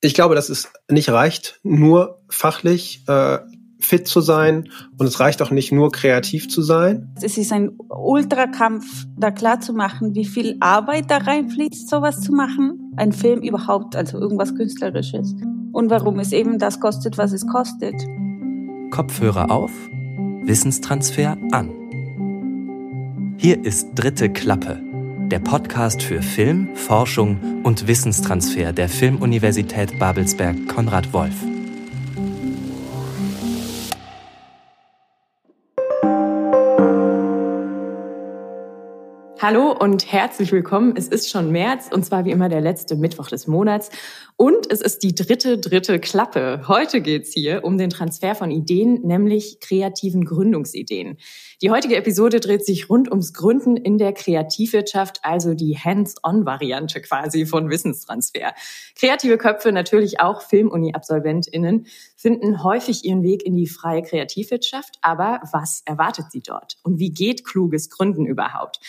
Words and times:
ich 0.00 0.14
glaube, 0.14 0.34
dass 0.34 0.48
es 0.48 0.70
nicht 0.90 1.08
reicht, 1.10 1.60
nur 1.62 2.22
fachlich 2.28 3.04
äh, 3.08 3.38
fit 3.80 4.08
zu 4.08 4.20
sein 4.20 4.68
und 4.96 5.06
es 5.06 5.20
reicht 5.20 5.40
auch 5.40 5.50
nicht 5.50 5.72
nur 5.72 5.90
kreativ 5.90 6.48
zu 6.48 6.62
sein. 6.62 7.14
Es 7.22 7.38
ist 7.38 7.52
ein 7.52 7.76
Ultrakampf, 7.88 9.06
da 9.16 9.30
klar 9.30 9.60
zu 9.60 9.72
machen, 9.72 10.14
wie 10.14 10.24
viel 10.24 10.56
Arbeit 10.60 11.10
da 11.10 11.18
reinfließt, 11.18 11.88
sowas 11.88 12.20
zu 12.20 12.32
machen. 12.32 12.92
Ein 12.96 13.12
Film 13.12 13.40
überhaupt, 13.40 13.94
also 13.94 14.18
irgendwas 14.18 14.54
Künstlerisches. 14.54 15.34
Und 15.72 15.90
warum 15.90 16.18
es 16.18 16.32
eben 16.32 16.58
das 16.58 16.80
kostet, 16.80 17.18
was 17.18 17.32
es 17.32 17.46
kostet. 17.46 17.94
Kopfhörer 18.90 19.50
auf, 19.50 19.70
Wissenstransfer 20.44 21.36
an. 21.52 21.70
Hier 23.36 23.64
ist 23.64 23.90
dritte 23.94 24.30
Klappe 24.30 24.87
der 25.28 25.40
Podcast 25.40 26.02
für 26.02 26.22
Film, 26.22 26.74
Forschung 26.74 27.62
und 27.62 27.86
Wissenstransfer 27.86 28.72
der 28.72 28.88
Filmuniversität 28.88 29.98
Babelsberg 29.98 30.68
Konrad 30.68 31.12
Wolf. 31.12 31.57
Hallo 39.40 39.70
und 39.70 40.10
herzlich 40.10 40.50
willkommen. 40.50 40.94
Es 40.96 41.06
ist 41.06 41.30
schon 41.30 41.52
März 41.52 41.90
und 41.92 42.04
zwar 42.04 42.24
wie 42.24 42.32
immer 42.32 42.48
der 42.48 42.60
letzte 42.60 42.96
Mittwoch 42.96 43.28
des 43.28 43.46
Monats 43.46 43.88
und 44.34 44.68
es 44.68 44.80
ist 44.80 45.04
die 45.04 45.14
dritte, 45.14 45.58
dritte 45.58 46.00
Klappe. 46.00 46.62
Heute 46.66 47.00
geht's 47.00 47.34
hier 47.34 47.62
um 47.62 47.78
den 47.78 47.88
Transfer 47.88 48.34
von 48.34 48.50
Ideen, 48.50 49.00
nämlich 49.02 49.60
kreativen 49.60 50.24
Gründungsideen. 50.24 51.18
Die 51.62 51.70
heutige 51.70 51.94
Episode 51.94 52.40
dreht 52.40 52.66
sich 52.66 52.90
rund 52.90 53.12
ums 53.12 53.32
Gründen 53.32 53.76
in 53.76 53.96
der 53.96 54.12
Kreativwirtschaft, 54.12 55.20
also 55.22 55.54
die 55.54 55.78
Hands-on-Variante 55.78 57.00
quasi 57.00 57.46
von 57.46 57.70
Wissenstransfer. 57.70 58.54
Kreative 58.96 59.38
Köpfe, 59.38 59.70
natürlich 59.70 60.18
auch 60.18 60.42
Filmuni-AbsolventInnen, 60.42 61.86
finden 62.16 62.64
häufig 62.64 63.04
ihren 63.04 63.22
Weg 63.22 63.46
in 63.46 63.54
die 63.54 63.68
freie 63.68 64.02
Kreativwirtschaft. 64.02 64.98
Aber 65.00 65.40
was 65.52 65.82
erwartet 65.84 66.26
sie 66.32 66.42
dort? 66.42 66.76
Und 66.82 66.98
wie 66.98 67.10
geht 67.10 67.44
kluges 67.44 67.88
Gründen 67.88 68.26
überhaupt? 68.26 68.80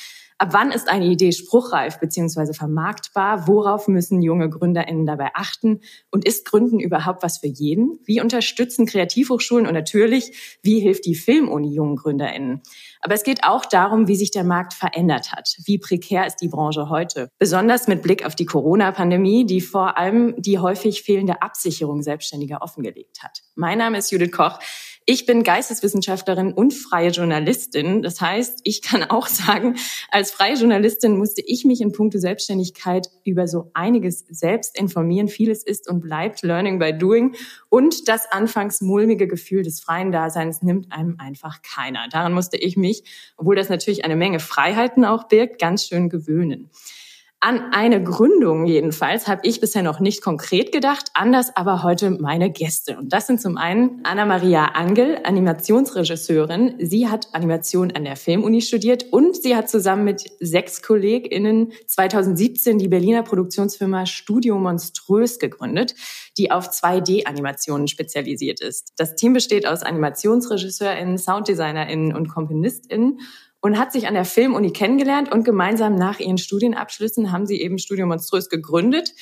Ab 0.41 0.53
wann 0.53 0.71
ist 0.71 0.87
eine 0.87 1.05
Idee 1.05 1.33
spruchreif 1.33 1.99
bzw. 1.99 2.53
vermarktbar? 2.53 3.45
Worauf 3.49 3.89
müssen 3.89 4.21
junge 4.21 4.49
GründerInnen 4.49 5.05
dabei 5.05 5.31
achten? 5.33 5.81
Und 6.11 6.25
ist 6.25 6.45
Gründen 6.45 6.79
überhaupt 6.79 7.23
was 7.23 7.39
für 7.39 7.47
jeden? 7.47 7.99
Wie 8.05 8.21
unterstützen 8.21 8.85
Kreativhochschulen 8.85 9.67
und 9.67 9.73
natürlich, 9.73 10.59
wie 10.63 10.79
hilft 10.79 11.05
die 11.05 11.15
Filmuni 11.15 11.73
jungen 11.73 11.97
GründerInnen? 11.97 12.61
Aber 13.01 13.15
es 13.15 13.23
geht 13.23 13.43
auch 13.43 13.65
darum, 13.65 14.07
wie 14.07 14.15
sich 14.15 14.31
der 14.31 14.45
Markt 14.45 14.73
verändert 14.73 15.33
hat. 15.33 15.57
Wie 15.65 15.77
prekär 15.77 16.25
ist 16.25 16.37
die 16.37 16.47
Branche 16.47 16.89
heute? 16.89 17.27
Besonders 17.37 17.89
mit 17.89 18.01
Blick 18.01 18.25
auf 18.25 18.33
die 18.33 18.45
Corona-Pandemie, 18.45 19.45
die 19.45 19.59
vor 19.59 19.97
allem 19.97 20.35
die 20.37 20.57
häufig 20.57 21.03
fehlende 21.03 21.41
Absicherung 21.41 22.01
Selbstständiger 22.01 22.61
offengelegt 22.61 23.23
hat. 23.23 23.41
Mein 23.55 23.77
Name 23.77 23.97
ist 23.97 24.09
Judith 24.09 24.31
Koch. 24.31 24.59
Ich 25.11 25.25
bin 25.25 25.41
Geisteswissenschaftlerin 25.41 26.53
und 26.53 26.71
freie 26.71 27.09
Journalistin. 27.09 28.03
Das 28.03 28.21
heißt, 28.21 28.59
ich 28.63 28.83
kann 28.83 29.01
auch 29.01 29.25
sagen, 29.25 29.75
als 30.11 30.29
freie 30.29 30.53
Journalistin 30.53 31.17
musste 31.17 31.41
ich 31.43 31.65
mich 31.65 31.81
in 31.81 31.91
puncto 31.91 32.19
Selbstständigkeit 32.19 33.09
über 33.23 33.47
so 33.47 33.71
einiges 33.73 34.23
selbst 34.29 34.77
informieren. 34.77 35.27
Vieles 35.27 35.63
ist 35.63 35.89
und 35.89 36.01
bleibt 36.01 36.43
Learning 36.43 36.77
by 36.77 36.95
Doing. 36.95 37.35
Und 37.69 38.07
das 38.07 38.31
anfangs 38.31 38.81
mulmige 38.81 39.27
Gefühl 39.27 39.63
des 39.63 39.79
freien 39.79 40.11
Daseins 40.11 40.61
nimmt 40.61 40.91
einem 40.91 41.15
einfach 41.17 41.63
keiner. 41.63 42.07
Daran 42.11 42.33
musste 42.33 42.57
ich 42.57 42.77
mich, 42.77 43.03
obwohl 43.35 43.55
das 43.55 43.69
natürlich 43.69 44.05
eine 44.05 44.15
Menge 44.15 44.39
Freiheiten 44.39 45.05
auch 45.05 45.27
birgt, 45.27 45.59
ganz 45.59 45.87
schön 45.87 46.09
gewöhnen. 46.09 46.69
An 47.41 47.71
eine 47.71 48.03
Gründung 48.03 48.65
jedenfalls 48.65 49.29
habe 49.29 49.39
ich 49.45 49.61
bisher 49.61 49.81
noch 49.81 50.01
nicht 50.01 50.21
konkret 50.21 50.73
gedacht, 50.73 51.05
anders 51.13 51.55
aber 51.55 51.83
heute 51.83 52.11
meine 52.11 52.51
Gäste. 52.51 52.97
Und 52.97 53.13
das 53.13 53.27
sind 53.27 53.39
zum 53.39 53.55
einen 53.55 54.01
Anna-Maria 54.03 54.65
Angel, 54.73 55.19
Animationsregisseurin. 55.23 56.75
Sie 56.79 57.07
hat 57.07 57.29
Animation 57.31 57.93
an 57.93 58.03
der 58.03 58.17
Filmuni 58.17 58.61
studiert 58.61 59.05
und 59.11 59.37
sie 59.41 59.55
hat 59.55 59.69
zusammen 59.69 60.03
mit 60.03 60.29
sechs 60.41 60.81
KollegInnen 60.81 61.71
2017 61.87 62.77
die 62.77 62.89
Berliner 62.89 63.23
Produktionsfirma 63.23 64.05
Studio 64.05 64.59
Monströs 64.59 65.39
gegründet, 65.39 65.95
die 66.37 66.51
auf 66.51 66.67
2D-Animationen 66.67 67.87
spezialisiert 67.87 68.59
ist. 68.59 68.91
Das 68.97 69.15
Team 69.15 69.31
besteht 69.31 69.65
aus 69.65 69.81
AnimationsregisseurInnen, 69.81 71.17
SounddesignerInnen 71.17 72.13
und 72.13 72.27
KomponistInnen 72.27 73.21
und 73.61 73.77
hat 73.77 73.91
sich 73.91 74.07
an 74.07 74.13
der 74.13 74.25
Filmuni 74.25 74.71
kennengelernt 74.71 75.31
und 75.31 75.43
gemeinsam 75.43 75.95
nach 75.95 76.19
ihren 76.19 76.37
Studienabschlüssen 76.37 77.31
haben 77.31 77.45
sie 77.45 77.61
eben 77.61 77.77
Studio 77.77 78.05
Monströs 78.05 78.49
gegründet. 78.49 79.13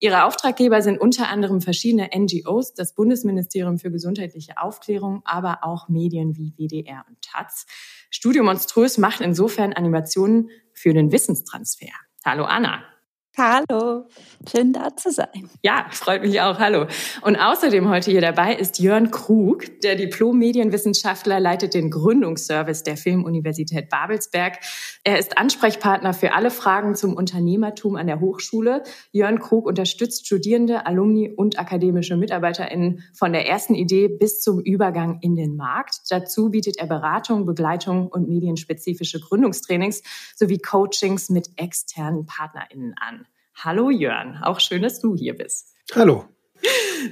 Ihre 0.00 0.24
Auftraggeber 0.24 0.80
sind 0.80 1.00
unter 1.00 1.28
anderem 1.28 1.60
verschiedene 1.60 2.10
NGOs, 2.14 2.74
das 2.74 2.94
Bundesministerium 2.94 3.78
für 3.78 3.90
gesundheitliche 3.90 4.58
Aufklärung, 4.58 5.22
aber 5.24 5.60
auch 5.62 5.88
Medien 5.88 6.36
wie 6.36 6.54
WDR 6.56 7.04
und 7.08 7.20
Taz. 7.22 7.66
Studio 8.10 8.44
Monströs 8.44 8.98
macht 8.98 9.20
insofern 9.20 9.72
Animationen 9.72 10.50
für 10.72 10.92
den 10.94 11.10
Wissenstransfer. 11.10 11.88
Hallo 12.24 12.44
Anna. 12.44 12.97
Hallo, 13.40 14.08
schön 14.50 14.72
da 14.72 14.96
zu 14.96 15.12
sein. 15.12 15.48
Ja, 15.62 15.86
freut 15.92 16.22
mich 16.22 16.40
auch. 16.40 16.58
Hallo. 16.58 16.86
Und 17.22 17.36
außerdem 17.36 17.88
heute 17.88 18.10
hier 18.10 18.20
dabei 18.20 18.56
ist 18.56 18.80
Jörn 18.80 19.12
Krug, 19.12 19.80
der 19.82 19.94
Diplom-Medienwissenschaftler, 19.94 21.38
leitet 21.38 21.74
den 21.74 21.88
Gründungsservice 21.88 22.82
der 22.82 22.96
Filmuniversität 22.96 23.90
Babelsberg. 23.90 24.58
Er 25.04 25.20
ist 25.20 25.38
Ansprechpartner 25.38 26.14
für 26.14 26.32
alle 26.32 26.50
Fragen 26.50 26.96
zum 26.96 27.14
Unternehmertum 27.14 27.94
an 27.94 28.08
der 28.08 28.18
Hochschule. 28.18 28.82
Jörn 29.12 29.38
Krug 29.38 29.66
unterstützt 29.66 30.26
Studierende, 30.26 30.84
Alumni 30.86 31.30
und 31.30 31.60
akademische 31.60 32.16
MitarbeiterInnen 32.16 33.04
von 33.14 33.32
der 33.32 33.46
ersten 33.46 33.76
Idee 33.76 34.08
bis 34.08 34.40
zum 34.40 34.58
Übergang 34.60 35.20
in 35.20 35.36
den 35.36 35.54
Markt. 35.54 36.00
Dazu 36.08 36.50
bietet 36.50 36.78
er 36.78 36.88
Beratung, 36.88 37.46
Begleitung 37.46 38.08
und 38.08 38.28
medienspezifische 38.28 39.20
Gründungstrainings 39.20 40.02
sowie 40.34 40.58
Coachings 40.58 41.30
mit 41.30 41.50
externen 41.54 42.26
PartnerInnen 42.26 42.96
an. 42.98 43.27
Hallo 43.60 43.90
Jörn, 43.90 44.38
auch 44.40 44.60
schön, 44.60 44.82
dass 44.82 45.00
du 45.00 45.16
hier 45.16 45.36
bist. 45.36 45.74
Hallo. 45.92 46.26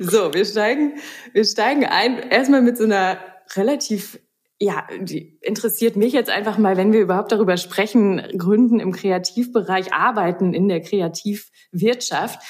So, 0.01 0.33
wir 0.33 0.45
steigen, 0.45 0.95
wir 1.33 1.45
steigen 1.45 1.85
ein, 1.85 2.19
erstmal 2.19 2.63
mit 2.63 2.77
so 2.77 2.85
einer 2.85 3.19
relativ, 3.57 4.21
ja, 4.61 4.87
die 5.01 5.39
interessiert 5.41 5.97
mich 5.97 6.13
jetzt 6.13 6.31
einfach 6.31 6.57
mal, 6.57 6.77
wenn 6.77 6.93
wir 6.93 7.01
überhaupt 7.01 7.33
darüber 7.33 7.57
sprechen, 7.57 8.23
Gründen 8.39 8.79
im 8.79 8.93
Kreativbereich, 8.93 9.93
Arbeiten 9.93 10.55
in 10.55 10.69
der 10.69 10.83
Kreativwirtschaft. 10.83 12.41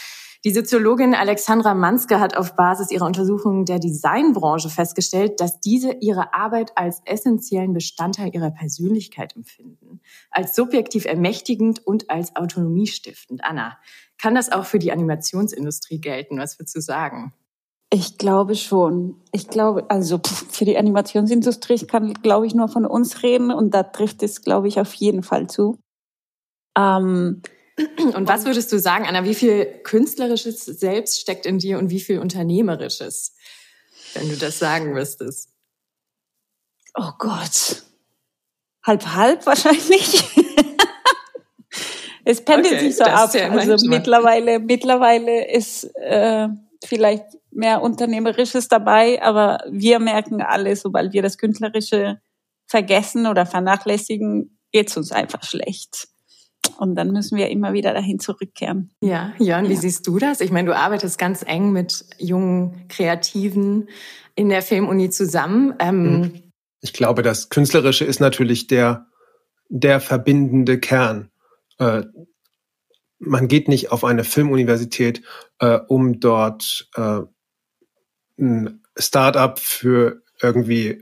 Die 0.47 0.53
Soziologin 0.53 1.13
Alexandra 1.13 1.75
Manske 1.75 2.21
hat 2.21 2.37
auf 2.37 2.55
Basis 2.55 2.93
ihrer 2.93 3.07
Untersuchungen 3.07 3.65
der 3.65 3.81
Designbranche 3.81 4.69
festgestellt, 4.69 5.41
dass 5.41 5.59
diese 5.59 5.95
ihre 5.95 6.35
Arbeit 6.35 6.71
als 6.77 7.03
essentiellen 7.05 7.73
Bestandteil 7.73 8.33
ihrer 8.33 8.53
Persönlichkeit 8.53 9.35
empfinden, 9.35 10.01
als 10.31 10.55
subjektiv 10.55 11.05
ermächtigend 11.05 11.85
und 11.85 12.11
als 12.11 12.37
autonomiestiftend. 12.37 13.43
Anna, 13.43 13.77
kann 14.23 14.37
das 14.37 14.53
auch 14.53 14.67
für 14.67 14.79
die 14.79 14.93
Animationsindustrie 14.93 16.01
gelten? 16.01 16.39
Was 16.39 16.61
würdest 16.61 16.77
du 16.77 16.81
sagen? 16.81 17.35
Ich 17.93 18.17
glaube 18.17 18.55
schon. 18.55 19.17
Ich 19.33 19.49
glaube, 19.49 19.91
also 19.91 20.21
für 20.49 20.65
die 20.65 20.79
Animationsindustrie, 20.79 21.75
ich 21.75 21.89
kann, 21.89 22.15
glaube 22.15 22.47
ich, 22.47 22.55
nur 22.55 22.69
von 22.69 22.87
uns 22.87 23.25
reden 23.25 23.51
und 23.51 23.75
da 23.75 23.83
trifft 23.83 24.23
es, 24.23 24.43
glaube 24.43 24.69
ich, 24.69 24.79
auf 24.79 24.95
jeden 24.95 25.25
Fall 25.25 25.49
zu. 25.49 25.77
Ähm, 26.79 27.43
und 27.97 28.27
was 28.27 28.47
würdest 28.47 28.73
du 28.73 28.79
sagen, 28.79 29.07
Anna, 29.07 29.25
wie 29.25 29.35
viel 29.35 29.67
künstlerisches 29.83 30.65
selbst 30.65 31.21
steckt 31.21 31.45
in 31.45 31.59
dir 31.59 31.79
und 31.79 31.91
wie 31.91 32.01
viel 32.01 32.19
unternehmerisches, 32.21 33.35
wenn 34.15 34.29
du 34.29 34.37
das 34.37 34.59
sagen 34.59 34.93
müsstest? 34.93 35.51
Oh 36.95 37.13
Gott. 37.19 37.83
Halb, 38.83 39.07
halb 39.07 39.45
wahrscheinlich. 39.45 40.25
es 42.25 42.43
pendelt 42.43 42.75
okay, 42.75 42.87
sich 42.87 42.97
so 42.97 43.05
ab. 43.05 43.35
Ja 43.35 43.51
also 43.51 43.87
mittlerweile, 43.89 44.59
mittlerweile 44.59 45.51
ist 45.53 45.85
äh, 45.97 46.49
vielleicht 46.85 47.27
mehr 47.51 47.83
Unternehmerisches 47.83 48.69
dabei, 48.69 49.21
aber 49.23 49.65
wir 49.69 49.99
merken 49.99 50.41
alle, 50.41 50.77
sobald 50.77 51.13
wir 51.13 51.23
das 51.23 51.37
Künstlerische 51.37 52.21
vergessen 52.67 53.27
oder 53.27 53.45
vernachlässigen, 53.45 54.59
geht's 54.73 54.97
uns 54.97 55.13
einfach 55.13 55.43
schlecht. 55.43 56.09
Und 56.79 56.95
dann 56.95 57.13
müssen 57.13 57.37
wir 57.37 57.49
immer 57.49 57.73
wieder 57.73 57.93
dahin 57.93 58.19
zurückkehren. 58.19 58.91
Ja, 59.01 59.33
Jörn, 59.39 59.69
wie 59.69 59.75
ja. 59.75 59.81
siehst 59.81 60.07
du 60.07 60.19
das? 60.19 60.41
Ich 60.41 60.51
meine, 60.51 60.69
du 60.69 60.77
arbeitest 60.77 61.19
ganz 61.19 61.43
eng 61.47 61.73
mit 61.73 62.05
jungen 62.19 62.87
Kreativen 62.89 63.89
in 64.35 64.49
der 64.49 64.63
Filmuni 64.63 65.11
zusammen. 65.11 65.75
Ähm, 65.79 66.21
mhm. 66.21 66.43
ich 66.81 66.93
glaube, 66.93 67.23
das 67.23 67.49
Künstlerische 67.49 68.05
ist 68.05 68.21
natürlich 68.21 68.67
der, 68.67 69.07
der 69.69 70.01
verbindende 70.01 70.79
Kern. 70.79 71.31
Äh, 71.79 72.05
man 73.19 73.49
geht 73.49 73.69
nicht 73.69 73.93
auf 73.93 74.05
eine 74.05 74.25
Filmuniversität, 74.25 75.23
äh, 75.59 75.79
um 75.89 76.21
dort 76.21 76.89
äh, 76.95 77.21
ein 78.39 78.83
Start-up 78.99 79.59
für 79.59 80.23
irgendwie 80.43 81.01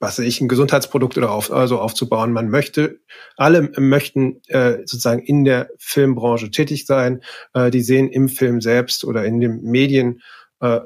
was 0.00 0.18
weiß 0.18 0.26
ich, 0.26 0.40
ein 0.40 0.48
Gesundheitsprodukt 0.48 1.18
oder 1.18 1.32
auf, 1.32 1.50
also 1.50 1.80
aufzubauen. 1.80 2.32
Man 2.32 2.48
möchte, 2.48 3.00
alle 3.36 3.70
möchten 3.76 4.40
äh, 4.46 4.78
sozusagen 4.78 5.22
in 5.22 5.44
der 5.44 5.70
Filmbranche 5.78 6.50
tätig 6.50 6.86
sein. 6.86 7.22
Äh, 7.52 7.70
die 7.70 7.82
sehen 7.82 8.08
im 8.08 8.28
Film 8.28 8.60
selbst 8.60 9.04
oder 9.04 9.24
in 9.24 9.40
den 9.40 9.62
Medien, 9.62 10.22
äh, 10.60 10.80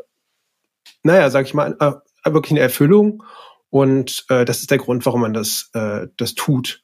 naja, 1.02 1.30
sag 1.30 1.46
ich 1.46 1.54
mal, 1.54 1.76
äh, 1.78 2.32
wirklich 2.32 2.52
eine 2.52 2.60
Erfüllung. 2.60 3.22
Und 3.68 4.24
äh, 4.28 4.44
das 4.44 4.60
ist 4.60 4.70
der 4.70 4.78
Grund, 4.78 5.04
warum 5.04 5.22
man 5.22 5.34
das, 5.34 5.70
äh, 5.74 6.06
das 6.16 6.34
tut. 6.34 6.82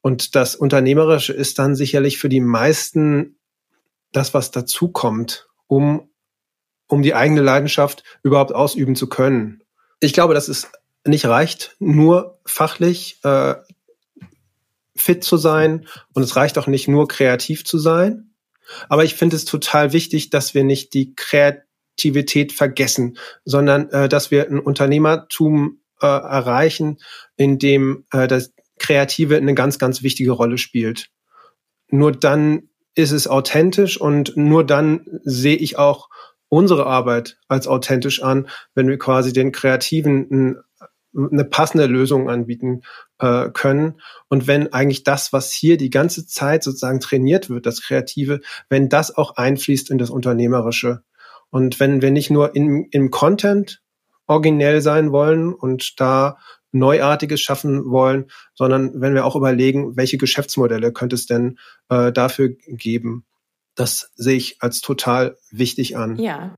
Und 0.00 0.34
das 0.34 0.54
Unternehmerische 0.54 1.32
ist 1.32 1.58
dann 1.58 1.74
sicherlich 1.74 2.18
für 2.18 2.28
die 2.28 2.40
meisten 2.40 3.38
das, 4.12 4.34
was 4.34 4.50
dazukommt, 4.50 5.48
um, 5.66 6.10
um 6.88 7.02
die 7.02 7.14
eigene 7.14 7.40
Leidenschaft 7.40 8.04
überhaupt 8.22 8.54
ausüben 8.54 8.96
zu 8.96 9.08
können. 9.08 9.62
Ich 10.00 10.12
glaube, 10.12 10.34
dass 10.34 10.48
es 10.48 10.70
nicht 11.04 11.26
reicht, 11.26 11.76
nur 11.78 12.38
fachlich 12.46 13.18
äh, 13.22 13.54
fit 14.96 15.24
zu 15.24 15.36
sein 15.36 15.86
und 16.12 16.22
es 16.22 16.36
reicht 16.36 16.58
auch 16.58 16.66
nicht 16.66 16.88
nur 16.88 17.08
kreativ 17.08 17.64
zu 17.64 17.78
sein. 17.78 18.30
Aber 18.88 19.04
ich 19.04 19.14
finde 19.14 19.36
es 19.36 19.44
total 19.44 19.92
wichtig, 19.92 20.30
dass 20.30 20.54
wir 20.54 20.64
nicht 20.64 20.94
die 20.94 21.14
Kreativität 21.14 22.52
vergessen, 22.52 23.18
sondern 23.44 23.90
äh, 23.90 24.08
dass 24.08 24.30
wir 24.30 24.48
ein 24.48 24.58
Unternehmertum 24.58 25.80
äh, 26.00 26.06
erreichen, 26.06 26.98
in 27.36 27.58
dem 27.58 28.04
äh, 28.12 28.26
das 28.26 28.52
Kreative 28.78 29.36
eine 29.36 29.54
ganz, 29.54 29.78
ganz 29.78 30.02
wichtige 30.02 30.32
Rolle 30.32 30.58
spielt. 30.58 31.10
Nur 31.88 32.12
dann 32.12 32.68
ist 32.94 33.10
es 33.10 33.28
authentisch 33.28 34.00
und 34.00 34.36
nur 34.36 34.64
dann 34.64 35.04
sehe 35.24 35.56
ich 35.56 35.78
auch 35.78 36.08
unsere 36.48 36.86
Arbeit 36.86 37.38
als 37.48 37.66
authentisch 37.66 38.22
an, 38.22 38.48
wenn 38.74 38.88
wir 38.88 38.98
quasi 38.98 39.32
den 39.32 39.52
Kreativen 39.52 40.62
eine 41.16 41.44
passende 41.44 41.86
Lösung 41.86 42.28
anbieten 42.28 42.82
äh, 43.18 43.50
können. 43.50 44.00
Und 44.28 44.46
wenn 44.46 44.72
eigentlich 44.72 45.04
das, 45.04 45.32
was 45.32 45.52
hier 45.52 45.76
die 45.76 45.90
ganze 45.90 46.26
Zeit 46.26 46.62
sozusagen 46.62 47.00
trainiert 47.00 47.50
wird, 47.50 47.66
das 47.66 47.82
Kreative, 47.82 48.40
wenn 48.68 48.88
das 48.88 49.16
auch 49.16 49.36
einfließt 49.36 49.90
in 49.90 49.98
das 49.98 50.10
Unternehmerische. 50.10 51.02
Und 51.50 51.78
wenn 51.78 52.02
wir 52.02 52.10
nicht 52.10 52.30
nur 52.30 52.56
im, 52.56 52.88
im 52.90 53.10
Content 53.10 53.82
originell 54.26 54.80
sein 54.80 55.12
wollen 55.12 55.52
und 55.52 56.00
da 56.00 56.38
Neuartiges 56.72 57.40
schaffen 57.40 57.90
wollen, 57.90 58.26
sondern 58.54 59.00
wenn 59.00 59.14
wir 59.14 59.24
auch 59.24 59.36
überlegen, 59.36 59.96
welche 59.96 60.18
Geschäftsmodelle 60.18 60.92
könnte 60.92 61.14
es 61.14 61.26
denn 61.26 61.58
äh, 61.88 62.10
dafür 62.10 62.50
geben. 62.66 63.24
Das 63.76 64.12
sehe 64.16 64.36
ich 64.36 64.56
als 64.60 64.80
total 64.80 65.36
wichtig 65.50 65.96
an. 65.96 66.16
Ja. 66.16 66.56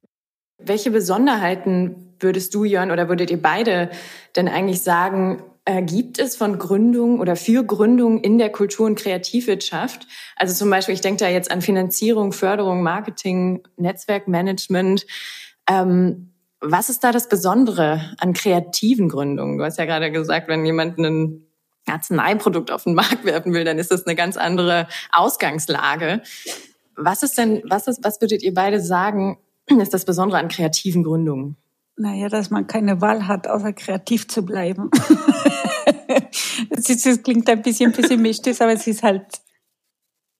Welche 0.58 0.90
Besonderheiten 0.90 2.05
würdest 2.20 2.54
du, 2.54 2.64
Jörn, 2.64 2.90
oder 2.90 3.08
würdet 3.08 3.30
ihr 3.30 3.40
beide 3.40 3.90
denn 4.36 4.48
eigentlich 4.48 4.82
sagen, 4.82 5.42
äh, 5.64 5.82
gibt 5.82 6.18
es 6.18 6.36
von 6.36 6.58
Gründung 6.58 7.20
oder 7.20 7.36
für 7.36 7.64
Gründung 7.64 8.20
in 8.20 8.38
der 8.38 8.50
Kultur- 8.50 8.86
und 8.86 8.98
Kreativwirtschaft? 8.98 10.06
Also 10.36 10.54
zum 10.54 10.70
Beispiel, 10.70 10.94
ich 10.94 11.00
denke 11.00 11.24
da 11.24 11.28
jetzt 11.28 11.50
an 11.50 11.60
Finanzierung, 11.60 12.32
Förderung, 12.32 12.82
Marketing, 12.82 13.62
Netzwerkmanagement. 13.76 15.06
Ähm, 15.68 16.32
was 16.60 16.88
ist 16.88 17.04
da 17.04 17.12
das 17.12 17.28
Besondere 17.28 18.00
an 18.18 18.32
kreativen 18.32 19.08
Gründungen? 19.08 19.58
Du 19.58 19.64
hast 19.64 19.78
ja 19.78 19.84
gerade 19.84 20.10
gesagt, 20.10 20.48
wenn 20.48 20.64
jemand 20.64 20.98
ein 20.98 21.46
Arzneiprodukt 21.86 22.70
auf 22.70 22.84
den 22.84 22.94
Markt 22.94 23.24
werfen 23.24 23.52
will, 23.52 23.64
dann 23.64 23.78
ist 23.78 23.90
das 23.90 24.06
eine 24.06 24.16
ganz 24.16 24.36
andere 24.36 24.88
Ausgangslage. 25.12 26.22
Was 26.96 27.22
ist 27.22 27.36
denn, 27.38 27.62
was 27.68 27.88
ist, 27.88 28.02
was 28.02 28.20
würdet 28.20 28.42
ihr 28.42 28.54
beide 28.54 28.80
sagen, 28.80 29.38
ist 29.66 29.94
das 29.94 30.04
Besondere 30.04 30.38
an 30.38 30.48
kreativen 30.48 31.02
Gründungen? 31.02 31.56
Naja, 31.96 32.28
dass 32.28 32.50
man 32.50 32.66
keine 32.66 33.00
Wahl 33.00 33.26
hat, 33.26 33.48
außer 33.48 33.72
kreativ 33.72 34.28
zu 34.28 34.44
bleiben. 34.44 34.90
das, 36.70 37.22
klingt 37.22 37.48
ein 37.48 37.62
bisschen 37.62 37.92
pessimistisch, 37.92 38.60
aber 38.60 38.72
es 38.72 38.86
ist 38.86 39.02
halt 39.02 39.40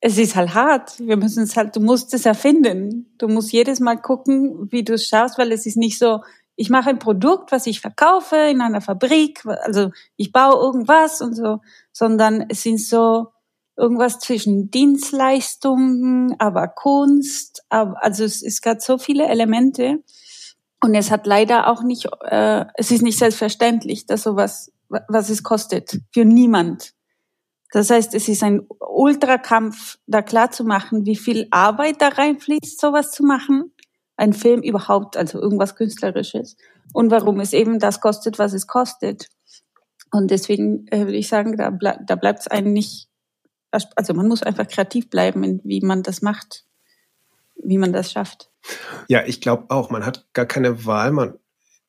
es 0.01 0.19
ist 0.19 0.37
halt 0.37 0.55
hart. 0.55 1.01
Wir 1.01 1.17
müssen 1.17 1.43
es 1.43 1.57
halt, 1.57 1.75
du 1.75 1.81
musst 1.81 2.13
es 2.15 2.27
erfinden. 2.27 3.15
Du 3.19 3.29
musst 3.29 3.53
jedes 3.53 3.81
Mal 3.81 3.97
gucken, 3.97 4.71
wie 4.71 4.85
du 4.85 4.95
es 4.95 5.07
schaffst, 5.07 5.39
weil 5.39 5.51
es 5.53 5.67
ist 5.67 5.77
nicht 5.77 5.99
so, 5.99 6.21
ich 6.55 6.71
mache 6.71 6.91
ein 6.91 6.99
Produkt, 6.99 7.53
was 7.53 7.67
ich 7.67 7.81
verkaufe 7.81 8.37
in 8.37 8.61
einer 8.61 8.81
Fabrik, 8.81 9.45
also 9.63 9.91
ich 10.17 10.33
baue 10.33 10.63
irgendwas 10.63 11.21
und 11.21 11.35
so, 11.35 11.61
sondern 11.93 12.47
es 12.49 12.63
sind 12.63 12.81
so 12.81 13.29
irgendwas 13.77 14.19
zwischen 14.21 14.71
Dienstleistungen, 14.71 16.35
aber 16.39 16.69
Kunst, 16.69 17.63
aber, 17.69 18.03
also 18.03 18.25
es, 18.25 18.43
es 18.43 18.63
gab 18.63 18.81
so 18.81 18.97
viele 18.97 19.27
Elemente 19.27 20.03
und 20.83 20.95
es 20.95 21.11
hat 21.11 21.27
leider 21.27 21.69
auch 21.69 21.83
nicht, 21.83 22.09
äh, 22.23 22.65
es 22.75 22.91
ist 22.91 23.03
nicht 23.03 23.19
selbstverständlich, 23.19 24.07
dass 24.07 24.23
sowas, 24.23 24.73
was 24.89 25.31
es 25.31 25.43
kostet, 25.43 26.01
für 26.13 26.25
niemand. 26.25 26.93
Das 27.73 27.91
heißt, 27.91 28.15
es 28.15 28.29
ist 28.29 28.43
ein 28.43 28.67
Ultrakampf, 28.79 29.99
da 30.07 30.23
klar 30.23 30.51
zu 30.51 30.65
machen, 30.65 31.05
wie 31.05 31.17
viel 31.17 31.49
Arbeit 31.51 32.01
da 32.01 32.09
reinfließt, 32.09 32.81
sowas 32.81 33.11
zu 33.11 33.25
machen. 33.25 33.73
Ein 34.17 34.33
Film 34.33 34.63
überhaupt, 34.63 35.17
also 35.17 35.41
irgendwas 35.41 35.77
Künstlerisches. 35.77 36.57
Und 36.93 37.11
warum 37.11 37.41
es 37.41 37.53
eben 37.53 37.79
das 37.79 38.01
kostet, 38.01 38.39
was 38.39 38.53
es 38.53 38.67
kostet. 38.67 39.29
Und 40.13 40.31
deswegen 40.31 40.87
äh, 40.89 41.01
würde 41.01 41.17
ich 41.17 41.29
sagen, 41.29 41.57
da, 41.57 41.71
ble 41.71 41.99
da 42.07 42.15
bleibt 42.15 42.41
es 42.41 42.49
einem 42.49 42.73
nicht, 42.73 43.09
also 43.71 44.15
man 44.15 44.29
muss 44.29 44.43
einfach 44.43 44.69
kreativ 44.69 45.11
bleiben, 45.11 45.61
wie 45.65 45.81
man 45.81 46.03
das 46.03 46.23
macht, 46.23 46.66
wie 47.63 47.79
man 47.79 47.93
das 47.93 48.13
schafft. 48.13 48.51
Ja, 49.09 49.25
ich 49.27 49.41
glaube 49.41 49.67
auch, 49.69 49.91
man 49.91 50.05
hat 50.05 50.27
gar 50.33 50.47
keine 50.47 50.85
Wahl, 50.87 51.13
man 51.13 51.39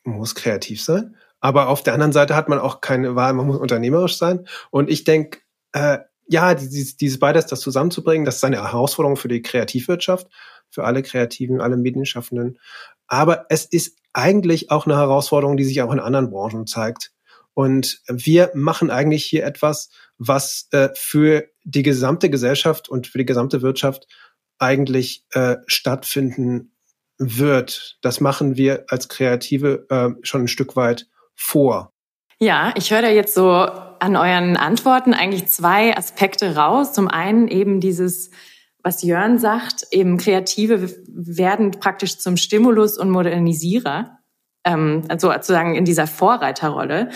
muss 0.04 0.36
kreativ 0.36 0.82
sein. 0.82 1.16
Aber 1.40 1.70
auf 1.70 1.84
der 1.84 1.94
anderen 1.94 2.14
Seite 2.14 2.36
hat 2.36 2.50
man 2.50 2.60
auch 2.60 2.82
keine 2.82 3.16
Wahl, 3.16 3.34
man 3.34 3.48
muss 3.48 3.58
unternehmerisch 3.58 4.18
sein. 4.18 4.48
Und 4.72 4.90
ich 4.90 5.04
denke, 5.04 5.40
äh, 5.74 6.00
ja, 6.28 6.56
dieses, 6.56 6.98
dieses 6.98 7.20
beides, 7.20 7.46
das 7.46 7.60
zusammenzubringen, 7.60 8.26
das 8.26 8.38
ist 8.38 8.44
eine 8.44 8.58
Herausforderung 8.64 9.18
für 9.18 9.28
die 9.28 9.42
Kreativwirtschaft, 9.42 10.28
für 10.70 10.84
alle 10.84 11.04
Kreativen, 11.04 11.62
alle 11.62 11.78
Medienschaffenden. 11.78 12.60
Aber 13.08 13.46
es 13.50 13.66
ist 13.66 13.98
eigentlich 14.14 14.72
auch 14.72 14.86
eine 14.86 14.98
Herausforderung, 14.98 15.58
die 15.58 15.64
sich 15.64 15.82
auch 15.82 15.94
in 15.94 16.00
anderen 16.00 16.30
Branchen 16.30 16.68
zeigt. 16.68 17.12
Und 17.54 18.02
wir 18.08 18.52
machen 18.54 18.92
eigentlich 18.92 19.26
hier 19.26 19.46
etwas, 19.46 19.90
was 20.18 20.68
äh, 20.72 20.90
für 20.96 21.46
die 21.64 21.84
gesamte 21.84 22.30
Gesellschaft 22.30 22.90
und 22.90 23.08
für 23.08 23.20
die 23.20 23.26
gesamte 23.26 23.62
Wirtschaft 23.62 24.08
eigentlich 24.60 25.26
äh, 25.32 25.58
stattfinden 25.68 26.72
wird. 27.18 27.98
Das 28.02 28.22
machen 28.22 28.58
wir 28.58 28.86
als 28.90 29.10
Kreative 29.10 29.86
äh, 29.90 30.10
schon 30.24 30.44
ein 30.44 30.48
Stück 30.48 30.76
weit 30.76 31.08
vor. 31.36 31.92
Ja, 32.40 32.74
ich 32.76 32.92
höre 32.92 33.02
da 33.02 33.10
jetzt 33.10 33.34
so 33.34 33.50
an 33.50 34.16
euren 34.16 34.58
Antworten 34.58 35.14
eigentlich 35.14 35.48
zwei 35.48 35.98
Aspekte 35.98 36.56
raus. 36.56 36.94
Zum 36.94 37.08
einen 37.08 37.48
eben 37.48 37.80
dieses, 37.80 38.30
was 38.84 39.02
Jörn 39.02 39.40
sagt, 39.40 39.88
eben 39.92 40.18
Kreative 40.18 40.96
werden 41.08 41.72
praktisch 41.72 42.20
zum 42.20 42.38
Stimulus 42.38 42.98
und 42.98 43.10
Modernisierer, 43.10 44.20
ähm, 44.64 45.04
also 45.10 45.32
sozusagen 45.32 45.74
in 45.76 45.86
dieser 45.86 46.06
Vorreiterrolle. 46.06 47.10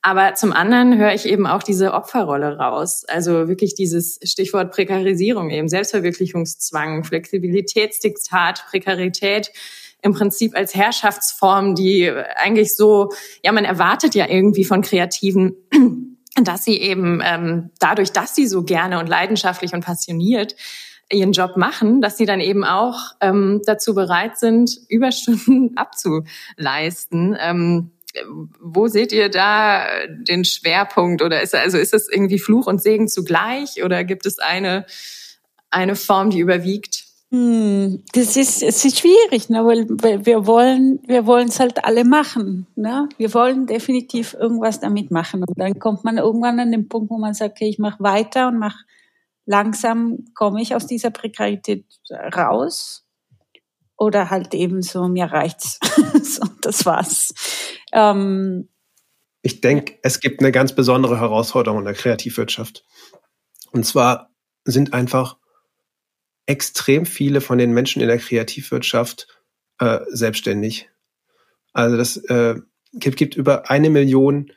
Aber 0.00 0.34
zum 0.34 0.52
anderen 0.52 0.96
höre 0.96 1.12
ich 1.12 1.26
eben 1.26 1.46
auch 1.46 1.62
diese 1.62 1.92
Opferrolle 1.92 2.56
raus. 2.56 3.04
Also 3.08 3.48
wirklich 3.48 3.74
dieses 3.74 4.20
Stichwort 4.22 4.72
Prekarisierung 4.72 5.50
eben, 5.50 5.68
Selbstverwirklichungszwang, 5.68 7.04
Flexibilitätsdiktat, 7.04 8.64
Prekarität 8.70 9.50
im 10.00 10.14
Prinzip 10.14 10.54
als 10.54 10.74
Herrschaftsform, 10.76 11.74
die 11.74 12.10
eigentlich 12.36 12.76
so, 12.76 13.10
ja, 13.42 13.50
man 13.50 13.64
erwartet 13.64 14.14
ja 14.14 14.28
irgendwie 14.28 14.64
von 14.64 14.82
Kreativen, 14.82 15.56
dass 16.42 16.64
sie 16.64 16.78
eben 16.80 17.20
ähm, 17.24 17.70
dadurch, 17.80 18.12
dass 18.12 18.36
sie 18.36 18.46
so 18.46 18.62
gerne 18.62 19.00
und 19.00 19.08
leidenschaftlich 19.08 19.72
und 19.72 19.84
passioniert 19.84 20.54
ihren 21.10 21.32
Job 21.32 21.56
machen, 21.56 22.00
dass 22.00 22.16
sie 22.16 22.26
dann 22.26 22.40
eben 22.40 22.64
auch 22.64 22.98
ähm, 23.20 23.62
dazu 23.64 23.94
bereit 23.94 24.38
sind, 24.38 24.78
Überstunden 24.88 25.72
abzuleisten. 25.76 27.36
Ähm, 27.40 27.90
wo 28.60 28.88
seht 28.88 29.12
ihr 29.12 29.28
da 29.28 29.86
den 30.08 30.44
Schwerpunkt? 30.44 31.22
Oder 31.22 31.42
ist 31.42 31.54
also 31.54 31.78
ist 31.78 31.94
es 31.94 32.08
irgendwie 32.08 32.38
Fluch 32.38 32.66
und 32.66 32.82
Segen 32.82 33.08
zugleich? 33.08 33.82
Oder 33.84 34.04
gibt 34.04 34.26
es 34.26 34.38
eine 34.38 34.86
eine 35.70 35.96
Form, 35.96 36.30
die 36.30 36.40
überwiegt? 36.40 37.04
Hm, 37.30 38.04
das 38.14 38.36
ist, 38.36 38.62
es 38.62 38.84
ist 38.86 39.00
schwierig, 39.00 39.50
ne, 39.50 39.62
weil, 39.66 39.86
weil 39.90 40.24
wir 40.24 40.46
wollen, 40.46 40.98
wir 41.06 41.26
wollen 41.26 41.48
es 41.48 41.60
halt 41.60 41.84
alle 41.84 42.04
machen, 42.04 42.66
ne? 42.74 43.06
Wir 43.18 43.34
wollen 43.34 43.66
definitiv 43.66 44.32
irgendwas 44.32 44.80
damit 44.80 45.10
machen. 45.10 45.44
Und 45.46 45.58
dann 45.60 45.78
kommt 45.78 46.04
man 46.04 46.16
irgendwann 46.16 46.58
an 46.58 46.72
den 46.72 46.88
Punkt, 46.88 47.10
wo 47.10 47.18
man 47.18 47.34
sagt, 47.34 47.56
okay, 47.56 47.68
ich 47.68 47.78
mache 47.78 48.02
weiter 48.02 48.48
und 48.48 48.58
mache 48.58 48.78
langsam 49.44 50.24
komme 50.34 50.62
ich 50.62 50.74
aus 50.74 50.86
dieser 50.86 51.10
Prekarität 51.10 51.84
raus 52.34 53.07
oder 53.98 54.30
halt 54.30 54.54
eben 54.54 54.80
so 54.80 55.08
mir 55.08 55.26
reicht's, 55.26 55.78
so, 56.22 56.46
das 56.62 56.86
war's. 56.86 57.34
Ähm, 57.92 58.68
ich 59.42 59.60
denke, 59.60 59.98
es 60.02 60.20
gibt 60.20 60.40
eine 60.40 60.52
ganz 60.52 60.74
besondere 60.74 61.20
Herausforderung 61.20 61.80
in 61.80 61.84
der 61.84 61.94
Kreativwirtschaft 61.94 62.84
und 63.72 63.84
zwar 63.84 64.30
sind 64.64 64.94
einfach 64.94 65.36
extrem 66.46 67.04
viele 67.04 67.40
von 67.40 67.58
den 67.58 67.72
Menschen 67.72 68.00
in 68.00 68.08
der 68.08 68.18
Kreativwirtschaft 68.18 69.28
äh, 69.78 70.00
selbstständig. 70.08 70.88
Also 71.72 71.96
das 71.96 72.16
äh, 72.16 72.56
gibt, 72.94 73.16
gibt 73.16 73.36
über 73.36 73.70
eine 73.70 73.90
Million 73.90 74.50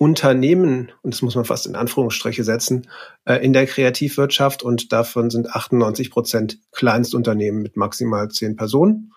Unternehmen, 0.00 0.90
und 1.02 1.12
das 1.12 1.20
muss 1.20 1.34
man 1.34 1.44
fast 1.44 1.66
in 1.66 1.76
Anführungsstriche 1.76 2.42
setzen, 2.42 2.88
äh, 3.26 3.44
in 3.44 3.52
der 3.52 3.66
Kreativwirtschaft 3.66 4.62
und 4.62 4.94
davon 4.94 5.28
sind 5.28 5.54
98 5.54 6.10
Prozent 6.10 6.58
Kleinstunternehmen 6.72 7.60
mit 7.60 7.76
maximal 7.76 8.30
zehn 8.30 8.56
Personen. 8.56 9.12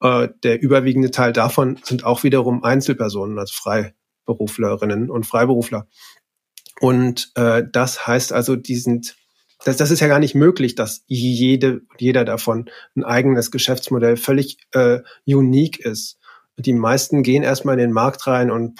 Äh, 0.00 0.28
der 0.44 0.62
überwiegende 0.62 1.10
Teil 1.10 1.32
davon 1.32 1.80
sind 1.82 2.04
auch 2.04 2.22
wiederum 2.22 2.62
Einzelpersonen, 2.62 3.36
also 3.36 3.52
Freiberuflerinnen 3.52 5.10
und 5.10 5.26
Freiberufler. 5.26 5.88
Und 6.80 7.32
äh, 7.34 7.64
das 7.68 8.06
heißt 8.06 8.32
also, 8.32 8.54
die 8.54 8.76
sind, 8.76 9.16
das, 9.64 9.76
das 9.76 9.90
ist 9.90 9.98
ja 9.98 10.06
gar 10.06 10.20
nicht 10.20 10.36
möglich, 10.36 10.76
dass 10.76 11.02
jede, 11.08 11.80
jeder 11.98 12.24
davon 12.24 12.70
ein 12.94 13.02
eigenes 13.02 13.50
Geschäftsmodell 13.50 14.16
völlig 14.16 14.58
äh, 14.70 15.00
unique 15.26 15.80
ist. 15.80 16.20
Die 16.56 16.74
meisten 16.74 17.24
gehen 17.24 17.42
erstmal 17.42 17.74
in 17.74 17.80
den 17.80 17.92
Markt 17.92 18.24
rein 18.28 18.52
und 18.52 18.76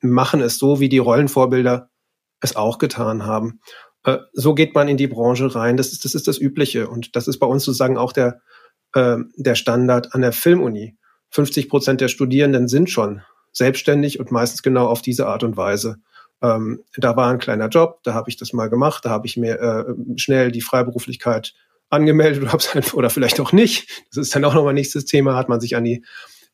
machen 0.00 0.40
es 0.40 0.58
so, 0.58 0.80
wie 0.80 0.88
die 0.88 0.98
Rollenvorbilder 0.98 1.90
es 2.40 2.56
auch 2.56 2.78
getan 2.78 3.26
haben. 3.26 3.60
Äh, 4.04 4.18
so 4.32 4.54
geht 4.54 4.74
man 4.74 4.88
in 4.88 4.96
die 4.96 5.06
Branche 5.06 5.54
rein. 5.54 5.76
Das 5.76 5.92
ist, 5.92 6.04
das 6.04 6.14
ist 6.14 6.28
das 6.28 6.38
Übliche. 6.38 6.88
Und 6.88 7.16
das 7.16 7.28
ist 7.28 7.38
bei 7.38 7.46
uns 7.46 7.64
sozusagen 7.64 7.98
auch 7.98 8.12
der, 8.12 8.40
äh, 8.94 9.16
der 9.36 9.54
Standard 9.54 10.14
an 10.14 10.22
der 10.22 10.32
Filmuni. 10.32 10.96
50 11.30 11.68
Prozent 11.68 12.00
der 12.00 12.08
Studierenden 12.08 12.68
sind 12.68 12.90
schon 12.90 13.22
selbstständig 13.52 14.20
und 14.20 14.30
meistens 14.30 14.62
genau 14.62 14.86
auf 14.86 15.02
diese 15.02 15.26
Art 15.26 15.42
und 15.42 15.56
Weise. 15.56 15.96
Ähm, 16.42 16.82
da 16.96 17.16
war 17.16 17.30
ein 17.30 17.38
kleiner 17.38 17.68
Job, 17.68 18.00
da 18.02 18.14
habe 18.14 18.30
ich 18.30 18.36
das 18.36 18.52
mal 18.52 18.70
gemacht, 18.70 19.04
da 19.04 19.10
habe 19.10 19.26
ich 19.26 19.36
mir 19.36 19.60
äh, 19.60 20.18
schnell 20.18 20.50
die 20.50 20.62
Freiberuflichkeit 20.62 21.54
angemeldet 21.90 22.42
oder, 22.42 22.52
hab's 22.52 22.94
oder 22.94 23.10
vielleicht 23.10 23.40
auch 23.40 23.52
nicht. 23.52 24.04
Das 24.10 24.18
ist 24.18 24.34
dann 24.34 24.44
auch 24.44 24.54
nochmal 24.54 24.74
nächstes 24.74 25.04
Thema, 25.04 25.36
hat 25.36 25.48
man 25.48 25.60
sich 25.60 25.76
an 25.76 25.84
die 25.84 26.04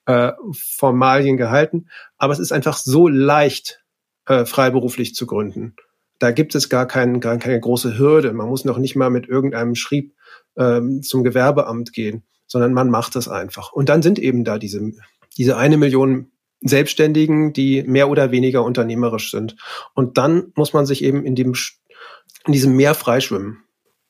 äh, 0.07 0.33
Formalien 0.53 1.37
gehalten. 1.37 1.89
Aber 2.17 2.33
es 2.33 2.39
ist 2.39 2.53
einfach 2.53 2.79
so 2.79 3.09
leicht, 3.09 3.85
äh, 4.27 4.45
freiberuflich 4.45 5.15
zu 5.15 5.27
gründen. 5.27 5.75
Da 6.19 6.31
gibt 6.31 6.55
es 6.55 6.69
gar, 6.69 6.87
kein, 6.87 7.21
gar 7.21 7.37
keine 7.39 7.61
große 7.61 7.99
Hürde. 7.99 8.33
Man 8.33 8.49
muss 8.49 8.65
noch 8.65 8.79
nicht 8.79 8.97
mal 8.97 9.11
mit 9.11 9.29
irgendeinem 9.29 9.75
Schrieb 9.75 10.15
ähm, 10.57 11.03
zum 11.03 11.25
Gewerbeamt 11.25 11.93
gehen, 11.93 12.25
sondern 12.47 12.73
man 12.73 12.89
macht 12.89 13.17
das 13.17 13.29
einfach. 13.29 13.73
Und 13.73 13.89
dann 13.89 14.03
sind 14.03 14.19
eben 14.19 14.45
da 14.45 14.59
diese, 14.59 14.93
diese 15.37 15.57
eine 15.57 15.77
Million 15.77 16.31
Selbstständigen, 16.63 17.53
die 17.53 17.83
mehr 17.83 18.09
oder 18.09 18.31
weniger 18.31 18.65
unternehmerisch 18.65 19.31
sind. 19.31 19.57
Und 19.95 20.17
dann 20.17 20.53
muss 20.55 20.73
man 20.73 20.87
sich 20.87 21.05
eben 21.05 21.25
in, 21.25 21.35
dem, 21.35 21.55
in 22.47 22.53
diesem 22.53 22.75
Meer 22.75 22.95
freischwimmen. 22.95 23.59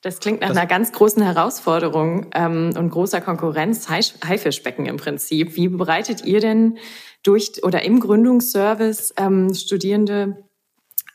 Das 0.03 0.21
klingt 0.21 0.41
nach 0.41 0.49
das 0.49 0.57
einer 0.57 0.67
ganz 0.67 0.93
großen 0.93 1.23
Herausforderung 1.23 2.27
ähm, 2.35 2.73
und 2.77 2.91
großer 2.91 3.21
Konkurrenz, 3.21 3.89
Haifischbecken 3.89 4.87
im 4.87 4.99
Prinzip. 4.99 5.57
Wie 5.57 5.69
bereitet 5.69 6.25
ihr 6.25 6.41
denn 6.41 6.79
durch 7.23 7.65
oder 7.65 7.83
im 7.83 8.01
Gründungsservice 8.01 9.15
ähm, 9.17 9.53
Studierende 9.55 10.45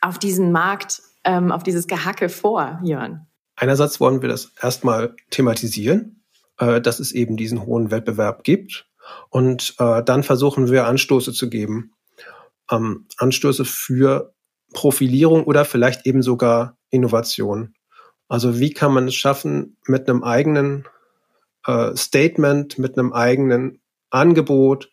auf 0.01 0.19
diesen 0.19 0.51
Markt, 0.51 1.01
ähm, 1.23 1.51
auf 1.51 1.63
dieses 1.63 1.87
Gehacke 1.87 2.27
vor, 2.27 2.79
Jörn? 2.83 3.27
Einerseits 3.55 3.99
wollen 3.99 4.21
wir 4.21 4.29
das 4.29 4.51
erstmal 4.59 5.15
thematisieren, 5.29 6.23
äh, 6.57 6.81
dass 6.81 6.99
es 6.99 7.11
eben 7.11 7.37
diesen 7.37 7.65
hohen 7.65 7.91
Wettbewerb 7.91 8.43
gibt. 8.43 8.87
Und 9.29 9.75
äh, 9.77 10.03
dann 10.03 10.23
versuchen 10.23 10.71
wir 10.71 10.87
Anstoße 10.87 11.33
zu 11.33 11.49
geben. 11.49 11.93
Ähm, 12.71 13.07
Anstöße 13.17 13.65
für 13.65 14.33
Profilierung 14.73 15.43
oder 15.43 15.65
vielleicht 15.65 16.05
eben 16.05 16.23
sogar 16.23 16.77
Innovation. 16.89 17.75
Also 18.31 18.61
wie 18.61 18.71
kann 18.71 18.93
man 18.93 19.09
es 19.09 19.15
schaffen, 19.15 19.75
mit 19.87 20.07
einem 20.07 20.23
eigenen 20.23 20.85
äh, 21.67 21.93
Statement, 21.97 22.79
mit 22.79 22.97
einem 22.97 23.11
eigenen 23.11 23.81
Angebot 24.09 24.89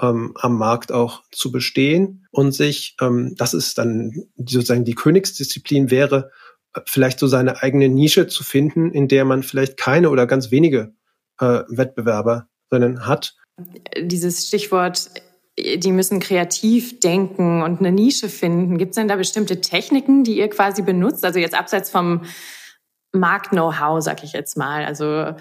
ähm, 0.00 0.32
am 0.36 0.56
Markt 0.56 0.92
auch 0.92 1.24
zu 1.32 1.50
bestehen 1.50 2.28
und 2.30 2.52
sich, 2.52 2.94
ähm, 3.00 3.34
das 3.36 3.52
ist 3.52 3.78
dann 3.78 4.12
sozusagen 4.36 4.84
die 4.84 4.94
Königsdisziplin 4.94 5.90
wäre, 5.90 6.30
äh, 6.72 6.80
vielleicht 6.86 7.18
so 7.18 7.26
seine 7.26 7.64
eigene 7.64 7.88
Nische 7.88 8.28
zu 8.28 8.44
finden, 8.44 8.92
in 8.92 9.08
der 9.08 9.24
man 9.24 9.42
vielleicht 9.42 9.76
keine 9.76 10.10
oder 10.10 10.28
ganz 10.28 10.52
wenige 10.52 10.94
äh, 11.40 11.64
Wettbewerberinnen 11.66 13.08
hat. 13.08 13.34
Dieses 14.00 14.46
Stichwort 14.46 15.10
die 15.60 15.90
müssen 15.90 16.20
kreativ 16.20 17.00
denken 17.00 17.62
und 17.62 17.80
eine 17.80 17.90
Nische 17.90 18.28
finden. 18.28 18.78
Gibt 18.78 18.90
es 18.90 18.94
denn 18.94 19.08
da 19.08 19.16
bestimmte 19.16 19.60
Techniken, 19.60 20.22
die 20.22 20.38
ihr 20.38 20.48
quasi 20.48 20.82
benutzt? 20.82 21.24
Also 21.24 21.40
jetzt 21.40 21.58
abseits 21.58 21.90
vom 21.90 22.22
Markt-Know-how, 23.12 24.02
sag 24.02 24.22
ich 24.24 24.32
jetzt 24.32 24.56
mal. 24.56 24.84
Also 24.84 25.34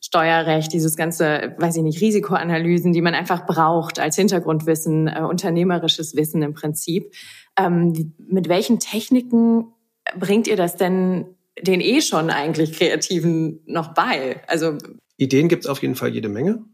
Steuerrecht, 0.00 0.72
dieses 0.72 0.96
ganze, 0.96 1.54
weiß 1.58 1.76
ich 1.76 1.82
nicht, 1.82 2.00
Risikoanalysen, 2.00 2.92
die 2.92 3.00
man 3.00 3.14
einfach 3.14 3.46
braucht 3.46 3.98
als 3.98 4.16
Hintergrundwissen, 4.16 5.08
äh, 5.08 5.20
unternehmerisches 5.20 6.14
Wissen 6.14 6.42
im 6.42 6.54
Prinzip. 6.54 7.12
Ähm, 7.58 8.14
mit 8.18 8.48
welchen 8.48 8.78
Techniken 8.78 9.72
bringt 10.18 10.46
ihr 10.46 10.56
das 10.56 10.76
denn 10.76 11.26
den 11.60 11.80
eh 11.80 12.02
schon 12.02 12.30
eigentlich 12.30 12.74
Kreativen 12.74 13.60
noch 13.66 13.94
bei? 13.94 14.42
Also 14.46 14.76
Ideen 15.16 15.48
gibt 15.48 15.64
es 15.64 15.70
auf 15.70 15.80
jeden 15.82 15.94
Fall 15.94 16.10
jede 16.10 16.28
Menge. 16.28 16.64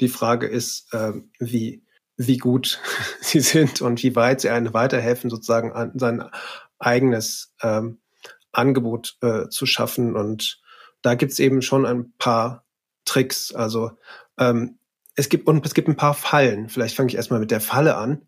Die 0.00 0.08
Frage 0.08 0.46
ist, 0.46 0.92
äh, 0.92 1.12
wie, 1.38 1.84
wie 2.16 2.38
gut 2.38 2.80
sie 3.20 3.40
sind 3.40 3.80
und 3.80 4.02
wie 4.02 4.16
weit 4.16 4.40
sie 4.40 4.50
einem 4.50 4.74
weiterhelfen, 4.74 5.30
sozusagen 5.30 5.72
an 5.72 5.92
sein 5.94 6.24
eigenes 6.78 7.54
ähm, 7.62 7.99
Angebot 8.52 9.16
äh, 9.22 9.48
zu 9.48 9.66
schaffen. 9.66 10.16
Und 10.16 10.60
da 11.02 11.14
gibt's 11.14 11.38
eben 11.38 11.62
schon 11.62 11.86
ein 11.86 12.12
paar 12.18 12.64
Tricks. 13.04 13.52
Also 13.52 13.92
ähm, 14.38 14.78
es 15.16 15.28
gibt 15.28 15.46
und 15.46 15.64
es 15.66 15.74
gibt 15.74 15.88
ein 15.88 15.96
paar 15.96 16.14
Fallen. 16.14 16.68
Vielleicht 16.68 16.96
fange 16.96 17.08
ich 17.08 17.16
erstmal 17.16 17.40
mit 17.40 17.50
der 17.50 17.60
Falle 17.60 17.96
an. 17.96 18.26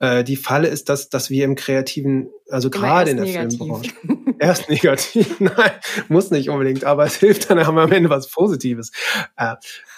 Äh, 0.00 0.24
die 0.24 0.36
Falle 0.36 0.68
ist, 0.68 0.88
dass, 0.88 1.08
dass 1.08 1.30
wir 1.30 1.44
im 1.44 1.54
Kreativen, 1.54 2.28
also 2.50 2.68
gerade 2.68 3.10
in 3.10 3.16
der 3.16 3.26
negativ. 3.26 3.58
Filmbranche, 3.58 3.92
erst 4.38 4.68
negativ, 4.68 5.36
nein, 5.40 5.70
muss 6.08 6.30
nicht 6.30 6.50
unbedingt, 6.50 6.84
aber 6.84 7.04
es 7.04 7.16
hilft 7.16 7.48
dann 7.48 7.64
haben 7.64 7.76
wir 7.76 7.82
am 7.82 7.92
Ende 7.92 8.10
was 8.10 8.28
Positives. 8.28 8.90
Äh, 9.36 9.54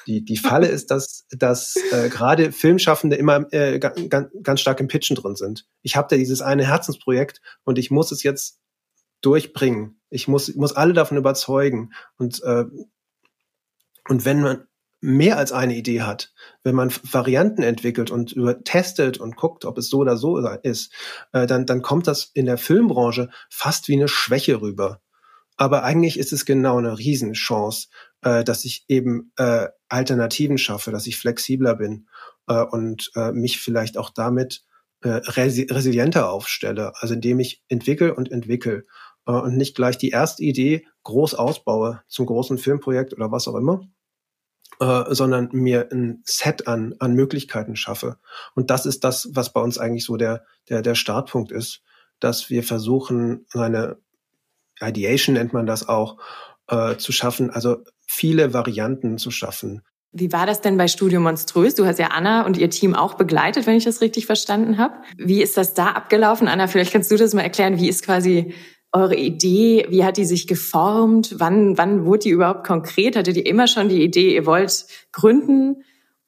die, 0.06 0.25
die 0.25 0.37
Falle 0.37 0.68
ist, 0.68 0.90
dass, 0.90 1.26
dass 1.30 1.76
äh, 1.92 2.09
gerade 2.11 2.52
Filmschaffende 2.52 3.16
immer 3.16 3.52
äh, 3.52 3.78
ganz, 3.78 4.30
ganz 4.42 4.61
stark 4.61 4.80
im 4.80 4.88
Pitchen 4.88 5.16
drin 5.16 5.35
sind. 5.35 5.66
Ich 5.83 5.97
habe 5.97 6.09
da 6.11 6.16
dieses 6.16 6.42
eine 6.42 6.66
Herzensprojekt 6.66 7.40
und 7.64 7.78
ich 7.78 7.90
muss 7.90 8.12
es 8.12 8.23
jetzt 8.23 8.61
durchbringen. 9.20 10.00
Ich 10.11 10.28
muss, 10.28 10.54
muss 10.54 10.75
alle 10.75 10.92
davon 10.92 11.16
überzeugen. 11.16 11.92
Und, 12.16 12.42
äh, 12.42 12.64
und 14.08 14.25
wenn 14.25 14.40
man 14.40 14.66
mehr 15.00 15.37
als 15.38 15.52
eine 15.52 15.76
Idee 15.76 16.02
hat, 16.02 16.32
wenn 16.62 16.75
man 16.75 16.90
Varianten 17.02 17.62
entwickelt 17.62 18.11
und 18.11 18.32
über 18.32 18.62
testet 18.64 19.18
und 19.18 19.37
guckt, 19.37 19.64
ob 19.64 19.78
es 19.78 19.88
so 19.88 19.99
oder 19.99 20.16
so 20.16 20.38
ist, 20.38 20.92
äh, 21.32 21.46
dann, 21.46 21.66
dann 21.66 21.82
kommt 21.82 22.06
das 22.06 22.30
in 22.35 22.46
der 22.46 22.58
Filmbranche 22.58 23.30
fast 23.50 23.88
wie 23.88 23.94
eine 23.94 24.08
Schwäche 24.08 24.61
rüber. 24.61 25.00
Aber 25.56 25.85
eigentlich 25.85 26.18
ist 26.18 26.32
es 26.32 26.44
genau 26.44 26.78
eine 26.78 26.99
Riesenchance, 26.99 27.88
äh, 28.23 28.44
dass 28.44 28.64
ich 28.64 28.85
eben 28.88 29.32
äh, 29.37 29.68
Alternativen 29.88 30.58
schaffe, 30.58 30.90
dass 30.90 31.06
ich 31.06 31.16
flexibler 31.16 31.76
bin 31.76 32.08
äh, 32.46 32.62
und 32.62 33.11
äh, 33.14 33.32
mich 33.32 33.61
vielleicht 33.61 33.96
auch 33.96 34.11
damit 34.11 34.64
äh, 35.06 35.22
resi 35.26 35.68
resilienter 35.70 36.30
aufstelle, 36.30 36.92
also 37.00 37.14
indem 37.14 37.38
ich 37.38 37.62
entwickle 37.68 38.14
und 38.14 38.32
entwickle 38.32 38.84
äh, 39.26 39.32
und 39.32 39.56
nicht 39.56 39.76
gleich 39.76 39.98
die 39.98 40.10
erste 40.10 40.42
Idee 40.42 40.86
groß 41.04 41.34
ausbaue 41.34 42.02
zum 42.08 42.26
großen 42.26 42.58
Filmprojekt 42.58 43.14
oder 43.14 43.30
was 43.30 43.46
auch 43.46 43.54
immer, 43.54 43.82
äh, 44.80 45.14
sondern 45.14 45.48
mir 45.52 45.88
ein 45.92 46.22
Set 46.25 46.66
an, 46.66 46.96
an 46.98 47.14
Möglichkeiten 47.14 47.76
schaffe. 47.76 48.18
Und 48.54 48.70
das 48.70 48.84
ist 48.84 49.04
das, 49.04 49.28
was 49.32 49.52
bei 49.52 49.60
uns 49.60 49.78
eigentlich 49.78 50.04
so 50.04 50.16
der, 50.16 50.44
der, 50.68 50.82
der 50.82 50.96
Startpunkt 50.96 51.52
ist, 51.52 51.82
dass 52.18 52.50
wir 52.50 52.64
versuchen, 52.64 53.46
eine 53.52 53.98
Ideation 54.80 55.34
nennt 55.34 55.52
man 55.52 55.66
das 55.66 55.88
auch, 55.88 56.18
äh, 56.68 56.96
zu 56.96 57.12
schaffen, 57.12 57.50
also 57.50 57.84
viele 58.06 58.52
Varianten 58.52 59.18
zu 59.18 59.30
schaffen. 59.30 59.82
Wie 60.12 60.32
war 60.32 60.46
das 60.46 60.60
denn 60.60 60.76
bei 60.76 60.88
Studio 60.88 61.20
Monströs? 61.20 61.75
Du 61.75 61.84
hast 61.84 61.98
ja 61.98 62.08
Anna 62.08 62.46
und 62.46 62.56
ihr 62.56 62.70
Team 62.70 62.94
auch 62.94 63.14
begleitet, 63.14 63.66
wenn 63.66 63.76
ich 63.76 63.84
das 63.84 64.00
richtig 64.00 64.26
verstanden 64.26 64.78
habe. 64.78 64.94
Wie 65.18 65.42
ist 65.42 65.56
das 65.56 65.75
da 65.75 65.88
abgelaufen? 65.88 66.48
Anna, 66.48 66.68
vielleicht 66.68 66.92
kannst 66.92 67.10
du 67.10 67.16
das 67.16 67.34
mal 67.34 67.42
erklären. 67.42 67.78
Wie 67.78 67.88
ist 67.88 68.02
quasi 68.04 68.54
eure 68.92 69.16
Idee? 69.16 69.86
Wie 69.90 70.04
hat 70.04 70.16
die 70.16 70.25
sich 70.25 70.46
geformt? 70.46 71.34
Wann, 71.38 71.76
wann 71.76 72.06
wurde 72.06 72.20
die 72.20 72.30
überhaupt 72.30 72.66
konkret? 72.66 73.16
Hattet 73.16 73.36
ihr 73.36 73.46
immer 73.46 73.66
schon 73.66 73.88
die 73.88 74.02
Idee, 74.02 74.34
ihr 74.34 74.46
wollt 74.46 74.86
gründen 75.12 75.82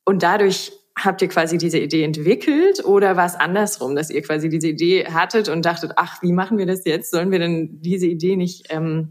und 0.05 0.23
dadurch 0.23 0.73
habt 1.05 1.23
ihr 1.23 1.29
quasi 1.29 1.59
diese 1.59 1.79
Idee 1.79 2.03
entwickelt 2.03 2.85
oder 2.85 3.17
war 3.17 3.27
es 3.27 3.37
andersrum, 3.37 3.95
dass 3.95 4.11
ihr 4.11 4.23
quasi 4.23 4.49
diese 4.49 4.69
Idee 4.69 5.07
hattet 5.07 5.49
und 5.49 5.65
dachtet, 5.65 5.93
ach, 5.97 6.23
wie 6.23 6.33
machen 6.33 6.59
wir 6.59 6.67
das 6.67 6.85
jetzt? 6.85 7.11
Sollen 7.11 7.31
wir 7.31 7.39
denn 7.39 7.81
diese 7.81 8.07
Idee 8.07 8.37
nicht 8.37 8.67
ähm, 8.71 9.11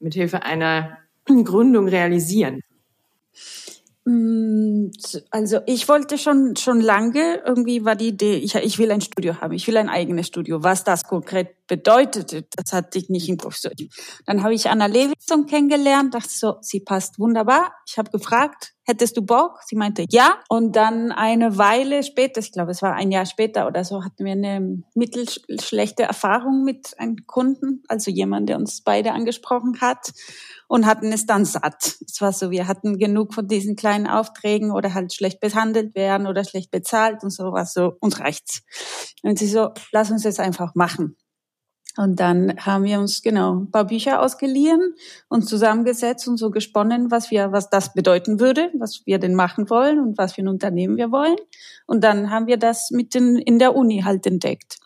mithilfe 0.00 0.42
einer 0.42 0.98
Gründung 1.44 1.88
realisieren? 1.88 2.60
Mm, 4.08 4.90
also 5.30 5.60
ich 5.66 5.86
wollte 5.86 6.16
schon 6.16 6.56
schon 6.56 6.80
lange 6.80 7.42
irgendwie 7.44 7.84
war 7.84 7.94
die 7.94 8.08
Idee, 8.08 8.36
ich, 8.36 8.54
ich 8.54 8.78
will 8.78 8.90
ein 8.90 9.02
Studio 9.02 9.38
haben, 9.42 9.52
ich 9.52 9.66
will 9.66 9.76
ein 9.76 9.90
eigenes 9.90 10.28
Studio. 10.28 10.62
Was 10.62 10.82
das 10.82 11.04
konkret 11.04 11.57
bedeutete, 11.68 12.46
das 12.56 12.72
hatte 12.72 12.98
ich 12.98 13.08
nicht 13.08 13.28
im 13.28 13.36
Kopf. 13.36 13.60
Dann 14.26 14.42
habe 14.42 14.54
ich 14.54 14.68
Anna 14.68 14.86
Levison 14.86 15.46
kennengelernt, 15.46 16.14
dachte 16.14 16.30
so, 16.30 16.56
sie 16.60 16.80
passt 16.80 17.18
wunderbar. 17.18 17.72
Ich 17.86 17.98
habe 17.98 18.10
gefragt, 18.10 18.74
hättest 18.88 19.16
du 19.18 19.22
Bock? 19.22 19.60
Sie 19.66 19.76
meinte 19.76 20.04
ja. 20.08 20.38
Und 20.48 20.74
dann 20.74 21.12
eine 21.12 21.58
Weile 21.58 22.02
später, 22.02 22.40
ich 22.40 22.52
glaube, 22.52 22.72
es 22.72 22.82
war 22.82 22.94
ein 22.94 23.12
Jahr 23.12 23.26
später 23.26 23.66
oder 23.66 23.84
so, 23.84 24.02
hatten 24.02 24.24
wir 24.24 24.32
eine 24.32 24.82
mittelschlechte 24.94 26.04
Erfahrung 26.04 26.64
mit 26.64 26.98
einem 26.98 27.26
Kunden, 27.26 27.82
also 27.86 28.10
jemand, 28.10 28.48
der 28.48 28.56
uns 28.56 28.82
beide 28.82 29.12
angesprochen 29.12 29.80
hat 29.80 30.12
und 30.68 30.86
hatten 30.86 31.12
es 31.12 31.26
dann 31.26 31.44
satt. 31.44 31.98
Es 32.06 32.20
war 32.20 32.32
so, 32.32 32.50
wir 32.50 32.66
hatten 32.66 32.98
genug 32.98 33.34
von 33.34 33.46
diesen 33.46 33.76
kleinen 33.76 34.06
Aufträgen 34.06 34.72
oder 34.72 34.94
halt 34.94 35.12
schlecht 35.12 35.40
behandelt 35.40 35.94
werden 35.94 36.26
oder 36.26 36.44
schlecht 36.44 36.70
bezahlt 36.70 37.22
und 37.22 37.30
so 37.30 37.52
was 37.52 37.74
so, 37.74 37.92
uns 38.00 38.18
reicht's. 38.20 38.62
Und 39.22 39.38
sie 39.38 39.48
so, 39.48 39.70
lass 39.92 40.10
uns 40.10 40.22
das 40.22 40.40
einfach 40.40 40.74
machen. 40.74 41.16
Und 41.98 42.20
dann 42.20 42.54
haben 42.64 42.84
wir 42.84 43.00
uns 43.00 43.22
genau 43.22 43.56
ein 43.56 43.72
paar 43.72 43.84
Bücher 43.84 44.22
ausgeliehen 44.22 44.94
und 45.28 45.48
zusammengesetzt 45.48 46.28
und 46.28 46.36
so 46.36 46.52
gesponnen, 46.52 47.10
was 47.10 47.32
wir, 47.32 47.50
was 47.50 47.70
das 47.70 47.92
bedeuten 47.92 48.38
würde, 48.38 48.70
was 48.78 49.02
wir 49.04 49.18
denn 49.18 49.34
machen 49.34 49.68
wollen 49.68 49.98
und 49.98 50.16
was 50.16 50.34
für 50.34 50.42
ein 50.42 50.48
Unternehmen 50.48 50.96
wir 50.96 51.10
wollen. 51.10 51.36
Und 51.88 52.04
dann 52.04 52.30
haben 52.30 52.46
wir 52.46 52.56
das 52.56 52.92
mit 52.92 53.14
den, 53.14 53.36
in 53.36 53.58
der 53.58 53.74
Uni 53.74 54.02
halt 54.04 54.28
entdeckt. 54.28 54.78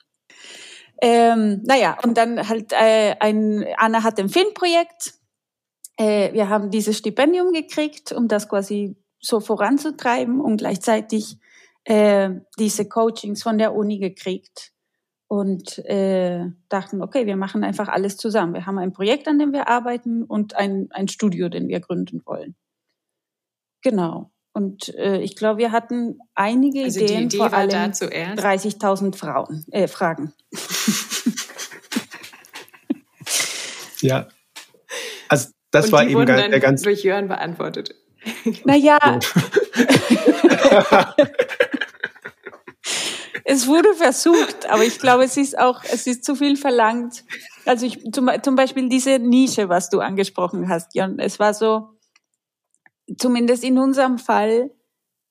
Ähm, 1.02 1.60
naja, 1.64 1.98
und 2.02 2.16
dann 2.16 2.48
halt 2.48 2.72
äh, 2.72 3.14
ein, 3.20 3.66
Anna 3.76 4.04
hat 4.04 4.18
ein 4.18 4.30
Filmprojekt. 4.30 5.12
Äh, 5.98 6.32
wir 6.32 6.48
haben 6.48 6.70
dieses 6.70 6.96
Stipendium 6.96 7.52
gekriegt, 7.52 8.12
um 8.12 8.26
das 8.26 8.48
quasi 8.48 8.96
so 9.20 9.40
voranzutreiben 9.40 10.40
und 10.40 10.56
gleichzeitig 10.56 11.36
äh, 11.84 12.30
diese 12.58 12.88
Coachings 12.88 13.42
von 13.42 13.58
der 13.58 13.74
Uni 13.74 13.98
gekriegt 13.98 14.72
und 15.32 15.78
äh, 15.86 16.44
dachten, 16.68 17.00
okay, 17.00 17.24
wir 17.24 17.36
machen 17.36 17.64
einfach 17.64 17.88
alles 17.88 18.18
zusammen. 18.18 18.52
Wir 18.52 18.66
haben 18.66 18.76
ein 18.76 18.92
Projekt, 18.92 19.26
an 19.26 19.38
dem 19.38 19.54
wir 19.54 19.66
arbeiten 19.66 20.24
und 20.24 20.56
ein, 20.56 20.88
ein 20.90 21.08
Studio, 21.08 21.48
den 21.48 21.68
wir 21.68 21.80
gründen 21.80 22.20
wollen. 22.26 22.54
Genau. 23.80 24.30
Und 24.52 24.94
äh, 24.94 25.22
ich 25.22 25.34
glaube, 25.34 25.56
wir 25.56 25.72
hatten 25.72 26.18
einige 26.34 26.84
also 26.84 27.00
Ideen, 27.00 27.24
Idee 27.24 27.38
vor 27.38 27.50
allem 27.50 27.70
30.000 27.70 29.16
Frauen, 29.16 29.64
äh, 29.70 29.88
Fragen. 29.88 30.34
ja. 34.02 34.28
Also 35.30 35.48
das 35.70 35.86
und 35.86 35.92
war 35.92 36.06
eben 36.06 36.26
ganz, 36.26 36.50
der 36.50 36.60
ganz 36.60 36.82
durch 36.82 37.04
Jörn 37.04 37.28
beantwortet. 37.28 37.94
Naja. 38.66 38.98
es 43.52 43.66
wurde 43.66 43.92
versucht, 43.92 44.64
aber 44.70 44.82
ich 44.82 44.98
glaube, 44.98 45.24
es 45.24 45.36
ist 45.36 45.58
auch, 45.58 45.84
es 45.84 46.06
ist 46.06 46.24
zu 46.24 46.34
viel 46.34 46.56
verlangt. 46.56 47.22
Also 47.66 47.84
ich, 47.84 48.02
zum, 48.10 48.30
zum 48.42 48.56
Beispiel 48.56 48.88
diese 48.88 49.18
Nische, 49.18 49.68
was 49.68 49.90
du 49.90 50.00
angesprochen 50.00 50.70
hast, 50.70 50.94
Jan, 50.94 51.18
es 51.18 51.38
war 51.38 51.52
so, 51.52 51.90
zumindest 53.18 53.62
in 53.62 53.78
unserem 53.78 54.18
Fall, 54.18 54.70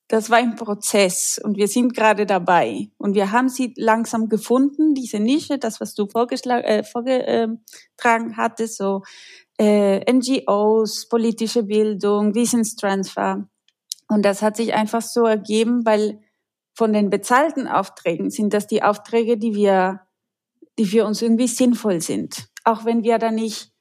das 0.08 0.30
war 0.30 0.38
ein 0.38 0.56
Prozess 0.56 1.42
und 1.44 1.58
wir 1.58 1.68
sind 1.68 1.96
gerade 1.96 2.28
dabei 2.28 2.90
und 3.00 3.16
wir 3.16 3.32
haben 3.32 3.50
sie 3.50 3.74
langsam 3.76 4.30
gefunden, 4.30 4.94
diese 4.94 5.20
Nische, 5.20 5.58
das, 5.58 5.82
was 5.82 5.96
du 5.96 6.06
vorgeschlagen, 6.06 6.64
äh, 6.64 6.84
vorgetragen 6.84 8.38
hattest, 8.38 8.78
so 8.78 9.02
äh, 9.58 10.00
NGOs, 10.12 11.08
politische 11.10 11.64
Bildung, 11.64 12.36
Wissenstransfer. 12.36 13.48
Und 14.08 14.24
das 14.24 14.44
hat 14.44 14.58
sich 14.58 14.74
einfach 14.76 15.02
so 15.02 15.26
ergeben, 15.26 15.86
weil 15.86 16.20
von 16.74 16.94
den 16.94 17.10
bezahlten 17.10 17.68
Aufträgen 17.68 18.30
sind 18.30 18.54
das 18.54 18.68
die 18.68 18.84
Aufträge, 18.84 19.38
die 19.38 19.54
wir, 19.54 20.02
die 20.78 20.86
für 20.86 21.06
uns 21.06 21.22
irgendwie 21.22 21.48
sinnvoll 21.48 22.02
sind. 22.02 22.48
Auch 22.64 22.86
wenn 22.86 23.04
wir 23.04 23.18
da 23.18 23.32
nicht, 23.32 23.72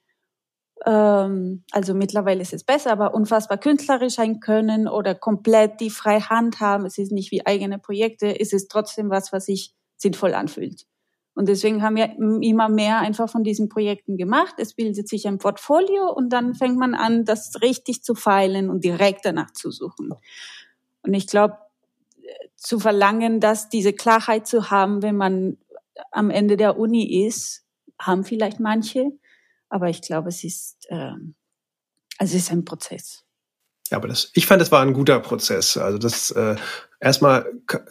ähm, 0.85 1.63
also 1.71 1.93
mittlerweile 1.93 2.41
ist 2.41 2.53
es 2.53 2.63
besser, 2.63 2.91
aber 2.91 3.13
unfassbar 3.13 3.57
künstlerisch 3.57 4.15
sein 4.15 4.39
können 4.39 4.87
oder 4.87 5.15
komplett 5.15 5.79
die 5.79 5.89
freie 5.89 6.29
Hand 6.29 6.59
haben. 6.59 6.85
Es 6.85 6.97
ist 6.97 7.11
nicht 7.11 7.31
wie 7.31 7.45
eigene 7.45 7.79
Projekte, 7.79 8.27
ist 8.27 8.53
es 8.53 8.67
trotzdem 8.67 9.09
was, 9.09 9.31
was 9.31 9.45
sich 9.45 9.73
sinnvoll 9.97 10.33
anfühlt. 10.33 10.85
Und 11.33 11.47
deswegen 11.47 11.81
haben 11.81 11.95
wir 11.95 12.13
immer 12.17 12.67
mehr 12.67 12.99
einfach 12.99 13.29
von 13.29 13.43
diesen 13.43 13.69
Projekten 13.69 14.17
gemacht. 14.17 14.55
Es 14.57 14.73
bildet 14.73 15.07
sich 15.07 15.27
ein 15.27 15.37
Portfolio 15.37 16.11
und 16.11 16.29
dann 16.33 16.55
fängt 16.55 16.77
man 16.77 16.93
an, 16.93 17.23
das 17.23 17.61
richtig 17.61 18.03
zu 18.03 18.15
feilen 18.15 18.69
und 18.69 18.83
direkt 18.83 19.25
danach 19.25 19.51
zu 19.51 19.71
suchen. 19.71 20.13
Und 21.03 21.13
ich 21.13 21.27
glaube, 21.27 21.57
zu 22.55 22.79
verlangen, 22.79 23.39
dass 23.39 23.69
diese 23.69 23.93
Klarheit 23.93 24.47
zu 24.47 24.69
haben, 24.69 25.01
wenn 25.01 25.15
man 25.15 25.57
am 26.11 26.29
Ende 26.29 26.57
der 26.57 26.77
Uni 26.77 27.25
ist, 27.25 27.63
haben 27.99 28.23
vielleicht 28.23 28.59
manche, 28.59 29.11
aber 29.69 29.89
ich 29.89 30.01
glaube, 30.01 30.29
es 30.29 30.43
ist, 30.43 30.77
äh, 30.89 31.13
also 32.17 32.35
es 32.35 32.43
ist 32.43 32.51
ein 32.51 32.65
Prozess. 32.65 33.23
Ja, 33.89 33.97
aber 33.97 34.07
das, 34.07 34.31
ich 34.33 34.45
fand, 34.45 34.61
das 34.61 34.71
war 34.71 34.81
ein 34.81 34.93
guter 34.93 35.19
Prozess. 35.19 35.77
Also 35.77 35.97
das 35.97 36.31
äh, 36.31 36.55
erstmal 36.99 37.45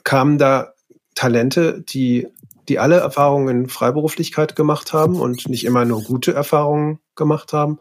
kamen 0.04 0.38
da 0.38 0.74
Talente, 1.14 1.82
die 1.82 2.28
die 2.68 2.78
alle 2.78 2.98
Erfahrungen 2.98 3.62
in 3.62 3.68
Freiberuflichkeit 3.68 4.54
gemacht 4.54 4.92
haben 4.92 5.20
und 5.20 5.48
nicht 5.48 5.64
immer 5.64 5.84
nur 5.84 6.04
gute 6.04 6.32
Erfahrungen 6.32 7.00
gemacht 7.16 7.52
haben 7.52 7.80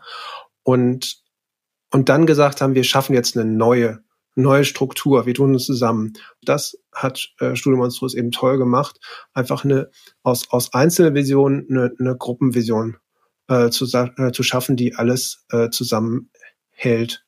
und 0.63 1.21
und 1.91 2.09
dann 2.09 2.25
gesagt 2.25 2.61
haben, 2.61 2.75
wir 2.75 2.83
schaffen 2.83 3.13
jetzt 3.13 3.37
eine 3.37 3.49
neue 3.49 4.03
neue 4.41 4.63
Struktur, 4.63 5.25
wir 5.25 5.33
tun 5.33 5.53
uns 5.53 5.65
zusammen. 5.65 6.13
Das 6.43 6.77
hat 6.93 7.29
äh, 7.39 7.55
Studio 7.55 7.77
Monstrous 7.77 8.13
eben 8.13 8.31
toll 8.31 8.57
gemacht, 8.57 8.99
einfach 9.33 9.63
eine 9.63 9.89
aus, 10.23 10.49
aus 10.49 10.71
Visionen 10.73 11.67
eine, 11.69 11.91
eine 11.99 12.15
Gruppenvision 12.15 12.97
äh, 13.47 13.69
zu, 13.69 13.85
äh, 13.85 14.31
zu 14.31 14.43
schaffen, 14.43 14.75
die 14.75 14.95
alles 14.95 15.45
äh, 15.51 15.69
zusammenhält. 15.69 17.25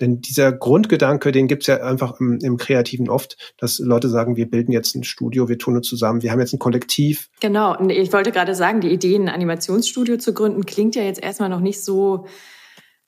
Denn 0.00 0.20
dieser 0.20 0.50
Grundgedanke, 0.50 1.30
den 1.30 1.46
gibt's 1.46 1.68
ja 1.68 1.76
einfach 1.76 2.18
im, 2.18 2.38
im 2.42 2.56
Kreativen 2.56 3.08
oft, 3.08 3.54
dass 3.58 3.78
Leute 3.78 4.08
sagen, 4.08 4.36
wir 4.36 4.50
bilden 4.50 4.72
jetzt 4.72 4.96
ein 4.96 5.04
Studio, 5.04 5.48
wir 5.48 5.58
tun 5.58 5.76
es 5.76 5.86
zusammen, 5.86 6.22
wir 6.22 6.32
haben 6.32 6.40
jetzt 6.40 6.52
ein 6.52 6.58
Kollektiv. 6.58 7.30
Genau, 7.40 7.78
und 7.78 7.90
ich 7.90 8.12
wollte 8.12 8.32
gerade 8.32 8.56
sagen, 8.56 8.80
die 8.80 8.90
Idee, 8.90 9.14
ein 9.14 9.28
Animationsstudio 9.28 10.16
zu 10.16 10.34
gründen, 10.34 10.66
klingt 10.66 10.96
ja 10.96 11.04
jetzt 11.04 11.22
erstmal 11.22 11.48
noch 11.48 11.60
nicht 11.60 11.84
so 11.84 12.26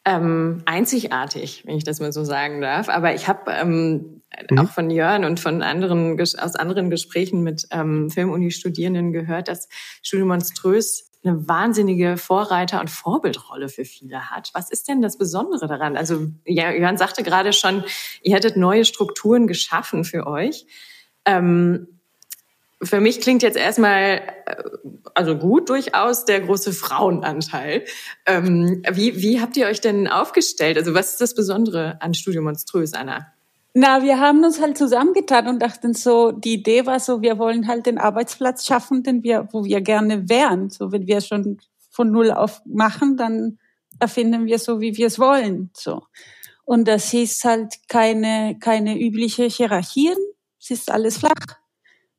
ähm, 0.07 0.63
einzigartig, 0.67 1.65
wenn 1.67 1.77
ich 1.77 1.85
das 1.85 1.99
mal 1.99 2.13
so 2.13 2.25
sagen 2.25 2.61
darf. 2.61 2.89
Aber 2.89 3.13
ich 3.15 3.27
habe 3.27 3.51
ähm, 3.51 4.23
mhm. 4.49 4.59
auch 4.59 4.71
von 4.71 4.89
Jörn 4.89 5.25
und 5.25 5.41
von 5.41 5.63
anderen 5.63 6.19
aus 6.21 6.55
anderen 6.55 6.91
Gesprächen 6.91 7.43
mit 7.43 7.67
ähm, 7.73 8.09
Filmuni-Studierenden 8.09 9.13
gehört, 9.13 9.49
dass 9.49 9.69
Studio 10.03 10.25
Monströs 10.25 11.11
eine 11.25 11.49
wahnsinnige 11.49 12.19
Vorreiter- 12.19 12.81
und 12.81 12.89
Vorbildrolle 12.89 13.69
für 13.69 13.85
viele 13.85 14.31
hat. 14.31 14.51
Was 14.55 14.71
ist 14.71 14.87
denn 14.87 15.03
das 15.03 15.19
Besondere 15.19 15.67
daran? 15.67 15.97
Also 15.97 16.29
ja, 16.45 16.71
Jörn 16.71 16.99
sagte 16.99 17.25
gerade 17.25 17.53
schon, 17.53 17.83
ihr 18.23 18.37
hättet 18.37 18.57
neue 18.57 18.85
Strukturen 18.85 19.49
geschaffen 19.49 20.05
für 20.05 20.29
euch. 20.29 20.67
Ähm, 21.25 21.96
für 22.83 23.01
mich 23.01 23.21
klingt 23.21 23.43
jetzt 23.43 23.57
erstmal, 23.57 24.23
äh, 24.47 24.63
also 25.15 25.37
gut 25.37 25.69
durchaus, 25.71 26.25
der 26.25 26.41
große 26.41 26.73
Frauenanteil. 26.73 27.85
Ähm, 28.27 28.83
wie, 28.91 29.21
wie 29.23 29.41
habt 29.41 29.57
ihr 29.57 29.67
euch 29.67 29.81
denn 29.81 30.09
aufgestellt? 30.09 30.77
Also 30.77 30.95
was 30.95 31.13
ist 31.13 31.21
das 31.21 31.35
Besondere 31.35 32.01
an 32.01 32.15
Studio 32.15 32.43
Monströs, 32.43 32.93
Anna? 32.93 33.33
Na, 33.75 34.03
wir 34.03 34.19
haben 34.21 34.43
uns 34.43 34.61
halt 34.61 34.79
zusammengetan 34.79 35.49
und 35.49 35.61
dachten 35.61 35.93
so, 35.93 36.33
die 36.33 36.55
Idee 36.55 36.87
war 36.87 36.99
so, 36.99 37.21
wir 37.21 37.39
wollen 37.39 37.67
halt 37.67 37.85
den 37.85 37.99
Arbeitsplatz 37.99 38.65
schaffen, 38.67 39.03
den 39.03 39.23
wir, 39.23 39.49
wo 39.53 39.65
wir 39.65 39.83
gerne 39.83 40.29
wären. 40.29 40.71
So, 40.71 40.93
wenn 40.93 41.07
wir 41.07 41.21
schon 41.21 41.59
von 41.91 42.11
Null 42.11 42.31
auf 42.31 42.63
machen, 42.65 43.17
dann 43.17 43.59
erfinden 43.99 44.47
wir 44.47 44.59
so, 44.59 44.81
wie 44.81 44.97
wir 44.97 45.07
es 45.07 45.19
wollen. 45.19 45.71
So. 45.75 46.03
Und 46.65 46.89
das 46.89 47.13
ist 47.13 47.45
halt 47.45 47.75
keine, 47.89 48.59
keine 48.59 48.99
übliche 48.99 49.45
Hierarchien. 49.45 50.17
Es 50.59 50.71
ist 50.71 50.91
alles 50.91 51.19
flach. 51.19 51.59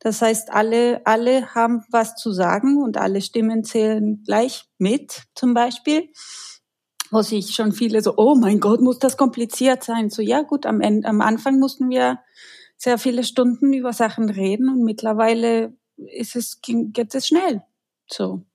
Das 0.07 0.21
heißt, 0.21 0.53
alle, 0.53 1.05
alle 1.05 1.53
haben 1.53 1.83
was 1.91 2.15
zu 2.15 2.31
sagen 2.31 2.81
und 2.81 2.95
alle 2.95 3.19
Stimmen 3.19 3.65
zählen 3.65 4.23
gleich 4.23 4.63
mit, 4.77 5.23
zum 5.35 5.53
Beispiel. 5.53 6.13
Wo 7.11 7.21
sich 7.21 7.53
schon 7.53 7.73
viele 7.73 8.01
so, 8.01 8.13
oh 8.15 8.35
mein 8.35 8.61
Gott, 8.61 8.79
muss 8.79 8.99
das 8.99 9.17
kompliziert 9.17 9.83
sein? 9.83 10.09
So, 10.09 10.21
ja 10.21 10.43
gut, 10.43 10.65
am, 10.65 10.79
Ende, 10.79 11.09
am 11.09 11.19
Anfang 11.19 11.59
mussten 11.59 11.89
wir 11.89 12.19
sehr 12.77 12.97
viele 12.97 13.25
Stunden 13.25 13.73
über 13.73 13.91
Sachen 13.91 14.29
reden 14.29 14.69
und 14.69 14.85
mittlerweile 14.85 15.75
ist 15.97 16.37
es, 16.37 16.61
geht 16.61 17.13
es 17.13 17.27
schnell. 17.27 17.63
So. 18.09 18.45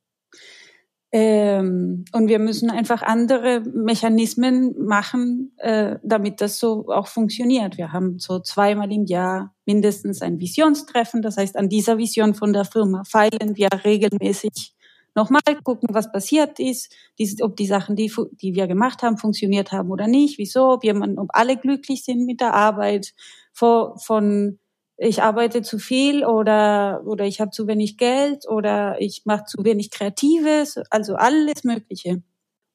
Ähm, 1.15 2.07
und 2.13 2.29
wir 2.29 2.39
müssen 2.39 2.71
einfach 2.71 3.03
andere 3.03 3.61
Mechanismen 3.61 4.75
machen, 4.79 5.53
äh, 5.59 5.97
damit 6.03 6.41
das 6.41 6.59
so 6.59 6.87
auch 6.89 7.07
funktioniert. 7.07 7.77
Wir 7.77 7.93
haben 7.93 8.19
so 8.19 8.41
zweimal 8.41 8.91
im 8.91 9.05
Jahr 9.05 9.55
mindestens 9.67 10.23
ein 10.23 10.41
Visionstreffen. 10.41 11.21
Das 11.21 11.37
heißt, 11.37 11.57
an 11.57 11.69
dieser 11.69 11.99
Vision 11.99 12.35
von 12.35 12.55
der 12.55 12.65
Firma 12.65 13.03
feilen 13.07 13.57
wir 13.57 13.69
regelmäßig 13.85 14.75
nochmal, 15.15 15.43
gucken, 15.63 15.91
was 15.93 16.11
passiert 16.11 16.59
ist, 16.59 16.95
ob 17.43 17.57
die 17.57 17.67
Sachen, 17.67 17.95
die, 17.95 18.11
die 18.41 18.55
wir 18.55 18.67
gemacht 18.67 19.03
haben, 19.03 19.19
funktioniert 19.19 19.71
haben 19.71 19.91
oder 19.91 20.07
nicht, 20.07 20.39
wieso, 20.39 20.71
ob 20.71 20.83
jemand, 20.83 21.19
ob 21.19 21.29
alle 21.35 21.59
glücklich 21.59 22.05
sind 22.05 22.25
mit 22.25 22.41
der 22.41 22.55
Arbeit, 22.55 23.13
von, 23.53 23.99
von 23.99 24.59
ich 25.05 25.23
arbeite 25.23 25.63
zu 25.63 25.79
viel 25.79 26.25
oder 26.25 27.03
oder 27.05 27.25
ich 27.25 27.41
habe 27.41 27.51
zu 27.51 27.67
wenig 27.67 27.99
Geld 27.99 28.49
oder 28.49 29.01
ich 29.01 29.23
mache 29.25 29.45
zu 29.47 29.65
wenig 29.65 29.91
Kreatives, 29.91 30.79
also 30.91 31.17
alles 31.17 31.65
Mögliche. 31.65 32.23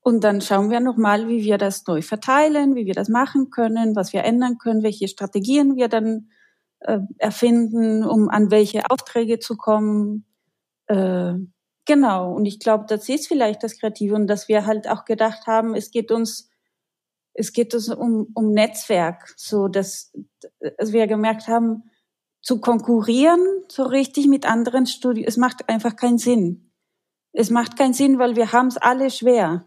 Und 0.01 0.23
dann 0.23 0.41
schauen 0.41 0.69
wir 0.69 0.79
nochmal, 0.79 1.27
wie 1.27 1.43
wir 1.43 1.57
das 1.57 1.85
neu 1.87 2.01
verteilen, 2.01 2.75
wie 2.75 2.85
wir 2.85 2.93
das 2.93 3.09
machen 3.09 3.49
können, 3.49 3.95
was 3.95 4.13
wir 4.13 4.23
ändern 4.23 4.57
können, 4.57 4.83
welche 4.83 5.07
Strategien 5.07 5.75
wir 5.75 5.87
dann 5.87 6.29
äh, 6.79 6.99
erfinden, 7.17 8.03
um 8.03 8.29
an 8.29 8.51
welche 8.51 8.89
Aufträge 8.89 9.39
zu 9.39 9.55
kommen. 9.55 10.25
Äh, 10.87 11.33
genau. 11.85 12.33
Und 12.33 12.45
ich 12.45 12.59
glaube, 12.59 12.85
das 12.87 13.07
ist 13.09 13.27
vielleicht 13.27 13.63
das 13.63 13.79
Kreative 13.79 14.15
und 14.15 14.27
dass 14.27 14.47
wir 14.47 14.65
halt 14.65 14.89
auch 14.89 15.05
gedacht 15.05 15.47
haben, 15.47 15.75
es 15.75 15.91
geht 15.91 16.11
uns, 16.11 16.49
es 17.33 17.53
geht 17.53 17.73
uns 17.73 17.89
um, 17.89 18.27
um 18.33 18.51
Netzwerk, 18.51 19.33
so 19.37 19.67
dass, 19.67 20.13
dass 20.77 20.91
wir 20.91 21.07
gemerkt 21.07 21.47
haben, 21.47 21.83
zu 22.41 22.59
konkurrieren 22.61 23.39
so 23.67 23.83
richtig 23.83 24.27
mit 24.27 24.45
anderen 24.45 24.85
Studien, 24.85 25.25
es 25.27 25.37
macht 25.37 25.67
einfach 25.69 25.95
keinen 25.95 26.17
Sinn. 26.17 26.71
Es 27.33 27.49
macht 27.49 27.77
keinen 27.77 27.93
Sinn, 27.93 28.19
weil 28.19 28.35
wir 28.35 28.51
haben 28.51 28.67
es 28.67 28.77
alle 28.77 29.09
schwer. 29.11 29.65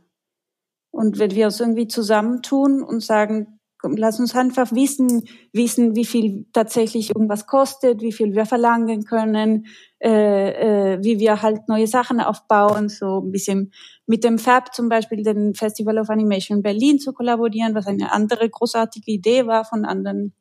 Und 0.90 1.18
wenn 1.18 1.30
wir 1.32 1.46
uns 1.46 1.60
irgendwie 1.60 1.86
zusammentun 1.86 2.82
und 2.82 3.02
sagen, 3.02 3.60
komm, 3.80 3.96
lass 3.96 4.18
uns 4.18 4.34
einfach 4.34 4.72
wissen, 4.72 5.24
wissen, 5.52 5.94
wie 5.94 6.04
viel 6.04 6.46
tatsächlich 6.52 7.10
irgendwas 7.10 7.46
kostet, 7.46 8.02
wie 8.02 8.12
viel 8.12 8.34
wir 8.34 8.44
verlangen 8.44 9.04
können, 9.04 9.66
äh, 10.00 10.94
äh, 10.94 10.98
wie 11.02 11.18
wir 11.18 11.42
halt 11.42 11.68
neue 11.68 11.86
Sachen 11.86 12.20
aufbauen, 12.20 12.88
so 12.88 13.20
ein 13.20 13.30
bisschen 13.30 13.72
mit 14.06 14.24
dem 14.24 14.38
FAB 14.38 14.74
zum 14.74 14.88
Beispiel, 14.88 15.22
dem 15.22 15.54
Festival 15.54 15.98
of 15.98 16.10
Animation 16.10 16.62
Berlin 16.62 16.98
zu 16.98 17.12
kollaborieren, 17.12 17.74
was 17.74 17.86
eine 17.86 18.12
andere 18.12 18.50
großartige 18.50 19.10
Idee 19.10 19.46
war 19.46 19.64
von 19.64 19.84
anderen 19.84 20.34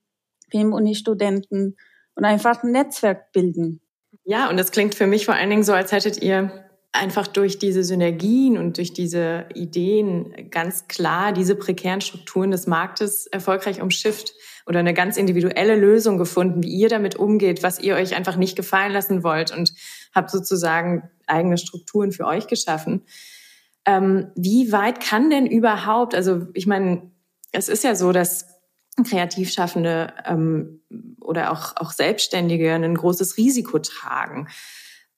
Film-Uni-Studenten 0.49 1.75
und 2.19 2.25
einfach 2.25 2.63
ein 2.63 2.71
Netzwerk 2.71 3.31
bilden. 3.31 3.79
Ja, 4.25 4.49
und 4.49 4.57
das 4.57 4.71
klingt 4.71 4.93
für 4.93 5.07
mich 5.07 5.25
vor 5.25 5.35
allen 5.35 5.49
Dingen 5.49 5.63
so, 5.63 5.71
als 5.71 5.93
hättet 5.93 6.21
ihr 6.21 6.65
einfach 6.91 7.27
durch 7.27 7.59
diese 7.59 7.83
Synergien 7.83 8.57
und 8.57 8.77
durch 8.77 8.91
diese 8.91 9.45
Ideen 9.53 10.49
ganz 10.49 10.87
klar 10.87 11.31
diese 11.31 11.55
prekären 11.55 12.01
Strukturen 12.01 12.51
des 12.51 12.67
Marktes 12.67 13.25
erfolgreich 13.27 13.81
umschifft 13.81 14.33
oder 14.65 14.79
eine 14.79 14.93
ganz 14.93 15.15
individuelle 15.15 15.75
Lösung 15.75 16.17
gefunden, 16.17 16.61
wie 16.63 16.69
ihr 16.69 16.89
damit 16.89 17.15
umgeht, 17.15 17.63
was 17.63 17.79
ihr 17.79 17.95
euch 17.95 18.15
einfach 18.15 18.35
nicht 18.35 18.57
gefallen 18.57 18.91
lassen 18.91 19.23
wollt 19.23 19.55
und 19.55 19.71
habt 20.13 20.29
sozusagen 20.29 21.09
eigene 21.25 21.57
Strukturen 21.57 22.11
für 22.11 22.25
euch 22.25 22.47
geschaffen. 22.47 23.05
Ähm, 23.85 24.31
wie 24.35 24.73
weit 24.73 24.99
kann 24.99 25.29
denn 25.29 25.47
überhaupt, 25.47 26.15
also 26.15 26.47
ich 26.53 26.67
meine, 26.67 27.11
es 27.53 27.69
ist 27.69 27.85
ja 27.85 27.95
so, 27.95 28.11
dass 28.11 28.58
Kreativschaffende 29.03 30.13
ähm, 30.25 30.81
oder 31.21 31.51
auch, 31.51 31.75
auch 31.75 31.91
Selbstständige 31.91 32.73
ein 32.73 32.95
großes 32.95 33.37
Risiko 33.37 33.79
tragen. 33.79 34.47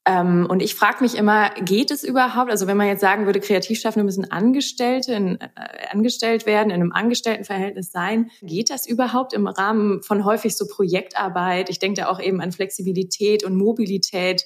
Ähm, 0.06 0.48
und 0.50 0.64
ich 0.64 0.74
frage 0.74 1.04
mich 1.04 1.16
immer, 1.16 1.52
geht 1.62 1.92
es 1.92 2.04
überhaupt? 2.04 2.50
Also 2.50 2.66
wenn 2.66 2.78
man 2.78 2.88
jetzt 2.88 3.02
sagen 3.02 3.28
würde, 3.28 3.40
Kreativschaffende 3.40 4.04
müssen 4.04 4.32
Angestellte 4.32 5.14
in, 5.14 5.40
äh, 5.40 5.48
angestellt 5.92 6.48
werden, 6.48 6.72
in 6.72 6.82
einem 6.82 6.92
Angestelltenverhältnis 6.92 7.92
sein, 7.92 8.32
geht 8.42 8.72
das 8.72 8.88
überhaupt 8.88 9.34
im 9.34 9.46
Rahmen 9.46 10.02
von 10.02 10.26
häufig 10.26 10.58
so 10.58 10.66
Projektarbeit? 10.68 11.70
Ich 11.70 11.78
denke 11.78 12.02
da 12.02 12.08
auch 12.08 12.20
eben 12.20 12.42
an 12.42 12.52
Flexibilität 12.52 13.44
und 13.44 13.56
Mobilität 13.56 14.46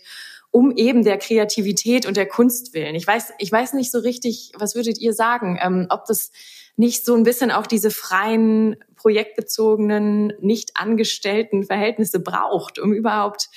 um 0.52 0.72
eben 0.72 1.04
der 1.04 1.18
Kreativität 1.18 2.06
und 2.06 2.16
der 2.16 2.28
Kunst 2.28 2.74
willen. 2.74 2.96
Ich 2.96 3.06
weiß, 3.06 3.34
ich 3.40 3.52
weiß 3.52 3.74
nicht 3.74 3.92
so 3.92 4.00
richtig, 4.00 4.54
was 4.58 4.74
würdet 4.74 5.00
ihr 5.00 5.14
sagen, 5.14 5.60
ähm, 5.62 5.88
ob 5.90 6.06
das 6.06 6.32
nicht 6.78 7.06
so 7.06 7.14
ein 7.16 7.24
bisschen 7.24 7.52
auch 7.52 7.68
diese 7.68 7.92
freien, 7.92 8.78
projektbezogenen, 9.06 10.34
nicht 10.42 10.72
angestellten 10.74 11.64
Verhältnisse 11.64 12.20
braucht, 12.20 12.80
um 12.80 12.92
überhaupt 12.92 13.50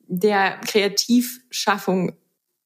der 0.00 0.58
Kreativschaffung 0.66 2.16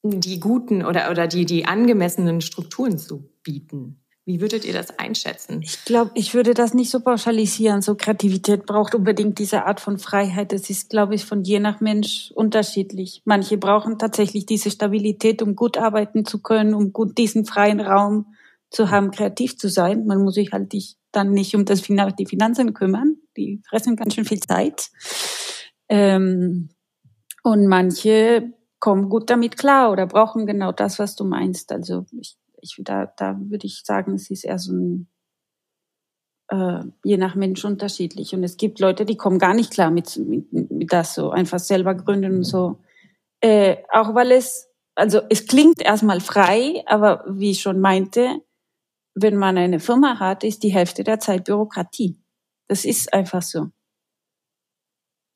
die 0.03 0.41
guten 0.41 0.87
oder, 0.87 1.11
oder 1.11 1.27
die, 1.27 1.45
die 1.45 1.67
angemessenen 1.67 2.41
Strukturen 2.41 2.97
zu 2.97 3.29
bieten. 3.43 4.01
Wie 4.25 4.41
würdet 4.41 4.65
ihr 4.65 4.73
das 4.73 4.99
einschätzen? 4.99 5.61
Ich 5.61 5.85
glaube, 5.85 6.13
ich 6.15 6.33
würde 6.33 6.55
das 6.55 6.73
nicht 6.73 6.91
so 6.91 7.01
pauschalisieren. 7.01 7.83
So 7.83 7.95
Kreativität 7.95 8.65
braucht 8.65 8.95
unbedingt 8.95 9.39
diese 9.39 9.67
Art 9.67 9.81
von 9.81 9.99
Freiheit. 9.99 10.51
Das 10.53 10.71
ist, 10.71 10.89
glaube 10.89 11.15
ich, 11.15 11.27
von 11.27 11.45
je 11.45 11.61
nach 11.61 11.83
Mensch 11.83 12.33
unterschiedlich. 12.35 13.21
Manche 13.27 13.59
brauchen 13.59 13.99
tatsächlich 13.99 14.47
diese 14.47 14.71
Stabilität, 14.71 15.43
um 15.43 15.57
gut 15.57 15.77
arbeiten 15.77 16.25
zu 16.25 16.41
können, 16.41 16.73
um 16.73 16.95
gut 16.95 17.19
diesen 17.19 17.45
freien 17.45 17.81
Raum 17.81 18.35
zu 18.71 18.91
haben, 18.91 19.11
kreativ 19.11 19.59
zu 19.59 19.69
sein. 19.69 20.07
Man 20.07 20.23
muss 20.23 20.37
sich 20.37 20.53
halt 20.53 20.73
dann 21.17 21.31
nicht 21.31 21.55
um 21.55 21.65
das, 21.65 21.83
die 21.83 22.27
Finanzen 22.27 22.75
kümmern. 22.75 23.17
Die 23.37 23.63
fressen 23.69 23.97
ganz 23.97 24.15
schön 24.15 24.25
viel 24.25 24.41
Zeit. 24.41 24.91
Ähm, 25.89 26.71
und 27.43 27.67
manche 27.67 28.53
kommen 28.81 29.09
gut 29.09 29.31
damit 29.31 29.57
klar 29.57 29.93
oder 29.93 30.07
brauchen 30.07 30.47
genau 30.47 30.73
das, 30.73 30.99
was 30.99 31.17
du 31.17 31.25
meinst. 31.25 31.73
Also 31.73 32.07
ich, 32.13 32.37
ich 32.61 32.77
da, 32.85 33.13
da 33.17 33.39
würde 33.39 33.67
ich 33.67 33.83
sagen, 33.85 34.15
es 34.15 34.31
ist 34.31 34.45
eher 34.45 34.59
so 34.59 34.73
ein 34.73 35.09
äh, 36.49 36.81
je 37.05 37.17
nach 37.17 37.35
Mensch 37.35 37.65
unterschiedlich. 37.65 38.35
Und 38.35 38.45
es 38.45 38.57
gibt 38.57 38.81
Leute, 38.81 39.05
die 39.05 39.17
kommen 39.17 39.39
gar 39.39 39.55
nicht 39.55 39.73
klar 39.73 39.91
mit, 39.91 40.17
mit, 40.17 40.53
mit 40.53 40.93
das 40.93 41.15
so, 41.15 41.31
einfach 41.31 41.59
selber 41.59 41.95
gründen 41.95 42.37
und 42.37 42.45
so. 42.45 42.79
Äh, 43.41 43.77
auch 43.93 44.15
weil 44.15 44.33
es, 44.33 44.69
also 44.95 45.21
es 45.29 45.47
klingt 45.47 45.81
erstmal 45.81 46.21
frei, 46.21 46.83
aber 46.87 47.25
wie 47.29 47.51
ich 47.51 47.61
schon 47.61 47.81
meinte, 47.81 48.41
wenn 49.15 49.37
man 49.37 49.57
eine 49.57 49.81
Firma 49.81 50.19
hat, 50.19 50.45
ist 50.45 50.63
die 50.63 50.73
Hälfte 50.73 51.05
der 51.05 51.21
Zeit 51.21 51.45
Bürokratie. 51.45 52.19
Das 52.69 52.85
ist 52.85 53.13
einfach 53.13 53.43
so. 53.43 53.69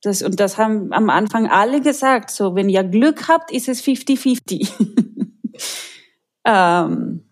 Das, 0.03 0.23
und 0.23 0.39
das 0.39 0.59
haben 0.59 0.93
am 0.93 1.11
Anfang 1.11 1.49
alle 1.49 1.81
gesagt. 1.81 2.31
So, 2.31 2.55
wenn 2.55 2.69
ihr 2.69 2.85
Glück 2.85 3.29
habt, 3.29 3.51
ist 3.51 3.69
es 3.69 3.83
50-50. 3.83 4.71
ähm, 6.45 7.25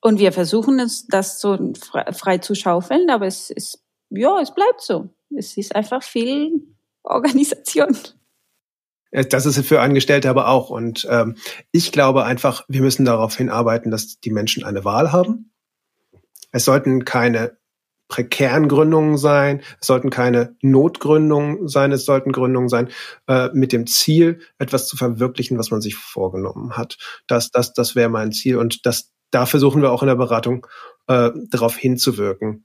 und 0.00 0.18
wir 0.20 0.32
versuchen 0.32 0.78
es, 0.78 1.06
das 1.06 1.40
so 1.40 1.72
frei, 2.12 2.38
zu 2.38 2.54
schaufeln, 2.54 3.10
aber 3.10 3.26
es 3.26 3.50
ist, 3.50 3.82
ja, 4.10 4.40
es 4.40 4.54
bleibt 4.54 4.80
so. 4.80 5.10
Es 5.36 5.56
ist 5.56 5.74
einfach 5.74 6.02
viel 6.02 6.62
Organisation. 7.02 7.96
Das 9.10 9.46
ist 9.46 9.66
für 9.66 9.80
Angestellte 9.80 10.30
aber 10.30 10.48
auch. 10.48 10.70
Und 10.70 11.06
ähm, 11.10 11.36
ich 11.72 11.92
glaube 11.92 12.24
einfach, 12.24 12.64
wir 12.68 12.82
müssen 12.82 13.04
darauf 13.04 13.36
hinarbeiten, 13.36 13.90
dass 13.90 14.20
die 14.20 14.30
Menschen 14.30 14.64
eine 14.64 14.84
Wahl 14.84 15.12
haben. 15.12 15.50
Es 16.52 16.64
sollten 16.64 17.04
keine 17.04 17.58
prekären 18.08 18.68
Gründungen 18.68 19.18
sein, 19.18 19.62
es 19.80 19.86
sollten 19.86 20.10
keine 20.10 20.56
Notgründungen 20.62 21.68
sein, 21.68 21.92
es 21.92 22.06
sollten 22.06 22.32
Gründungen 22.32 22.70
sein 22.70 22.88
äh, 23.26 23.50
mit 23.52 23.72
dem 23.72 23.86
Ziel, 23.86 24.40
etwas 24.58 24.88
zu 24.88 24.96
verwirklichen, 24.96 25.58
was 25.58 25.70
man 25.70 25.82
sich 25.82 25.94
vorgenommen 25.94 26.76
hat. 26.76 26.96
Das, 27.26 27.50
das, 27.50 27.74
das 27.74 27.94
wäre 27.94 28.08
mein 28.08 28.32
Ziel 28.32 28.56
und 28.56 28.86
das, 28.86 29.12
da 29.30 29.44
versuchen 29.44 29.82
wir 29.82 29.92
auch 29.92 30.02
in 30.02 30.08
der 30.08 30.16
Beratung 30.16 30.66
äh, 31.06 31.30
darauf 31.50 31.76
hinzuwirken. 31.76 32.64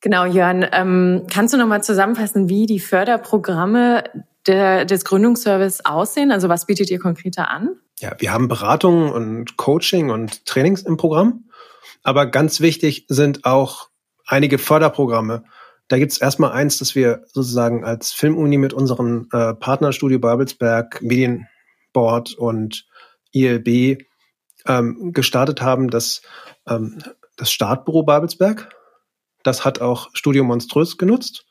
Genau, 0.00 0.24
Jörn, 0.24 0.64
ähm, 0.72 1.26
kannst 1.30 1.52
du 1.52 1.58
nochmal 1.58 1.82
zusammenfassen, 1.82 2.48
wie 2.48 2.66
die 2.66 2.80
Förderprogramme 2.80 4.04
der, 4.46 4.84
des 4.84 5.04
Gründungsservice 5.04 5.84
aussehen? 5.84 6.32
Also 6.32 6.48
was 6.48 6.66
bietet 6.66 6.90
ihr 6.90 6.98
konkreter 6.98 7.50
an? 7.50 7.76
Ja, 7.98 8.12
wir 8.18 8.32
haben 8.32 8.48
Beratung 8.48 9.12
und 9.12 9.58
Coaching 9.58 10.08
und 10.10 10.46
Trainings 10.46 10.82
im 10.82 10.96
Programm. 10.96 11.44
Aber 12.02 12.26
ganz 12.26 12.60
wichtig 12.60 13.06
sind 13.08 13.44
auch 13.44 13.88
einige 14.26 14.58
Förderprogramme. 14.58 15.44
Da 15.88 15.98
gibt's 15.98 16.18
erstmal 16.18 16.52
eins, 16.52 16.78
dass 16.78 16.94
wir 16.94 17.24
sozusagen 17.26 17.84
als 17.84 18.12
Filmuni 18.12 18.58
mit 18.58 18.72
unserem 18.72 19.28
äh, 19.32 19.54
Partnerstudio 19.54 20.20
Babelsberg, 20.20 21.02
Medienboard 21.02 22.34
und 22.34 22.86
ILB 23.32 24.06
ähm, 24.66 25.12
gestartet 25.12 25.62
haben, 25.62 25.90
das, 25.90 26.22
ähm, 26.68 26.98
das 27.36 27.50
Startbüro 27.50 28.04
Babelsberg. 28.04 28.74
Das 29.42 29.64
hat 29.64 29.80
auch 29.80 30.10
Studio 30.12 30.44
Monströs 30.44 30.96
genutzt. 30.96 31.46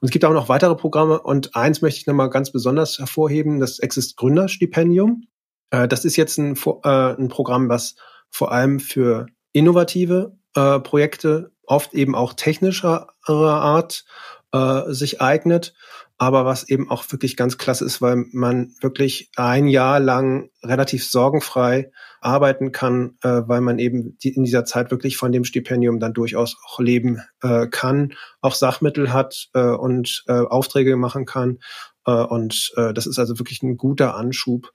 Und 0.00 0.06
es 0.06 0.10
gibt 0.10 0.24
auch 0.24 0.32
noch 0.32 0.48
weitere 0.48 0.76
Programme. 0.76 1.20
Und 1.20 1.56
eins 1.56 1.82
möchte 1.82 2.00
ich 2.00 2.06
nochmal 2.06 2.30
ganz 2.30 2.52
besonders 2.52 2.98
hervorheben, 2.98 3.58
das 3.58 3.78
Exist 3.78 4.16
Gründerstipendium. 4.16 5.28
Äh, 5.70 5.88
das 5.88 6.04
ist 6.04 6.16
jetzt 6.16 6.38
ein, 6.38 6.56
äh, 6.84 7.14
ein 7.14 7.28
Programm, 7.28 7.68
was 7.68 7.96
vor 8.30 8.52
allem 8.52 8.80
für 8.80 9.26
innovative 9.58 10.36
äh, 10.54 10.78
Projekte 10.80 11.52
oft 11.66 11.92
eben 11.94 12.14
auch 12.14 12.32
technischer 12.32 13.08
Art 13.26 14.04
äh, 14.52 14.82
sich 14.88 15.20
eignet, 15.20 15.74
aber 16.16 16.44
was 16.44 16.68
eben 16.68 16.90
auch 16.90 17.04
wirklich 17.10 17.36
ganz 17.36 17.58
klasse 17.58 17.84
ist, 17.84 18.00
weil 18.00 18.24
man 18.32 18.74
wirklich 18.80 19.30
ein 19.36 19.68
Jahr 19.68 20.00
lang 20.00 20.50
relativ 20.64 21.06
sorgenfrei 21.06 21.90
arbeiten 22.20 22.72
kann, 22.72 23.16
äh, 23.22 23.42
weil 23.46 23.60
man 23.60 23.78
eben 23.78 24.16
die, 24.18 24.34
in 24.34 24.44
dieser 24.44 24.64
Zeit 24.64 24.90
wirklich 24.90 25.16
von 25.16 25.30
dem 25.30 25.44
Stipendium 25.44 26.00
dann 26.00 26.14
durchaus 26.14 26.56
auch 26.66 26.80
leben 26.80 27.22
äh, 27.42 27.68
kann, 27.68 28.14
auch 28.40 28.54
Sachmittel 28.54 29.12
hat 29.12 29.48
äh, 29.54 29.60
und 29.60 30.24
äh, 30.26 30.32
Aufträge 30.32 30.96
machen 30.96 31.24
kann. 31.26 31.58
Äh, 32.06 32.12
und 32.12 32.72
äh, 32.76 32.92
das 32.92 33.06
ist 33.06 33.18
also 33.18 33.38
wirklich 33.38 33.62
ein 33.62 33.76
guter 33.76 34.16
Anschub. 34.16 34.72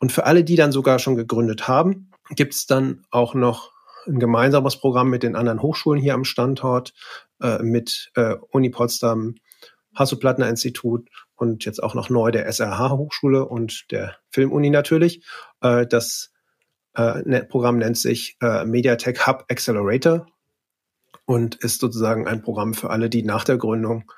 Und 0.00 0.12
für 0.12 0.26
alle, 0.26 0.44
die 0.44 0.56
dann 0.56 0.72
sogar 0.72 0.98
schon 0.98 1.16
gegründet 1.16 1.66
haben, 1.68 2.10
gibt 2.30 2.54
es 2.54 2.66
dann 2.66 3.04
auch 3.10 3.34
noch 3.34 3.73
ein 4.06 4.18
gemeinsames 4.18 4.78
Programm 4.78 5.10
mit 5.10 5.22
den 5.22 5.36
anderen 5.36 5.62
Hochschulen 5.62 6.00
hier 6.00 6.14
am 6.14 6.24
Standort, 6.24 6.92
äh, 7.40 7.62
mit 7.62 8.10
äh, 8.14 8.36
Uni 8.50 8.70
Potsdam, 8.70 9.36
Hasso-Plattner 9.94 10.48
Institut 10.48 11.08
und 11.36 11.64
jetzt 11.64 11.82
auch 11.82 11.94
noch 11.94 12.10
neu 12.10 12.30
der 12.30 12.46
SRH 12.46 12.90
Hochschule 12.90 13.46
und 13.46 13.90
der 13.90 14.16
Filmuni 14.30 14.70
natürlich. 14.70 15.24
Äh, 15.60 15.86
das 15.86 16.32
äh, 16.94 17.22
ne, 17.24 17.44
Programm 17.44 17.78
nennt 17.78 17.98
sich 17.98 18.36
äh, 18.40 18.64
Mediatek 18.64 19.26
Hub 19.26 19.44
Accelerator 19.48 20.26
und 21.26 21.56
ist 21.56 21.80
sozusagen 21.80 22.26
ein 22.26 22.42
Programm 22.42 22.74
für 22.74 22.90
alle, 22.90 23.08
die 23.08 23.22
nach 23.22 23.44
der 23.44 23.56
Gründung 23.56 24.10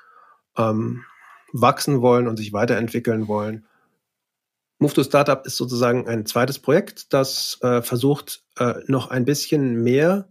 ähm, 0.57 1.03
wachsen 1.53 2.01
wollen 2.01 2.27
und 2.27 2.37
sich 2.37 2.53
weiterentwickeln 2.53 3.27
wollen. 3.27 3.65
Move 4.79 4.93
to 4.93 5.03
Startup 5.03 5.45
ist 5.45 5.57
sozusagen 5.57 6.07
ein 6.07 6.25
zweites 6.25 6.59
Projekt, 6.59 7.13
das 7.13 7.57
äh, 7.61 7.81
versucht, 7.81 8.43
äh, 8.57 8.75
noch 8.85 9.09
ein 9.09 9.25
bisschen 9.25 9.81
mehr 9.83 10.29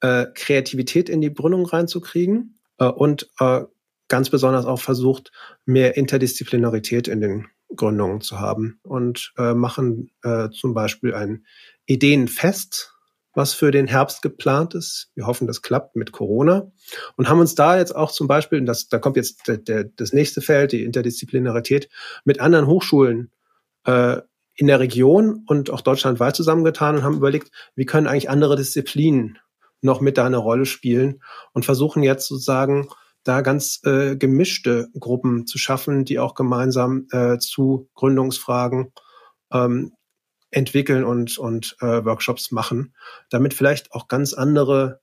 äh, 0.00 0.26
Kreativität 0.34 1.08
in 1.08 1.20
die 1.20 1.32
Gründung 1.32 1.66
reinzukriegen 1.66 2.58
äh, 2.78 2.86
und 2.86 3.28
äh, 3.38 3.62
ganz 4.08 4.30
besonders 4.30 4.64
auch 4.64 4.80
versucht, 4.80 5.32
mehr 5.64 5.96
Interdisziplinarität 5.96 7.08
in 7.08 7.20
den 7.20 7.48
Gründungen 7.74 8.20
zu 8.20 8.38
haben 8.38 8.78
und 8.84 9.32
äh, 9.36 9.52
machen 9.52 10.12
zum 10.52 10.72
Beispiel 10.72 11.14
ein 11.14 11.44
Ideenfest, 11.86 12.94
was 13.34 13.52
für 13.52 13.72
den 13.72 13.88
Herbst 13.88 14.22
geplant 14.22 14.74
ist. 14.74 15.10
Wir 15.14 15.26
hoffen, 15.26 15.48
das 15.48 15.62
klappt 15.62 15.96
mit 15.96 16.12
Corona 16.12 16.70
und 17.16 17.28
haben 17.28 17.40
uns 17.40 17.56
da 17.56 17.76
jetzt 17.76 17.94
auch 17.94 18.12
zum 18.12 18.28
Beispiel, 18.28 18.64
das, 18.64 18.88
da 18.88 18.98
kommt 18.98 19.16
jetzt 19.16 19.48
der, 19.48 19.58
der, 19.58 19.84
das 19.84 20.12
nächste 20.12 20.40
Feld, 20.40 20.70
die 20.70 20.84
Interdisziplinarität, 20.84 21.88
mit 22.24 22.40
anderen 22.40 22.68
Hochschulen 22.68 23.32
äh, 23.86 24.20
in 24.54 24.66
der 24.66 24.80
Region 24.80 25.44
und 25.46 25.70
auch 25.70 25.80
deutschlandweit 25.80 26.36
zusammengetan 26.36 26.96
und 26.96 27.02
haben 27.02 27.16
überlegt, 27.16 27.50
wie 27.74 27.84
können 27.86 28.06
eigentlich 28.06 28.30
andere 28.30 28.56
Disziplinen 28.56 29.38
noch 29.82 30.00
mit 30.00 30.18
da 30.18 30.24
eine 30.24 30.38
Rolle 30.38 30.66
spielen 30.66 31.22
und 31.52 31.64
versuchen 31.64 32.02
jetzt 32.02 32.26
sozusagen 32.26 32.88
da 33.22 33.40
ganz 33.40 33.80
äh, 33.84 34.16
gemischte 34.16 34.88
Gruppen 34.98 35.46
zu 35.46 35.58
schaffen, 35.58 36.04
die 36.04 36.18
auch 36.18 36.34
gemeinsam 36.34 37.06
äh, 37.10 37.38
zu 37.38 37.88
Gründungsfragen 37.94 38.92
ähm, 39.52 39.92
entwickeln 40.50 41.04
und, 41.04 41.36
und 41.36 41.76
äh, 41.80 42.04
Workshops 42.04 42.52
machen, 42.52 42.94
damit 43.30 43.52
vielleicht 43.52 43.92
auch 43.92 44.08
ganz 44.08 44.32
andere 44.32 45.00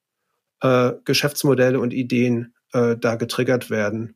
äh, 0.62 0.94
Geschäftsmodelle 1.04 1.80
und 1.80 1.94
Ideen 1.94 2.56
äh, 2.72 2.96
da 2.98 3.16
getriggert 3.16 3.70
werden. 3.70 4.16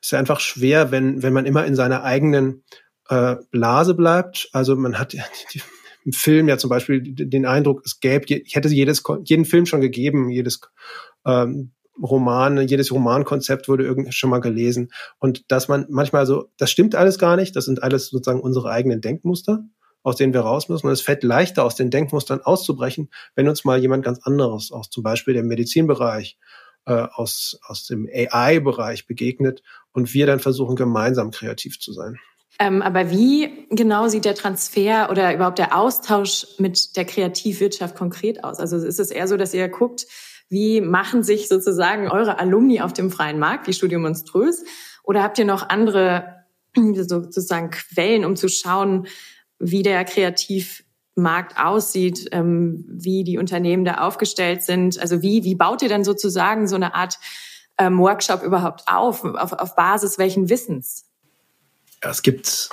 Es 0.00 0.08
ist 0.08 0.12
ja 0.12 0.18
einfach 0.18 0.40
schwer, 0.40 0.90
wenn, 0.90 1.22
wenn 1.22 1.32
man 1.32 1.46
immer 1.46 1.64
in 1.66 1.76
seiner 1.76 2.02
eigenen 2.02 2.64
äh, 3.12 3.36
Blase 3.50 3.94
bleibt. 3.94 4.48
Also 4.52 4.74
man 4.74 4.98
hat 4.98 5.14
im 6.04 6.12
Film 6.12 6.48
ja 6.48 6.56
zum 6.56 6.70
Beispiel 6.70 7.02
den 7.02 7.44
Eindruck, 7.44 7.82
es 7.84 8.00
gäbe, 8.00 8.24
ich 8.26 8.54
hätte 8.56 8.68
jedes, 8.68 9.02
jeden 9.24 9.44
Film 9.44 9.66
schon 9.66 9.82
gegeben, 9.82 10.30
jedes 10.30 10.60
ähm, 11.26 11.72
Roman, 12.02 12.66
jedes 12.66 12.90
Romankonzept 12.90 13.68
wurde 13.68 13.84
irgendwie 13.84 14.12
schon 14.12 14.30
mal 14.30 14.40
gelesen. 14.40 14.90
Und 15.18 15.50
dass 15.52 15.68
man 15.68 15.86
manchmal 15.90 16.24
so, 16.24 16.48
das 16.56 16.70
stimmt 16.70 16.94
alles 16.94 17.18
gar 17.18 17.36
nicht, 17.36 17.54
das 17.54 17.66
sind 17.66 17.82
alles 17.82 18.08
sozusagen 18.08 18.40
unsere 18.40 18.70
eigenen 18.70 19.00
Denkmuster 19.00 19.64
aus 20.04 20.16
denen 20.16 20.34
wir 20.34 20.40
raus 20.40 20.68
müssen. 20.68 20.88
Und 20.88 20.92
es 20.92 21.00
fällt 21.00 21.22
leichter, 21.22 21.64
aus 21.64 21.76
den 21.76 21.88
Denkmustern 21.88 22.40
auszubrechen, 22.40 23.08
wenn 23.36 23.48
uns 23.48 23.64
mal 23.64 23.78
jemand 23.78 24.04
ganz 24.04 24.18
anderes 24.24 24.72
aus 24.72 24.90
zum 24.90 25.04
Beispiel 25.04 25.32
dem 25.32 25.46
Medizinbereich, 25.46 26.40
äh, 26.86 27.06
aus, 27.12 27.60
aus 27.68 27.86
dem 27.86 28.08
AI-Bereich 28.12 29.06
begegnet 29.06 29.62
und 29.92 30.12
wir 30.12 30.26
dann 30.26 30.40
versuchen, 30.40 30.74
gemeinsam 30.74 31.30
kreativ 31.30 31.78
zu 31.78 31.92
sein. 31.92 32.18
Ähm, 32.62 32.80
aber 32.80 33.10
wie 33.10 33.66
genau 33.70 34.06
sieht 34.06 34.24
der 34.24 34.36
Transfer 34.36 35.10
oder 35.10 35.34
überhaupt 35.34 35.58
der 35.58 35.76
Austausch 35.76 36.46
mit 36.58 36.96
der 36.96 37.04
Kreativwirtschaft 37.04 37.96
konkret 37.96 38.44
aus? 38.44 38.60
Also 38.60 38.76
ist 38.76 39.00
es 39.00 39.10
eher 39.10 39.26
so, 39.26 39.36
dass 39.36 39.52
ihr 39.52 39.68
guckt, 39.68 40.06
wie 40.48 40.80
machen 40.80 41.24
sich 41.24 41.48
sozusagen 41.48 42.08
eure 42.08 42.38
Alumni 42.38 42.80
auf 42.80 42.92
dem 42.92 43.10
freien 43.10 43.40
Markt, 43.40 43.66
wie 43.66 43.72
Studium 43.72 44.02
Monströs? 44.02 44.62
Oder 45.02 45.24
habt 45.24 45.40
ihr 45.40 45.44
noch 45.44 45.70
andere 45.70 46.44
sozusagen 46.76 47.70
Quellen, 47.70 48.24
um 48.24 48.36
zu 48.36 48.46
schauen, 48.46 49.08
wie 49.58 49.82
der 49.82 50.04
Kreativmarkt 50.04 51.58
aussieht, 51.58 52.28
ähm, 52.30 52.84
wie 52.86 53.24
die 53.24 53.38
Unternehmen 53.38 53.84
da 53.84 53.94
aufgestellt 53.94 54.62
sind. 54.62 55.00
Also 55.00 55.20
wie, 55.20 55.42
wie 55.42 55.56
baut 55.56 55.82
ihr 55.82 55.88
dann 55.88 56.04
sozusagen 56.04 56.68
so 56.68 56.76
eine 56.76 56.94
Art 56.94 57.18
ähm, 57.76 57.98
Workshop 57.98 58.44
überhaupt 58.44 58.84
auf? 58.86 59.24
auf? 59.24 59.52
Auf 59.52 59.74
Basis 59.74 60.16
welchen 60.16 60.48
Wissens? 60.48 61.11
Ja, 62.02 62.10
es 62.10 62.22
gibt, 62.22 62.70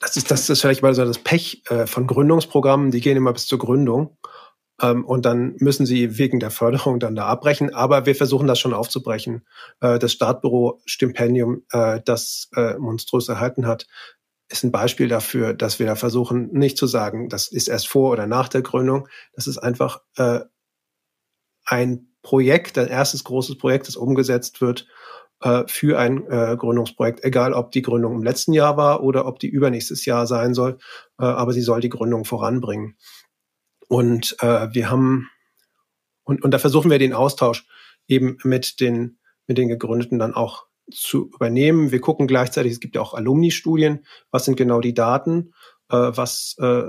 das 0.00 0.16
ist, 0.16 0.30
das 0.30 0.48
ist 0.48 0.60
vielleicht 0.60 0.82
mal 0.82 0.94
so 0.94 1.04
das 1.04 1.18
Pech 1.18 1.62
äh, 1.68 1.86
von 1.86 2.06
Gründungsprogrammen, 2.06 2.90
die 2.90 3.00
gehen 3.00 3.16
immer 3.16 3.32
bis 3.32 3.46
zur 3.46 3.58
Gründung. 3.58 4.16
Ähm, 4.80 5.04
und 5.04 5.24
dann 5.24 5.54
müssen 5.58 5.86
sie 5.86 6.18
wegen 6.18 6.40
der 6.40 6.50
Förderung 6.50 6.98
dann 6.98 7.14
da 7.14 7.26
abbrechen. 7.26 7.74
Aber 7.74 8.06
wir 8.06 8.14
versuchen 8.14 8.46
das 8.46 8.58
schon 8.58 8.74
aufzubrechen. 8.74 9.46
Äh, 9.80 9.98
das 9.98 10.12
Startbüro-Stipendium, 10.12 11.64
äh, 11.70 12.00
das 12.04 12.48
äh, 12.56 12.76
Monströs 12.78 13.28
erhalten 13.28 13.66
hat, 13.66 13.86
ist 14.48 14.64
ein 14.64 14.72
Beispiel 14.72 15.08
dafür, 15.08 15.54
dass 15.54 15.78
wir 15.78 15.86
da 15.86 15.94
versuchen, 15.94 16.50
nicht 16.52 16.76
zu 16.76 16.86
sagen, 16.86 17.28
das 17.28 17.48
ist 17.48 17.68
erst 17.68 17.88
vor 17.88 18.10
oder 18.10 18.26
nach 18.26 18.48
der 18.48 18.62
Gründung. 18.62 19.08
Das 19.34 19.46
ist 19.46 19.58
einfach 19.58 20.00
äh, 20.16 20.40
ein 21.64 22.08
Projekt, 22.22 22.78
ein 22.78 22.88
erstes 22.88 23.24
großes 23.24 23.58
Projekt, 23.58 23.86
das 23.86 23.96
umgesetzt 23.96 24.60
wird 24.60 24.86
äh, 25.44 25.64
für 25.68 25.98
ein 25.98 26.26
äh, 26.26 26.56
Gründungsprojekt, 26.58 27.22
egal 27.22 27.52
ob 27.52 27.70
die 27.70 27.82
Gründung 27.82 28.14
im 28.14 28.22
letzten 28.22 28.54
Jahr 28.54 28.76
war 28.76 29.02
oder 29.02 29.26
ob 29.26 29.38
die 29.38 29.48
übernächstes 29.48 30.06
Jahr 30.06 30.26
sein 30.26 30.54
soll, 30.54 30.78
äh, 31.20 31.24
aber 31.24 31.52
sie 31.52 31.60
soll 31.60 31.80
die 31.80 31.90
Gründung 31.90 32.24
voranbringen. 32.24 32.96
Und 33.88 34.36
äh, 34.40 34.68
wir 34.72 34.90
haben 34.90 35.28
und, 36.24 36.42
und 36.42 36.50
da 36.52 36.58
versuchen 36.58 36.90
wir 36.90 36.98
den 36.98 37.12
Austausch 37.12 37.66
eben 38.08 38.38
mit 38.42 38.80
den 38.80 39.18
mit 39.46 39.58
den 39.58 39.68
Gegründeten 39.68 40.18
dann 40.18 40.34
auch 40.34 40.64
zu 40.90 41.30
übernehmen. 41.34 41.92
Wir 41.92 42.00
gucken 42.00 42.26
gleichzeitig, 42.26 42.72
es 42.72 42.80
gibt 42.80 42.94
ja 42.94 43.02
auch 43.02 43.12
Alumni-Studien, 43.12 44.06
was 44.30 44.46
sind 44.46 44.56
genau 44.56 44.80
die 44.80 44.94
Daten, 44.94 45.52
äh, 45.90 45.96
was 45.96 46.56
äh, 46.58 46.84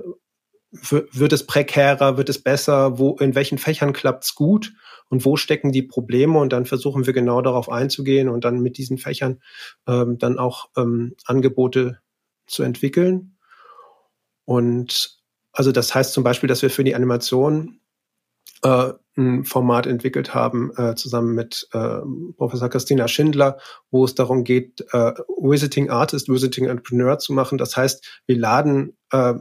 wird 0.82 1.34
es 1.34 1.46
prekärer, 1.46 2.18
wird 2.18 2.30
es 2.30 2.42
besser, 2.42 3.00
wo 3.00 3.16
in 3.18 3.36
welchen 3.36 3.58
Fächern 3.58 3.94
klappt's 3.94 4.36
gut 4.36 4.74
und 5.10 5.26
wo 5.26 5.36
stecken 5.36 5.72
die 5.72 5.84
Probleme 5.84 6.40
und 6.40 6.52
dann 6.52 6.66
versuchen 6.66 7.06
wir 7.06 7.14
genau 7.14 7.42
darauf 7.42 7.70
einzugehen 7.70 8.30
und 8.30 8.44
dann 8.44 8.60
mit 8.60 8.78
diesen 8.78 8.98
Fächern 8.98 9.42
ähm, 9.88 10.18
dann 10.18 10.40
auch 10.40 10.70
ähm, 10.78 11.16
Angebote 11.26 12.00
zu 12.48 12.64
entwickeln. 12.64 13.38
Und 14.46 15.20
also 15.52 15.72
das 15.72 15.94
heißt 15.94 16.14
zum 16.14 16.24
Beispiel, 16.24 16.48
dass 16.48 16.62
wir 16.62 16.70
für 16.70 16.84
die 16.84 16.96
Animation 16.96 17.80
äh, 18.64 18.94
ein 19.18 19.46
Format 19.46 19.88
entwickelt 19.88 20.34
haben, 20.34 20.72
äh, 20.76 20.96
zusammen 20.96 21.36
mit 21.36 21.68
äh, 21.72 22.00
Professor 22.36 22.70
Christina 22.70 23.08
Schindler, 23.08 23.60
wo 23.90 24.04
es 24.04 24.16
darum 24.16 24.44
geht, 24.44 24.82
äh, 24.92 25.14
Visiting 25.40 25.90
Artist, 25.90 26.28
Visiting 26.28 26.66
Entrepreneur 26.66 27.18
zu 27.18 27.32
machen. 27.32 27.58
Das 27.58 27.78
heißt, 27.78 28.22
wir 28.26 28.38
laden 28.38 28.98
äh, 29.12 29.36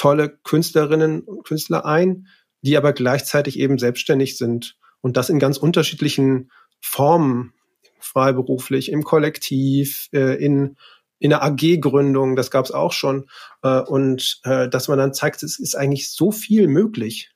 tolle 0.00 0.30
Künstlerinnen 0.30 1.20
und 1.20 1.44
Künstler 1.44 1.84
ein, 1.84 2.26
die 2.62 2.78
aber 2.78 2.94
gleichzeitig 2.94 3.58
eben 3.58 3.78
selbstständig 3.78 4.38
sind 4.38 4.78
und 5.02 5.18
das 5.18 5.28
in 5.28 5.38
ganz 5.38 5.58
unterschiedlichen 5.58 6.50
Formen, 6.80 7.52
freiberuflich, 7.98 8.90
im 8.90 9.04
Kollektiv, 9.04 10.08
äh, 10.12 10.42
in 10.42 10.76
in 11.22 11.28
der 11.28 11.42
AG-Gründung, 11.42 12.34
das 12.34 12.50
gab 12.50 12.64
es 12.64 12.70
auch 12.70 12.94
schon, 12.94 13.28
äh, 13.62 13.80
und 13.80 14.40
äh, 14.44 14.70
dass 14.70 14.88
man 14.88 14.96
dann 14.96 15.12
zeigt, 15.12 15.42
es 15.42 15.58
ist 15.58 15.74
eigentlich 15.74 16.10
so 16.10 16.32
viel 16.32 16.66
möglich 16.66 17.30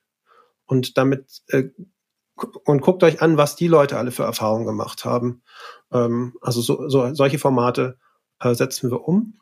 und 0.65 0.97
damit 0.97 1.43
äh, 1.49 1.65
und 2.65 2.81
guckt 2.81 3.03
euch 3.03 3.21
an, 3.21 3.37
was 3.37 3.55
die 3.55 3.67
Leute 3.67 3.99
alle 3.99 4.09
für 4.09 4.23
Erfahrungen 4.23 4.65
gemacht 4.65 5.05
haben. 5.05 5.43
Ähm, 5.91 6.33
also 6.41 6.61
so, 6.61 6.89
so, 6.89 7.13
solche 7.13 7.37
Formate 7.37 7.99
äh, 8.39 8.55
setzen 8.55 8.89
wir 8.89 9.07
um. 9.07 9.39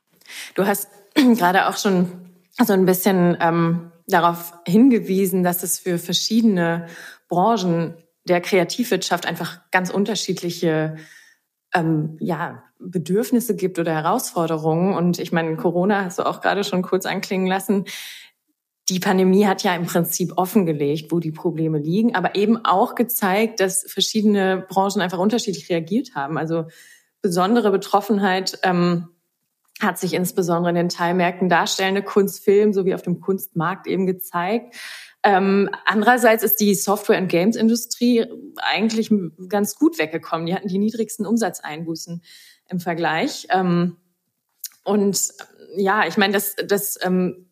Du 0.56 0.66
hast 0.66 0.90
gerade 1.16 1.70
auch 1.70 1.78
schon 1.78 2.33
so 2.62 2.74
ein 2.74 2.86
bisschen 2.86 3.38
ähm, 3.40 3.92
darauf 4.08 4.54
hingewiesen, 4.68 5.44
dass 5.44 5.64
es 5.64 5.80
für 5.80 5.98
verschiedene 5.98 6.88
Branchen 7.28 7.96
der 8.26 8.42
Kreativwirtschaft 8.42 9.26
einfach 9.26 9.60
ganz 9.72 9.90
unterschiedliche 9.90 10.98
ähm, 11.74 12.18
ja, 12.20 12.64
Bedürfnisse 12.80 13.56
gibt 13.56 13.80
oder 13.80 13.94
Herausforderungen. 13.94 14.96
Und 14.96 15.20
ich 15.20 15.32
meine, 15.32 15.56
Corona 15.56 16.06
hast 16.06 16.20
du 16.20 16.24
auch 16.24 16.42
gerade 16.42 16.64
schon 16.64 16.84
kurz 16.84 17.06
anklingen 17.06 17.48
lassen 17.48 17.86
die 18.90 19.00
Pandemie 19.00 19.46
hat 19.46 19.64
ja 19.64 19.76
im 19.76 19.86
Prinzip 19.86 20.34
offengelegt, 20.38 21.12
wo 21.12 21.20
die 21.20 21.32
Probleme 21.32 21.80
liegen, 21.80 22.16
aber 22.16 22.36
eben 22.36 22.66
auch 22.66 22.96
gezeigt, 22.96 23.60
dass 23.60 23.86
verschiedene 23.88 24.66
Branchen 24.68 25.02
einfach 25.02 25.20
unterschiedlich 25.20 25.70
reagiert 25.70 26.16
haben. 26.16 26.38
Also 26.38 26.66
besondere 27.22 27.72
Betroffenheit 27.72 28.60
ähm, 28.64 29.08
hat 29.82 29.98
sich 29.98 30.14
insbesondere 30.14 30.70
in 30.70 30.76
den 30.76 30.90
Teilmärkten 30.90 31.50
darstellende 31.50 32.04
Kunstfilm 32.04 32.74
sowie 32.74 32.94
auf 32.94 33.02
dem 33.02 33.20
Kunstmarkt 33.20 33.88
eben 33.88 34.06
gezeigt. 34.06 34.76
Ähm, 35.24 35.70
andererseits 35.86 36.44
ist 36.44 36.58
die 36.58 36.76
Software- 36.76 37.18
und 37.18 37.30
Games-Industrie 37.30 38.26
eigentlich 38.58 39.12
ganz 39.48 39.76
gut 39.76 39.98
weggekommen. 39.98 40.46
Die 40.46 40.54
hatten 40.54 40.68
die 40.68 40.78
niedrigsten 40.78 41.26
Umsatzeinbußen 41.26 42.22
im 42.70 42.80
Vergleich. 42.80 43.48
Ähm, 43.50 43.98
und 44.84 45.20
ja, 45.78 46.06
ich 46.08 46.18
meine, 46.18 46.34
das, 46.34 46.56
das 46.68 47.00
ähm, 47.02 47.48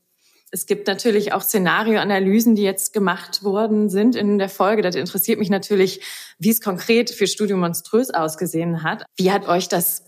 es 0.52 0.66
gibt 0.66 0.88
natürlich 0.88 1.32
auch 1.32 1.42
Szenarioanalysen, 1.42 2.56
die 2.56 2.64
jetzt 2.64 2.92
gemacht 2.92 3.42
worden 3.44 3.90
sind 3.90 4.18
in 4.18 4.38
der 4.38 4.50
Folge. 4.50 4.82
Das 4.82 4.96
interessiert 4.96 5.40
mich 5.40 5.50
natürlich, 5.50 6.02
wie 6.40 6.50
es 6.50 6.60
konkret 6.60 7.10
für 7.10 7.26
Studio 7.26 7.56
Monströs 7.56 8.10
ausgesehen 8.10 8.84
hat. 8.84 9.06
Wie 9.16 9.32
hat 9.32 9.48
euch 9.48 9.70
das 9.70 10.04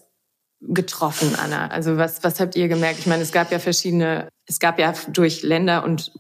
getroffen, 0.68 1.36
Anna? 1.36 1.68
Also 1.68 1.98
was, 1.98 2.24
was 2.24 2.40
habt 2.40 2.56
ihr 2.56 2.68
gemerkt? 2.68 3.00
Ich 3.00 3.08
meine, 3.08 3.24
es 3.24 3.32
gab 3.32 3.52
ja 3.52 3.60
verschiedene, 3.60 4.30
es 4.46 4.60
gab 4.60 4.80
ja 4.80 4.94
durch 5.12 5.44
Länder 5.44 5.84
und 5.84 6.12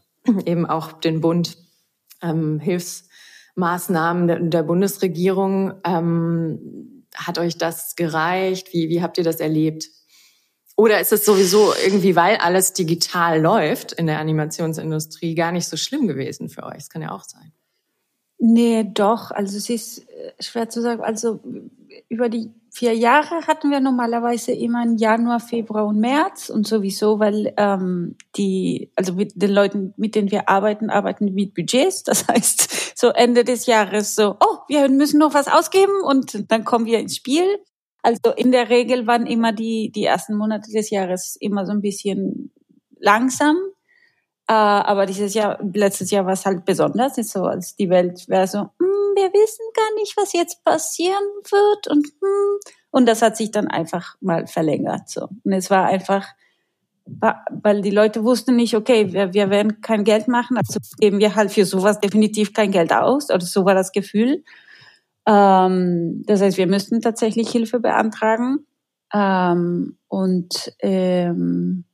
eben 0.46 0.66
auch 0.66 0.94
den 0.94 1.22
Bund 1.22 1.58
ähm, 2.22 2.60
Hilfsmaßnahmen 2.60 4.28
der, 4.28 4.40
der 4.40 4.64
Bundesregierung. 4.64 5.74
Ähm, 5.84 7.06
hat 7.16 7.38
euch 7.38 7.58
das 7.58 7.96
gereicht? 7.96 8.74
Wie, 8.74 8.90
wie 8.90 9.02
habt 9.02 9.18
ihr 9.18 9.24
das 9.24 9.40
erlebt? 9.40 9.90
Oder 10.76 11.00
ist 11.00 11.14
es 11.14 11.26
sowieso 11.26 11.74
irgendwie, 11.86 12.16
weil 12.16 12.38
alles 12.38 12.74
digital 12.74 13.40
läuft 13.40 13.92
in 13.92 14.08
der 14.08 14.20
Animationsindustrie, 14.20 15.36
gar 15.36 15.52
nicht 15.52 15.68
so 15.68 15.78
schlimm 15.78 16.08
gewesen 16.08 16.50
für 16.50 16.64
euch? 16.64 16.78
Das 16.78 16.90
kann 16.90 17.04
ja 17.04 17.12
auch 17.12 17.24
sein. 17.24 17.54
Nee, 18.40 18.84
doch. 18.92 19.32
Also 19.32 19.58
es 19.58 19.70
ist 19.70 20.10
äh, 20.10 20.34
schwer 20.40 20.70
zu 20.70 20.82
sagen. 20.82 21.02
Also 21.02 21.42
über 22.10 22.28
die 22.28 22.52
vier 22.74 22.96
Jahre 22.96 23.46
hatten 23.46 23.70
wir 23.70 23.80
normalerweise 23.80 24.52
immer 24.52 24.84
im 24.84 24.98
Januar, 24.98 25.40
Februar 25.40 25.86
und 25.86 26.00
März 26.00 26.50
und 26.50 26.68
sowieso, 26.68 27.20
weil 27.20 27.54
ähm, 27.56 28.16
die, 28.36 28.92
also 28.96 29.14
mit 29.14 29.34
den 29.36 29.52
Leuten, 29.52 29.94
mit 29.96 30.16
denen 30.16 30.32
wir 30.32 30.50
arbeiten, 30.50 30.90
arbeiten 30.90 31.34
mit 31.34 31.54
Budgets. 31.54 32.02
Das 32.02 32.28
heißt, 32.28 32.98
so 32.98 33.10
Ende 33.10 33.44
des 33.44 33.68
Jahres 33.68 34.16
so, 34.16 34.38
oh, 34.40 34.58
wir 34.68 34.90
müssen 34.90 35.20
noch 35.20 35.36
was 35.36 35.48
ausgeben 35.48 36.02
und 36.04 36.52
dann 36.52 36.66
kommen 36.66 36.88
wir 36.88 36.98
ins 36.98 37.16
Spiel. 37.16 37.46
Also 38.02 38.34
in 38.36 38.52
der 38.52 38.70
Regel 38.70 39.06
waren 39.06 39.28
immer 39.28 39.54
die, 39.54 39.92
die 39.92 40.06
ersten 40.06 40.36
Monate 40.36 40.72
des 40.72 40.90
Jahres 40.90 41.38
immer 41.40 41.68
so 41.68 41.74
ein 41.74 41.82
bisschen 41.82 42.52
langsam. 43.00 43.56
Äh, 44.48 44.54
aber 44.54 45.06
dieses 45.06 45.36
Jahr, 45.36 45.60
letztes 45.62 46.10
Jahr 46.10 46.26
war 46.26 46.34
es 46.34 46.46
halt 46.46 46.66
besonders, 46.66 47.16
so 47.16 47.44
als 47.44 47.76
die 47.76 47.92
Welt 47.92 48.28
wäre 48.28 48.48
so, 48.48 48.70
wir 49.16 49.32
wissen 49.34 49.66
gar 49.76 49.94
nicht, 49.96 50.16
was 50.18 50.34
jetzt 50.34 50.64
passieren 50.64 51.24
wird 51.50 51.88
und 51.88 52.06
hm, 52.06 52.60
und 52.94 53.08
das 53.08 53.24
hat 53.24 53.36
sich 53.36 53.50
dann 53.50 53.68
einfach 53.68 54.16
mal 54.22 54.46
verlängert 54.46 55.10
so. 55.10 55.28
Und 55.44 55.52
es 55.52 55.72
war 55.72 55.86
einfach, 55.86 56.28
weil 57.06 57.82
die 57.82 57.90
Leute 57.90 58.24
wussten 58.24 58.56
nicht, 58.56 58.76
okay, 58.76 59.12
wir, 59.12 59.34
wir 59.34 59.50
werden 59.50 59.82
kein 59.82 60.04
Geld 60.04 60.28
machen, 60.28 60.58
also 60.58 60.80
geben 61.00 61.18
wir 61.18 61.34
halt 61.36 61.52
für 61.52 61.66
sowas 61.66 62.00
definitiv 62.00 62.54
kein 62.54 62.70
Geld 62.70 62.94
aus, 62.94 63.32
oder 63.32 63.42
so 63.42 63.66
war 63.66 63.74
das 63.74 63.94
Gefühl. 63.94 64.44
Ähm, 65.26 66.22
das 66.28 66.42
heißt, 66.42 66.58
wir 66.58 66.68
müssten 66.68 67.02
tatsächlich 67.02 67.50
Hilfe 67.50 67.80
beantragen. 67.80 68.68
Ähm, 69.12 69.98
und 70.08 70.74
ähm, 70.80 71.86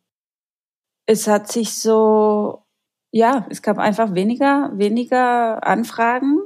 es 1.06 1.28
hat 1.28 1.50
sich 1.50 1.80
so, 1.80 2.64
ja, 3.12 3.48
es 3.50 3.62
gab 3.62 3.78
einfach 3.78 4.16
weniger, 4.16 4.72
weniger 4.74 5.66
Anfragen. 5.66 6.39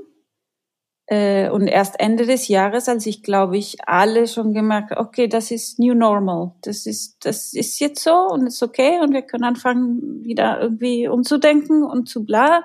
Äh, 1.06 1.50
und 1.50 1.68
erst 1.68 2.00
Ende 2.00 2.26
des 2.26 2.48
Jahres, 2.48 2.88
als 2.88 3.06
ich 3.06 3.24
glaube 3.24 3.58
ich 3.58 3.78
alle 3.88 4.28
schon 4.28 4.54
gemerkt, 4.54 4.96
okay, 4.96 5.28
das 5.28 5.52
ist 5.52 5.80
New 5.80 5.94
Normal, 5.94 6.54
das 6.62 6.86
ist, 6.86 7.26
das 7.26 7.54
ist 7.54 7.80
jetzt 7.80 8.02
so 8.02 8.28
und 8.30 8.48
ist 8.48 8.64
okay 8.64 9.00
und 9.02 9.14
wir 9.14 9.22
können 9.24 9.44
anfangen, 9.44 10.24
wieder 10.24 10.62
irgendwie 10.62 11.08
umzudenken 11.08 11.84
und 11.84 12.08
zu 12.08 12.26
bla 12.26 12.64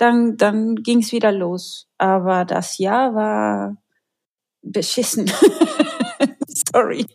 dann, 0.00 0.36
dann 0.36 0.76
ging 0.76 1.00
es 1.00 1.12
wieder 1.12 1.32
los. 1.32 1.88
Aber 1.98 2.44
das 2.44 2.78
Jahr 2.78 3.14
war 3.14 3.76
beschissen. 4.62 5.30
Sorry. 6.72 7.06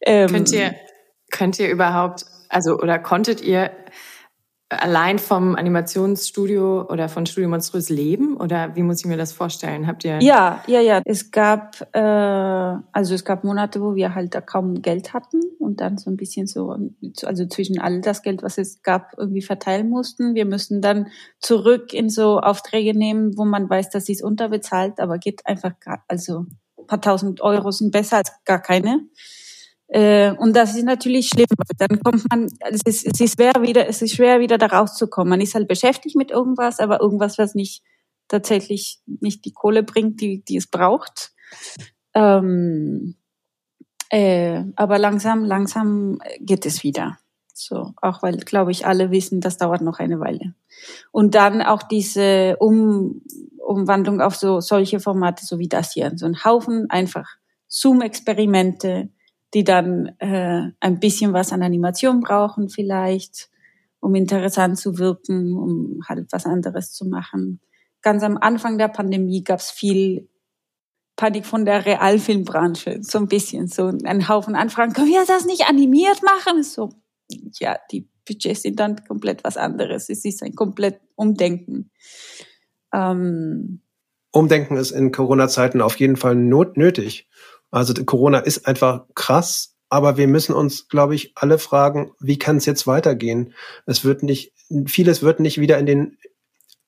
Ähm, 0.00 0.28
könnt 0.28 0.52
ihr, 0.52 0.74
könnt 1.30 1.58
ihr 1.58 1.70
überhaupt, 1.70 2.24
also 2.48 2.78
oder 2.78 2.98
konntet 2.98 3.40
ihr 3.40 3.72
allein 4.68 5.18
vom 5.18 5.54
Animationsstudio 5.56 6.86
oder 6.88 7.08
von 7.08 7.26
Studio 7.26 7.48
Monströs 7.48 7.88
leben? 7.88 8.36
Oder 8.36 8.74
wie 8.76 8.82
muss 8.82 9.00
ich 9.00 9.06
mir 9.06 9.16
das 9.16 9.32
vorstellen? 9.32 9.86
Habt 9.86 10.04
ihr? 10.04 10.20
Ja, 10.20 10.62
ja, 10.66 10.80
ja. 10.80 11.00
Es 11.04 11.30
gab, 11.30 11.80
äh, 11.92 12.00
also 12.00 13.14
es 13.14 13.24
gab 13.24 13.44
Monate, 13.44 13.80
wo 13.80 13.94
wir 13.94 14.14
halt 14.14 14.34
da 14.34 14.40
kaum 14.40 14.82
Geld 14.82 15.12
hatten 15.12 15.40
und 15.58 15.80
dann 15.80 15.98
so 15.98 16.10
ein 16.10 16.16
bisschen 16.16 16.46
so, 16.46 16.76
also 17.24 17.46
zwischen 17.46 17.80
all 17.80 18.00
das 18.00 18.22
Geld, 18.22 18.42
was 18.42 18.58
es 18.58 18.82
gab, 18.82 19.12
irgendwie 19.16 19.42
verteilen 19.42 19.88
mussten. 19.88 20.34
Wir 20.34 20.46
müssen 20.46 20.80
dann 20.80 21.08
zurück 21.40 21.92
in 21.92 22.08
so 22.08 22.40
Aufträge 22.40 22.96
nehmen, 22.96 23.36
wo 23.36 23.44
man 23.44 23.68
weiß, 23.68 23.90
dass 23.90 24.06
sie 24.06 24.12
es 24.12 24.22
unterbezahlt, 24.22 24.98
aber 24.98 25.18
geht 25.18 25.46
einfach, 25.46 25.72
also 26.08 26.46
ein 26.78 26.86
paar 26.86 27.00
tausend 27.00 27.40
Euro 27.40 27.70
sind 27.70 27.92
besser 27.92 28.18
als 28.18 28.32
gar 28.44 28.60
keine. 28.60 29.00
Äh, 29.94 30.32
und 30.32 30.56
das 30.56 30.74
ist 30.74 30.84
natürlich 30.84 31.28
schlimm. 31.28 31.46
Dann 31.78 32.00
kommt 32.02 32.28
man, 32.28 32.48
es 32.68 32.80
ist, 32.84 33.06
es 33.06 33.20
ist 33.20 33.34
schwer 33.36 33.52
wieder, 33.60 33.88
es 33.88 34.02
ist 34.02 34.16
schwer 34.16 34.40
wieder 34.40 34.58
da 34.58 34.66
rauszukommen. 34.66 35.30
Man 35.30 35.40
ist 35.40 35.54
halt 35.54 35.68
beschäftigt 35.68 36.16
mit 36.16 36.32
irgendwas, 36.32 36.80
aber 36.80 37.00
irgendwas, 37.00 37.38
was 37.38 37.54
nicht 37.54 37.84
tatsächlich 38.26 38.98
nicht 39.06 39.44
die 39.44 39.52
Kohle 39.52 39.84
bringt, 39.84 40.20
die, 40.20 40.44
die 40.44 40.56
es 40.56 40.66
braucht. 40.66 41.32
Ähm, 42.12 43.14
äh, 44.10 44.64
aber 44.74 44.98
langsam, 44.98 45.44
langsam 45.44 46.18
geht 46.40 46.66
es 46.66 46.82
wieder. 46.82 47.18
So, 47.52 47.92
auch 48.02 48.20
weil, 48.20 48.38
glaube 48.38 48.72
ich, 48.72 48.86
alle 48.86 49.12
wissen, 49.12 49.40
das 49.40 49.58
dauert 49.58 49.80
noch 49.80 50.00
eine 50.00 50.18
Weile. 50.18 50.54
Und 51.12 51.36
dann 51.36 51.62
auch 51.62 51.84
diese 51.84 52.56
um 52.58 53.22
Umwandlung 53.64 54.20
auf 54.20 54.34
so 54.34 54.60
solche 54.60 54.98
Formate, 54.98 55.46
so 55.46 55.60
wie 55.60 55.68
das 55.68 55.92
hier. 55.92 56.10
So 56.16 56.26
ein 56.26 56.44
Haufen 56.44 56.90
einfach 56.90 57.28
Zoom-Experimente, 57.68 59.10
die 59.54 59.64
dann 59.64 60.08
äh, 60.18 60.70
ein 60.80 61.00
bisschen 61.00 61.32
was 61.32 61.52
an 61.52 61.62
Animation 61.62 62.20
brauchen 62.20 62.68
vielleicht, 62.68 63.48
um 64.00 64.14
interessant 64.14 64.78
zu 64.78 64.98
wirken, 64.98 65.56
um 65.56 66.00
halt 66.08 66.26
was 66.32 66.44
anderes 66.44 66.92
zu 66.92 67.06
machen. 67.06 67.60
Ganz 68.02 68.22
am 68.22 68.36
Anfang 68.36 68.76
der 68.76 68.88
Pandemie 68.88 69.44
gab 69.44 69.60
es 69.60 69.70
viel 69.70 70.28
Panik 71.16 71.46
von 71.46 71.64
der 71.64 71.86
Realfilmbranche, 71.86 72.98
so 73.02 73.18
ein 73.18 73.28
bisschen, 73.28 73.68
so 73.68 73.92
ein 74.04 74.28
Haufen 74.28 74.56
Anfragen. 74.56 74.92
Können 74.92 75.08
wir 75.08 75.24
das 75.24 75.46
nicht 75.46 75.68
animiert 75.68 76.22
machen? 76.22 76.64
So, 76.64 76.90
ja, 77.60 77.78
die 77.92 78.08
Budgets 78.26 78.62
sind 78.62 78.80
dann 78.80 79.04
komplett 79.06 79.44
was 79.44 79.56
anderes. 79.56 80.08
Es 80.08 80.24
ist 80.24 80.42
ein 80.42 80.54
komplett 80.54 81.00
Umdenken. 81.14 81.90
Ähm, 82.92 83.80
Umdenken 84.32 84.76
ist 84.76 84.90
in 84.90 85.12
Corona-Zeiten 85.12 85.80
auf 85.80 85.96
jeden 86.00 86.16
Fall 86.16 86.34
not 86.34 86.76
nötig. 86.76 87.28
Also 87.74 87.92
Corona 88.04 88.38
ist 88.38 88.68
einfach 88.68 89.02
krass, 89.16 89.74
aber 89.88 90.16
wir 90.16 90.28
müssen 90.28 90.54
uns, 90.54 90.86
glaube 90.86 91.16
ich, 91.16 91.32
alle 91.34 91.58
fragen, 91.58 92.12
wie 92.20 92.38
kann 92.38 92.58
es 92.58 92.66
jetzt 92.66 92.86
weitergehen? 92.86 93.52
Es 93.84 94.04
wird 94.04 94.22
nicht, 94.22 94.52
vieles 94.86 95.24
wird 95.24 95.40
nicht 95.40 95.58
wieder 95.58 95.76
in 95.78 95.86
den 95.86 96.18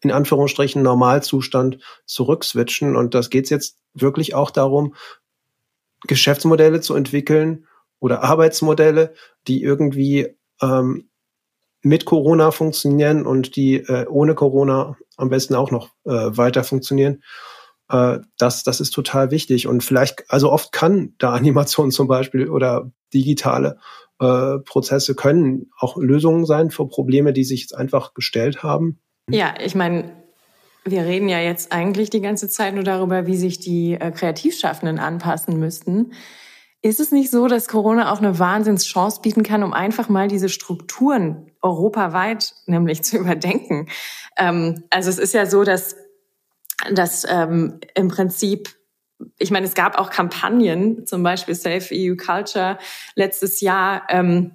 in 0.00 0.12
Anführungsstrichen 0.12 0.82
Normalzustand 0.82 1.78
zurückswitchen. 2.04 2.94
Und 2.94 3.14
das 3.14 3.30
geht 3.30 3.50
jetzt 3.50 3.78
wirklich 3.94 4.36
auch 4.36 4.52
darum, 4.52 4.94
Geschäftsmodelle 6.06 6.80
zu 6.80 6.94
entwickeln 6.94 7.66
oder 7.98 8.22
Arbeitsmodelle, 8.22 9.12
die 9.48 9.64
irgendwie 9.64 10.36
ähm, 10.62 11.08
mit 11.82 12.04
Corona 12.04 12.52
funktionieren 12.52 13.26
und 13.26 13.56
die 13.56 13.78
äh, 13.78 14.06
ohne 14.06 14.36
Corona 14.36 14.96
am 15.16 15.30
besten 15.30 15.56
auch 15.56 15.72
noch 15.72 15.88
äh, 16.04 16.36
weiter 16.36 16.62
funktionieren 16.62 17.24
äh, 17.88 18.18
das, 18.38 18.64
das 18.64 18.80
ist 18.80 18.90
total 18.90 19.30
wichtig. 19.30 19.66
Und 19.66 19.82
vielleicht, 19.82 20.24
also 20.28 20.50
oft 20.50 20.72
kann 20.72 21.14
da 21.18 21.32
Animation 21.34 21.90
zum 21.90 22.08
Beispiel 22.08 22.48
oder 22.48 22.90
digitale 23.12 23.78
äh, 24.20 24.58
Prozesse 24.60 25.14
können 25.14 25.70
auch 25.78 25.96
Lösungen 25.96 26.46
sein 26.46 26.70
für 26.70 26.88
Probleme, 26.88 27.32
die 27.32 27.44
sich 27.44 27.60
jetzt 27.62 27.76
einfach 27.76 28.14
gestellt 28.14 28.62
haben. 28.62 28.98
Ja, 29.30 29.54
ich 29.62 29.74
meine, 29.74 30.12
wir 30.84 31.04
reden 31.04 31.28
ja 31.28 31.40
jetzt 31.40 31.72
eigentlich 31.72 32.10
die 32.10 32.20
ganze 32.20 32.48
Zeit 32.48 32.74
nur 32.74 32.84
darüber, 32.84 33.26
wie 33.26 33.36
sich 33.36 33.58
die 33.58 33.94
äh, 33.94 34.10
Kreativschaffenden 34.10 34.98
anpassen 34.98 35.58
müssten. 35.58 36.12
Ist 36.82 37.00
es 37.00 37.10
nicht 37.10 37.30
so, 37.30 37.48
dass 37.48 37.68
Corona 37.68 38.12
auch 38.12 38.18
eine 38.18 38.38
Wahnsinnschance 38.38 39.20
bieten 39.20 39.42
kann, 39.42 39.64
um 39.64 39.72
einfach 39.72 40.08
mal 40.08 40.28
diese 40.28 40.48
Strukturen 40.48 41.50
europaweit 41.60 42.54
nämlich 42.66 43.02
zu 43.02 43.16
überdenken? 43.18 43.88
Ähm, 44.36 44.84
also 44.90 45.10
es 45.10 45.18
ist 45.18 45.34
ja 45.34 45.46
so, 45.46 45.64
dass 45.64 45.96
dass 46.92 47.26
ähm, 47.28 47.80
im 47.94 48.08
Prinzip 48.08 48.76
ich 49.38 49.50
meine, 49.50 49.66
es 49.66 49.74
gab 49.74 49.98
auch 49.98 50.10
Kampagnen, 50.10 51.06
zum 51.06 51.22
Beispiel 51.22 51.54
Save 51.54 51.86
EU 51.92 52.16
Culture 52.16 52.78
letztes 53.14 53.60
Jahr. 53.60 54.02
Ähm, 54.10 54.52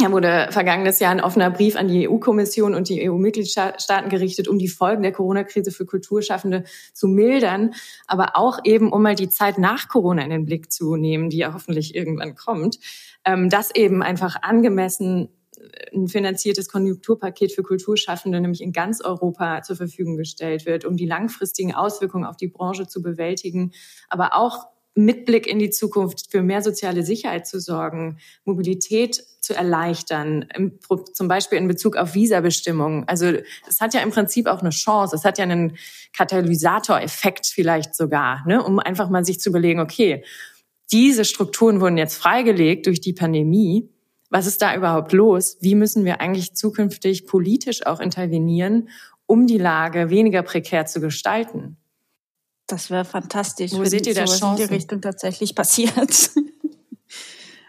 wurde 0.00 0.48
vergangenes 0.50 1.00
Jahr 1.00 1.10
ein 1.10 1.20
offener 1.20 1.50
Brief 1.50 1.74
an 1.74 1.88
die 1.88 2.08
EU-Kommission 2.08 2.74
und 2.74 2.88
die 2.88 3.10
EU-Mitgliedstaaten 3.10 4.08
gerichtet, 4.08 4.46
um 4.46 4.58
die 4.58 4.68
Folgen 4.68 5.02
der 5.02 5.10
Corona-Krise 5.10 5.72
für 5.72 5.86
Kulturschaffende 5.86 6.62
zu 6.92 7.08
mildern, 7.08 7.74
aber 8.06 8.36
auch 8.36 8.60
eben, 8.62 8.92
um 8.92 9.02
mal 9.02 9.16
die 9.16 9.28
Zeit 9.28 9.58
nach 9.58 9.88
Corona 9.88 10.22
in 10.22 10.30
den 10.30 10.44
Blick 10.44 10.70
zu 10.70 10.94
nehmen, 10.94 11.30
die 11.30 11.38
ja 11.38 11.52
hoffentlich 11.52 11.96
irgendwann 11.96 12.36
kommt, 12.36 12.78
ähm, 13.24 13.50
das 13.50 13.74
eben 13.74 14.02
einfach 14.02 14.36
angemessen 14.40 15.30
ein 15.92 16.08
finanziertes 16.08 16.68
Konjunkturpaket 16.68 17.52
für 17.52 17.62
Kulturschaffende 17.62 18.40
nämlich 18.40 18.60
in 18.60 18.72
ganz 18.72 19.00
Europa 19.00 19.62
zur 19.62 19.76
Verfügung 19.76 20.16
gestellt 20.16 20.66
wird, 20.66 20.84
um 20.84 20.96
die 20.96 21.06
langfristigen 21.06 21.74
Auswirkungen 21.74 22.24
auf 22.24 22.36
die 22.36 22.48
Branche 22.48 22.86
zu 22.86 23.02
bewältigen, 23.02 23.72
aber 24.08 24.34
auch 24.34 24.66
mit 24.98 25.26
Blick 25.26 25.46
in 25.46 25.60
die 25.60 25.70
Zukunft 25.70 26.30
für 26.30 26.42
mehr 26.42 26.60
soziale 26.60 27.04
Sicherheit 27.04 27.46
zu 27.46 27.60
sorgen, 27.60 28.18
Mobilität 28.44 29.22
zu 29.40 29.54
erleichtern, 29.54 30.46
im, 30.54 30.80
zum 31.12 31.28
Beispiel 31.28 31.58
in 31.58 31.68
Bezug 31.68 31.96
auf 31.96 32.14
Visabestimmungen. 32.14 33.04
Also 33.06 33.32
das 33.64 33.80
hat 33.80 33.94
ja 33.94 34.00
im 34.00 34.10
Prinzip 34.10 34.48
auch 34.48 34.60
eine 34.60 34.70
Chance, 34.70 35.14
es 35.14 35.24
hat 35.24 35.38
ja 35.38 35.44
einen 35.44 35.76
Katalysatoreffekt 36.12 37.46
vielleicht 37.46 37.94
sogar, 37.94 38.44
ne, 38.46 38.62
um 38.62 38.80
einfach 38.80 39.08
mal 39.08 39.24
sich 39.24 39.38
zu 39.38 39.50
überlegen, 39.50 39.78
okay, 39.78 40.24
diese 40.90 41.24
Strukturen 41.24 41.80
wurden 41.80 41.96
jetzt 41.96 42.16
freigelegt 42.16 42.86
durch 42.86 43.00
die 43.00 43.12
Pandemie. 43.12 43.88
Was 44.30 44.46
ist 44.46 44.60
da 44.60 44.74
überhaupt 44.74 45.12
los? 45.12 45.56
Wie 45.60 45.74
müssen 45.74 46.04
wir 46.04 46.20
eigentlich 46.20 46.54
zukünftig 46.54 47.26
politisch 47.26 47.86
auch 47.86 48.00
intervenieren, 48.00 48.88
um 49.26 49.46
die 49.46 49.58
Lage 49.58 50.10
weniger 50.10 50.42
prekär 50.42 50.86
zu 50.86 51.00
gestalten? 51.00 51.76
Das 52.66 52.90
wäre 52.90 53.06
fantastisch, 53.06 53.72
Wo 53.72 53.84
seht 53.84 54.06
ihr 54.06 54.14
da 54.14 54.26
Chancen? 54.26 54.62
in 54.62 54.68
die 54.68 54.74
Richtung 54.74 55.00
tatsächlich 55.00 55.54
passiert. 55.54 56.30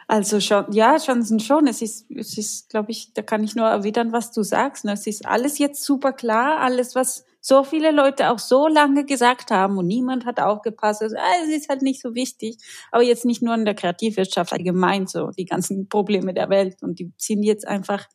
also 0.07 0.41
schon, 0.41 0.65
ja, 0.71 0.97
Chancen 0.97 1.39
schon. 1.39 1.67
Es 1.67 1.81
ist, 1.81 2.11
es 2.11 2.37
ist, 2.37 2.69
glaube 2.69 2.91
ich, 2.91 3.13
da 3.13 3.21
kann 3.21 3.43
ich 3.43 3.55
nur 3.55 3.67
erwidern, 3.67 4.11
was 4.11 4.31
du 4.31 4.43
sagst. 4.43 4.83
Ne? 4.83 4.91
Es 4.91 5.07
ist 5.07 5.25
alles 5.25 5.57
jetzt 5.57 5.83
super 5.85 6.11
klar, 6.11 6.59
alles, 6.59 6.95
was 6.95 7.23
so 7.41 7.63
viele 7.63 7.91
Leute 7.91 8.31
auch 8.31 8.39
so 8.39 8.67
lange 8.67 9.05
gesagt 9.05 9.51
haben 9.51 9.77
und 9.77 9.87
niemand 9.87 10.25
hat 10.25 10.39
aufgepasst. 10.39 11.01
Also, 11.01 11.15
ah, 11.17 11.43
es 11.43 11.49
ist 11.49 11.69
halt 11.69 11.81
nicht 11.81 12.01
so 12.01 12.13
wichtig. 12.13 12.57
Aber 12.91 13.03
jetzt 13.03 13.25
nicht 13.25 13.41
nur 13.41 13.55
in 13.55 13.65
der 13.65 13.75
Kreativwirtschaft, 13.75 14.51
allgemein 14.51 15.07
so 15.07 15.31
die 15.31 15.45
ganzen 15.45 15.87
Probleme 15.89 16.33
der 16.33 16.49
Welt 16.49 16.81
und 16.81 16.99
die 16.99 17.11
sind 17.17 17.43
jetzt 17.43 17.67
einfach 17.67 18.07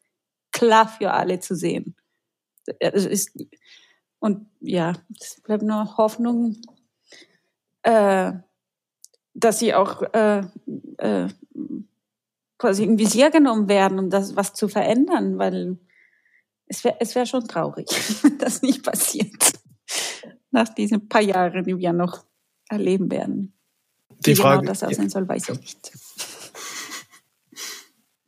klar 0.52 0.88
für 0.88 1.12
alle 1.12 1.40
zu 1.40 1.54
sehen. 1.56 1.96
Es 2.78 3.04
ist, 3.04 3.36
und 4.20 4.46
ja, 4.60 4.94
es 5.20 5.40
bleibt 5.42 5.62
nur 5.62 5.96
Hoffnung, 5.96 6.56
äh, 7.82 8.32
dass 9.34 9.58
sie 9.58 9.74
auch 9.74 10.02
äh, 10.14 10.42
äh, 10.98 11.28
quasi 12.56 12.84
im 12.84 12.98
Visier 12.98 13.30
genommen 13.30 13.68
werden, 13.68 13.98
um 13.98 14.10
das 14.10 14.36
was 14.36 14.54
zu 14.54 14.68
verändern, 14.68 15.38
weil 15.38 15.78
es 16.66 16.84
wäre 16.84 16.96
es 17.00 17.14
wär 17.14 17.26
schon 17.26 17.46
traurig, 17.46 17.86
wenn 18.22 18.38
das 18.38 18.62
nicht 18.62 18.82
passiert. 18.82 19.52
Nach 20.50 20.68
diesen 20.68 21.08
paar 21.08 21.22
Jahren, 21.22 21.64
die 21.64 21.76
wir 21.76 21.92
noch 21.92 22.24
erleben 22.68 23.10
werden. 23.10 23.54
Die 24.20 24.30
Wie 24.30 24.36
Frage, 24.36 24.60
genau 24.60 24.72
das 24.72 24.82
aussehen 24.82 25.10
soll, 25.10 25.28
weiß 25.28 25.48
ich 25.50 25.60
nicht. 25.60 25.92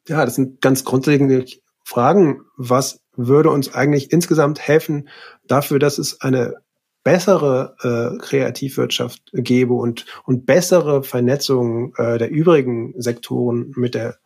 Ja, 0.09 0.24
das 0.24 0.37
sind 0.37 0.61
ganz 0.61 0.84
grundlegende 0.84 1.45
Fragen. 1.82 2.43
Was 2.57 3.01
würde 3.16 3.51
uns 3.51 3.74
eigentlich 3.74 4.12
insgesamt 4.12 4.61
helfen 4.61 5.09
dafür, 5.49 5.80
dass 5.80 5.99
es 5.99 6.20
eine 6.20 6.55
bessere 7.03 7.76
äh, 7.82 8.18
Kreativwirtschaft 8.18 9.30
gäbe 9.32 9.74
und, 9.74 10.07
und 10.24 10.45
bessere 10.45 11.05
Vernetzung 11.05 11.95
äh, 11.97 12.18
der 12.18 12.30
übrigen 12.30 12.95
Sektoren 13.01 13.72
mit 13.76 13.95
der, 13.95 14.18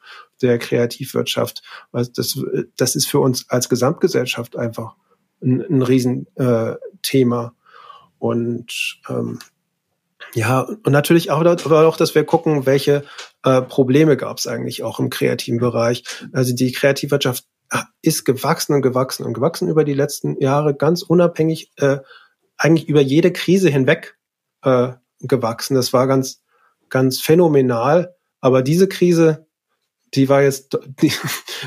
der 0.43 0.59
Kreativwirtschaft. 0.59 1.63
Das, 1.93 2.39
das 2.77 2.97
ist 2.97 3.07
für 3.07 3.21
uns 3.21 3.49
als 3.49 3.69
Gesamtgesellschaft 3.69 4.57
einfach 4.57 4.97
ein, 5.43 5.61
ein 5.61 5.83
Riesenthema. 5.83 7.45
Äh, 7.45 7.51
und 8.19 9.01
ähm, 9.09 9.39
ja, 10.35 10.61
und 10.61 10.91
natürlich 10.91 11.31
auch, 11.31 11.41
aber 11.41 11.89
auch, 11.89 11.97
dass 11.97 12.15
wir 12.15 12.25
gucken, 12.25 12.67
welche 12.67 13.05
äh, 13.43 13.63
Probleme 13.63 14.17
gab 14.17 14.39
es 14.39 14.47
eigentlich 14.47 14.83
auch 14.83 15.01
im 15.01 15.11
kreativen 15.11 15.59
Bereich. 15.59 16.05
Also 16.33 16.55
die 16.55 16.73
Kreativwirtschaft 16.73 17.45
äh, 17.71 17.79
ist 18.03 18.25
gewachsen 18.25 18.75
und 18.75 18.83
gewachsen 18.83 19.25
und 19.25 19.33
gewachsen 19.33 19.69
über 19.69 19.85
die 19.85 19.95
letzten 19.95 20.41
Jahre, 20.41 20.75
ganz 20.75 21.03
unabhängig 21.03 21.73
äh, 21.77 21.99
eigentlich 22.57 22.89
über 22.89 23.01
jede 23.01 23.33
Krise 23.33 23.71
hinweg 23.71 24.19
äh, 24.63 24.93
gewachsen. 25.21 25.75
Das 25.75 25.93
war 25.93 26.07
ganz, 26.07 26.43
ganz 26.91 27.21
phänomenal. 27.21 28.15
Aber 28.41 28.63
diese 28.63 28.89
Krise, 28.89 29.47
die 30.15 30.29
war 30.29 30.43
jetzt 30.43 30.79
die, 31.03 31.13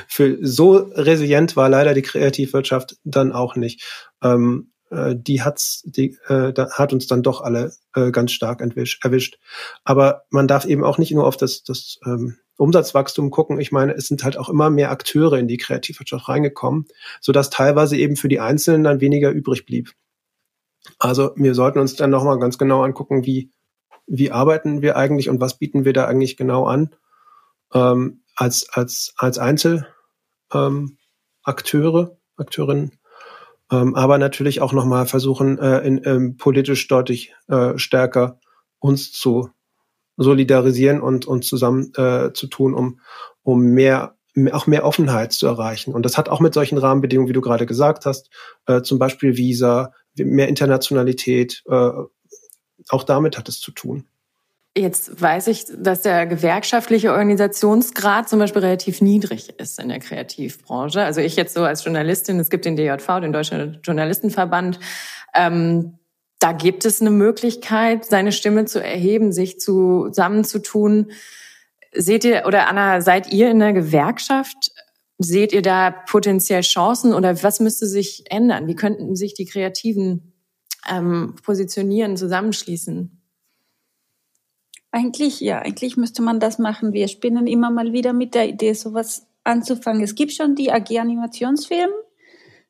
für 0.08 0.38
so 0.42 0.76
resilient 0.78 1.56
war 1.56 1.70
leider 1.70 1.94
die 1.94 2.02
Kreativwirtschaft 2.02 2.98
dann 3.04 3.32
auch 3.32 3.56
nicht. 3.56 3.84
Ähm, 4.22 4.72
äh, 4.90 5.16
die 5.18 5.42
hat's, 5.42 5.84
die 5.86 6.18
äh, 6.28 6.54
da 6.54 6.72
hat 6.72 6.94
uns 6.94 7.08
dann 7.08 7.24
doch 7.24 7.42
alle 7.42 7.74
äh, 7.96 8.12
ganz 8.12 8.32
stark 8.32 8.62
entwisch, 8.62 9.00
erwischt. 9.04 9.40
Aber 9.84 10.24
man 10.30 10.48
darf 10.48 10.66
eben 10.66 10.84
auch 10.84 10.98
nicht 10.98 11.12
nur 11.12 11.26
auf 11.26 11.38
das, 11.38 11.64
das 11.64 12.00
ähm, 12.06 12.38
Umsatzwachstum 12.58 13.32
gucken. 13.32 13.60
Ich 13.60 13.72
meine, 13.72 13.94
es 13.94 14.08
sind 14.08 14.24
halt 14.24 14.38
auch 14.38 14.50
immer 14.50 14.70
mehr 14.70 14.92
Akteure 14.92 15.34
in 15.34 15.48
die 15.48 15.58
Kreativwirtschaft 15.58 16.30
reingekommen, 16.30 16.86
so 17.20 17.32
dass 17.32 17.50
teilweise 17.50 17.98
eben 17.98 18.16
für 18.16 18.28
die 18.30 18.40
Einzelnen 18.40 18.84
dann 18.84 19.02
weniger 19.02 19.32
übrig 19.32 19.66
blieb. 19.66 19.92
Also 21.00 21.32
wir 21.36 21.56
sollten 21.56 21.80
uns 21.80 21.96
dann 21.96 22.10
nochmal 22.10 22.40
ganz 22.40 22.58
genau 22.58 22.84
angucken, 22.84 23.26
wie, 23.26 23.52
wie 24.06 24.32
arbeiten 24.32 24.82
wir 24.82 24.98
eigentlich 24.98 25.30
und 25.30 25.40
was 25.40 25.58
bieten 25.58 25.86
wir 25.86 25.94
da 25.94 26.06
eigentlich 26.06 26.38
genau 26.38 26.66
an 26.66 26.94
ähm, 27.74 28.22
als, 28.36 28.68
als, 28.70 29.14
als 29.18 29.38
Einzelakteure, 29.38 29.88
ähm, 30.54 30.98
Akteure, 31.44 32.18
Akteurinnen. 32.38 33.00
Ähm, 33.72 33.96
aber 33.96 34.18
natürlich 34.18 34.62
auch 34.62 34.74
nochmal 34.74 35.06
versuchen, 35.06 35.58
äh, 35.60 35.80
in, 35.80 36.02
ähm, 36.06 36.38
politisch 36.38 36.88
deutlich 36.88 37.34
äh, 37.48 37.78
stärker 37.78 38.40
uns 38.80 39.12
zu 39.12 39.50
solidarisieren 40.18 41.02
und, 41.02 41.26
und 41.26 41.44
zusammen 41.44 41.92
äh, 41.96 42.34
zu 42.34 42.48
tun, 42.48 42.74
um, 42.74 43.00
um 43.42 43.62
mehr 43.62 44.16
auch 44.52 44.66
mehr 44.66 44.84
Offenheit 44.84 45.32
zu 45.32 45.46
erreichen. 45.46 45.94
Und 45.94 46.06
das 46.06 46.18
hat 46.18 46.28
auch 46.28 46.40
mit 46.40 46.56
solchen 46.56 46.80
Rahmenbedingungen, 46.80 47.30
wie 47.30 47.34
du 47.34 47.42
gerade 47.42 47.68
gesagt 47.68 48.06
hast, 48.06 48.32
äh, 48.66 48.82
zum 48.82 48.98
Beispiel 48.98 49.38
Visa, 49.38 49.94
mehr 50.16 50.48
Internationalität, 50.48 51.64
äh, 51.68 51.92
auch 52.90 53.04
damit 53.04 53.38
hat 53.38 53.48
es 53.48 53.60
zu 53.60 53.72
tun. 53.72 54.08
Jetzt 54.76 55.22
weiß 55.22 55.48
ich, 55.48 55.66
dass 55.78 56.02
der 56.02 56.26
gewerkschaftliche 56.26 57.12
Organisationsgrad 57.12 58.28
zum 58.28 58.40
Beispiel 58.40 58.64
relativ 58.64 59.02
niedrig 59.02 59.60
ist 59.60 59.80
in 59.80 59.90
der 59.90 60.00
Kreativbranche. 60.00 61.04
Also 61.04 61.22
ich 61.22 61.36
jetzt 61.36 61.54
so 61.54 61.64
als 61.64 61.84
Journalistin, 61.84 62.40
es 62.40 62.50
gibt 62.50 62.66
den 62.66 62.76
DJV, 62.76 63.20
den 63.22 63.34
Deutschen 63.34 63.80
Journalistenverband, 63.84 64.80
ähm, 65.36 66.00
da 66.40 66.52
gibt 66.52 66.86
es 66.86 67.02
eine 67.02 67.12
Möglichkeit, 67.12 68.06
seine 68.06 68.32
Stimme 68.32 68.66
zu 68.66 68.84
erheben, 68.84 69.32
sich 69.32 69.60
zusammenzutun. 69.60 71.12
Seht 71.94 72.26
ihr, 72.26 72.44
oder 72.48 72.68
Anna, 72.68 73.00
seid 73.02 73.32
ihr 73.32 73.52
in 73.52 73.60
der 73.60 73.74
Gewerkschaft 73.74 74.72
Seht 75.20 75.54
ihr 75.54 75.62
da 75.62 75.92
potenziell 75.92 76.62
Chancen 76.62 77.14
oder 77.14 77.44
was 77.44 77.60
müsste 77.60 77.86
sich 77.86 78.26
ändern? 78.30 78.68
Wie 78.68 78.76
könnten 78.76 79.16
sich 79.16 79.36
die 79.36 79.46
Kreativen 79.46 80.34
ähm, 80.90 81.36
positionieren, 81.44 82.18
zusammenschließen? 82.18 83.13
Eigentlich, 84.96 85.40
ja, 85.40 85.58
eigentlich 85.58 85.98
müsste 85.98 86.22
man 86.22 86.40
das 86.40 86.60
machen. 86.60 86.94
Wir 86.94 87.08
spinnen 87.08 87.48
immer 87.48 87.72
mal 87.72 87.94
wieder 87.94 88.14
mit 88.14 88.36
der 88.36 88.48
Idee, 88.48 88.74
sowas 88.74 89.26
anzufangen. 89.44 90.04
Es 90.04 90.14
gibt 90.14 90.34
schon 90.34 90.54
die 90.54 90.72
AG 90.72 91.00
Animationsfilm 91.00 91.90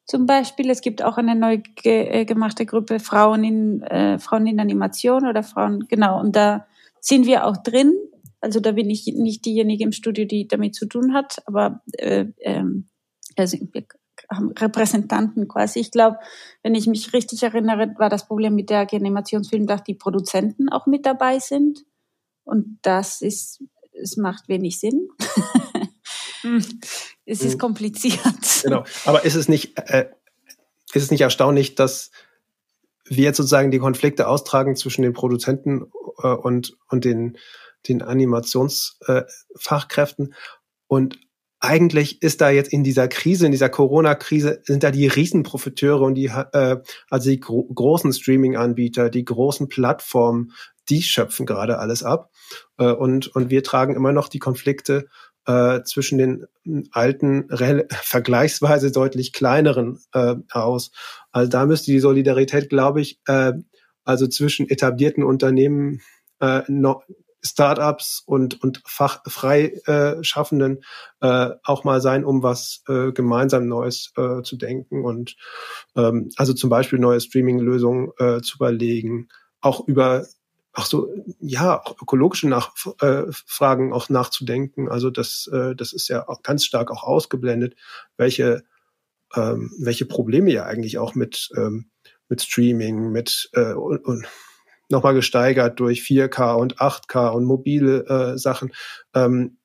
zum 0.05 0.25
Beispiel. 0.25 0.69
Es 0.69 0.79
gibt 0.79 1.03
auch 1.03 1.17
eine 1.17 1.35
neu 1.35 1.57
ge 1.57 2.21
äh, 2.21 2.23
gemachte 2.23 2.65
Gruppe 2.65 3.01
Frauen 3.01 3.43
in, 3.43 3.81
äh, 3.81 4.19
Frauen 4.19 4.47
in 4.47 4.61
Animation 4.61 5.27
oder 5.27 5.43
Frauen, 5.43 5.85
genau. 5.89 6.17
Und 6.17 6.37
da 6.37 6.65
sind 7.01 7.25
wir 7.25 7.45
auch 7.45 7.57
drin. 7.57 7.93
Also 8.39 8.61
da 8.61 8.71
bin 8.71 8.89
ich 8.89 9.05
nicht 9.05 9.43
diejenige 9.43 9.83
im 9.83 9.91
Studio, 9.91 10.23
die 10.23 10.47
damit 10.47 10.75
zu 10.75 10.85
tun 10.85 11.13
hat, 11.13 11.43
aber 11.45 11.81
äh, 11.97 12.27
ähm, 12.39 12.87
also 13.35 13.57
wir 13.73 13.83
haben 14.31 14.51
Repräsentanten 14.51 15.49
quasi. 15.49 15.81
Ich 15.81 15.91
glaube, 15.91 16.19
wenn 16.61 16.73
ich 16.73 16.87
mich 16.87 17.11
richtig 17.11 17.43
erinnere, 17.43 17.93
war 17.97 18.07
das 18.07 18.27
Problem 18.27 18.55
mit 18.55 18.69
der 18.69 18.87
Animationsfilm, 18.89 19.67
dass 19.67 19.83
die 19.83 19.95
Produzenten 19.95 20.69
auch 20.69 20.87
mit 20.87 21.05
dabei 21.05 21.39
sind. 21.39 21.83
Und 22.43 22.79
das 22.81 23.21
ist, 23.21 23.63
es 23.91 24.17
macht 24.17 24.47
wenig 24.47 24.79
Sinn. 24.79 25.09
es 27.25 27.41
ist 27.41 27.53
hm. 27.53 27.59
kompliziert. 27.59 28.63
Genau. 28.63 28.83
Aber 29.05 29.25
ist 29.25 29.35
es 29.35 29.47
nicht, 29.47 29.77
äh, 29.77 30.09
ist 30.93 31.03
es 31.03 31.11
nicht 31.11 31.21
erstaunlich, 31.21 31.75
dass 31.75 32.11
wir 33.05 33.25
jetzt 33.25 33.37
sozusagen 33.37 33.71
die 33.71 33.79
Konflikte 33.79 34.27
austragen 34.27 34.75
zwischen 34.75 35.01
den 35.01 35.13
Produzenten 35.13 35.91
äh, 36.21 36.27
und, 36.27 36.77
und 36.89 37.05
den 37.05 37.37
den 37.87 38.01
Animationsfachkräften. 38.01 40.27
Äh, 40.27 40.31
und 40.87 41.19
eigentlich 41.59 42.21
ist 42.21 42.41
da 42.41 42.49
jetzt 42.49 42.73
in 42.73 42.83
dieser 42.83 43.07
Krise, 43.07 43.45
in 43.45 43.53
dieser 43.53 43.69
Corona-Krise, 43.69 44.59
sind 44.63 44.83
da 44.83 44.91
die 44.91 45.07
Riesenprofiteure 45.07 46.01
und 46.01 46.15
die, 46.15 46.25
äh, 46.25 46.81
also 47.09 47.29
die 47.29 47.39
gro 47.39 47.63
großen 47.63 48.11
Streaming-Anbieter, 48.11 49.09
die 49.09 49.23
großen 49.23 49.69
Plattformen, 49.69 50.51
die 50.89 51.01
schöpfen 51.01 51.45
gerade 51.45 51.79
alles 51.79 52.03
ab. 52.03 52.31
Äh, 52.77 52.91
und, 52.91 53.27
und 53.27 53.49
wir 53.49 53.63
tragen 53.63 53.95
immer 53.95 54.11
noch 54.11 54.27
die 54.27 54.39
Konflikte 54.39 55.07
äh, 55.45 55.81
zwischen 55.83 56.17
den 56.17 56.45
alten, 56.91 57.47
vergleichsweise 57.91 58.91
deutlich 58.91 59.33
kleineren 59.33 59.99
äh, 60.13 60.35
aus. 60.51 60.91
Also 61.31 61.49
da 61.49 61.65
müsste 61.65 61.91
die 61.91 61.99
Solidarität, 61.99 62.69
glaube 62.69 63.01
ich, 63.01 63.19
äh, 63.27 63.53
also 64.03 64.27
zwischen 64.27 64.69
etablierten 64.69 65.23
Unternehmen 65.23 66.01
äh, 66.39 66.61
noch, 66.67 67.03
Startups 67.45 68.23
und, 68.25 68.63
und 68.63 68.81
Fachfreischaffenden 68.85 70.83
äh, 71.21 71.49
auch 71.63 71.83
mal 71.83 71.99
sein, 71.99 72.23
um 72.23 72.41
was 72.41 72.83
äh, 72.87 73.11
gemeinsam 73.11 73.67
Neues 73.67 74.13
äh, 74.15 74.41
zu 74.43 74.55
denken 74.55 75.03
und 75.03 75.35
ähm, 75.95 76.29
also 76.37 76.53
zum 76.53 76.69
Beispiel 76.69 76.99
neue 76.99 77.19
Streaming-Lösungen 77.19 78.11
äh, 78.17 78.39
zu 78.41 78.55
überlegen, 78.55 79.27
auch 79.59 79.85
über 79.87 80.25
auch 80.73 80.85
so 80.85 81.07
ja 81.39 81.81
auch 81.81 82.01
ökologische 82.01 82.49
Nachfragen 82.49 83.89
äh, 83.89 83.93
auch 83.93 84.09
nachzudenken. 84.09 84.89
Also 84.89 85.09
das 85.09 85.47
äh, 85.51 85.75
das 85.75 85.93
ist 85.93 86.07
ja 86.07 86.27
auch 86.27 86.41
ganz 86.41 86.65
stark 86.65 86.91
auch 86.91 87.03
ausgeblendet, 87.03 87.75
welche 88.17 88.63
ähm, 89.35 89.71
welche 89.79 90.05
Probleme 90.05 90.51
ja 90.51 90.65
eigentlich 90.65 90.97
auch 90.97 91.15
mit 91.15 91.49
ähm, 91.55 91.91
mit 92.27 92.41
Streaming, 92.41 93.11
mit 93.11 93.49
äh, 93.53 93.73
und, 93.73 94.03
und 94.05 94.25
nochmal 94.89 95.13
gesteigert 95.13 95.79
durch 95.79 96.01
4K 96.01 96.55
und 96.55 96.77
8K 96.77 97.29
und 97.29 97.45
mobile 97.45 98.05
äh, 98.07 98.37
Sachen, 98.37 98.71
ähm, 99.13 99.57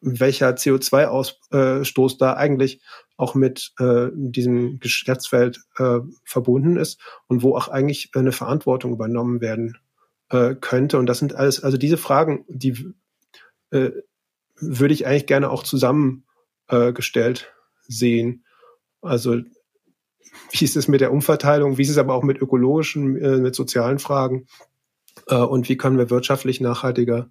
welcher 0.00 0.50
CO2-Ausstoß 0.50 2.18
da 2.18 2.34
eigentlich 2.34 2.80
auch 3.16 3.34
mit 3.34 3.72
äh, 3.78 4.08
diesem 4.14 4.80
Geschäftsfeld 4.80 5.60
äh, 5.76 5.98
verbunden 6.24 6.76
ist 6.76 7.00
und 7.26 7.42
wo 7.42 7.54
auch 7.54 7.68
eigentlich 7.68 8.10
eine 8.14 8.32
Verantwortung 8.32 8.92
übernommen 8.92 9.40
werden 9.40 9.76
äh, 10.30 10.54
könnte. 10.54 10.98
Und 10.98 11.06
das 11.06 11.18
sind 11.18 11.34
alles, 11.34 11.62
also 11.62 11.76
diese 11.76 11.96
Fragen, 11.96 12.44
die 12.48 12.94
äh, 13.70 13.90
würde 14.56 14.94
ich 14.94 15.06
eigentlich 15.06 15.26
gerne 15.26 15.50
auch 15.50 15.62
zusammengestellt 15.62 17.48
äh, 17.48 17.92
sehen. 17.92 18.44
Also 19.02 19.36
wie 20.50 20.64
ist 20.64 20.76
es 20.76 20.88
mit 20.88 21.00
der 21.00 21.12
Umverteilung, 21.12 21.78
wie 21.78 21.82
ist 21.82 21.90
es 21.90 21.98
aber 21.98 22.14
auch 22.14 22.22
mit 22.22 22.38
ökologischen, 22.38 23.16
äh, 23.16 23.36
mit 23.38 23.54
sozialen 23.54 23.98
Fragen 23.98 24.46
äh, 25.28 25.34
und 25.36 25.68
wie 25.68 25.76
können 25.76 25.98
wir 25.98 26.10
wirtschaftlich 26.10 26.60
nachhaltiger 26.60 27.30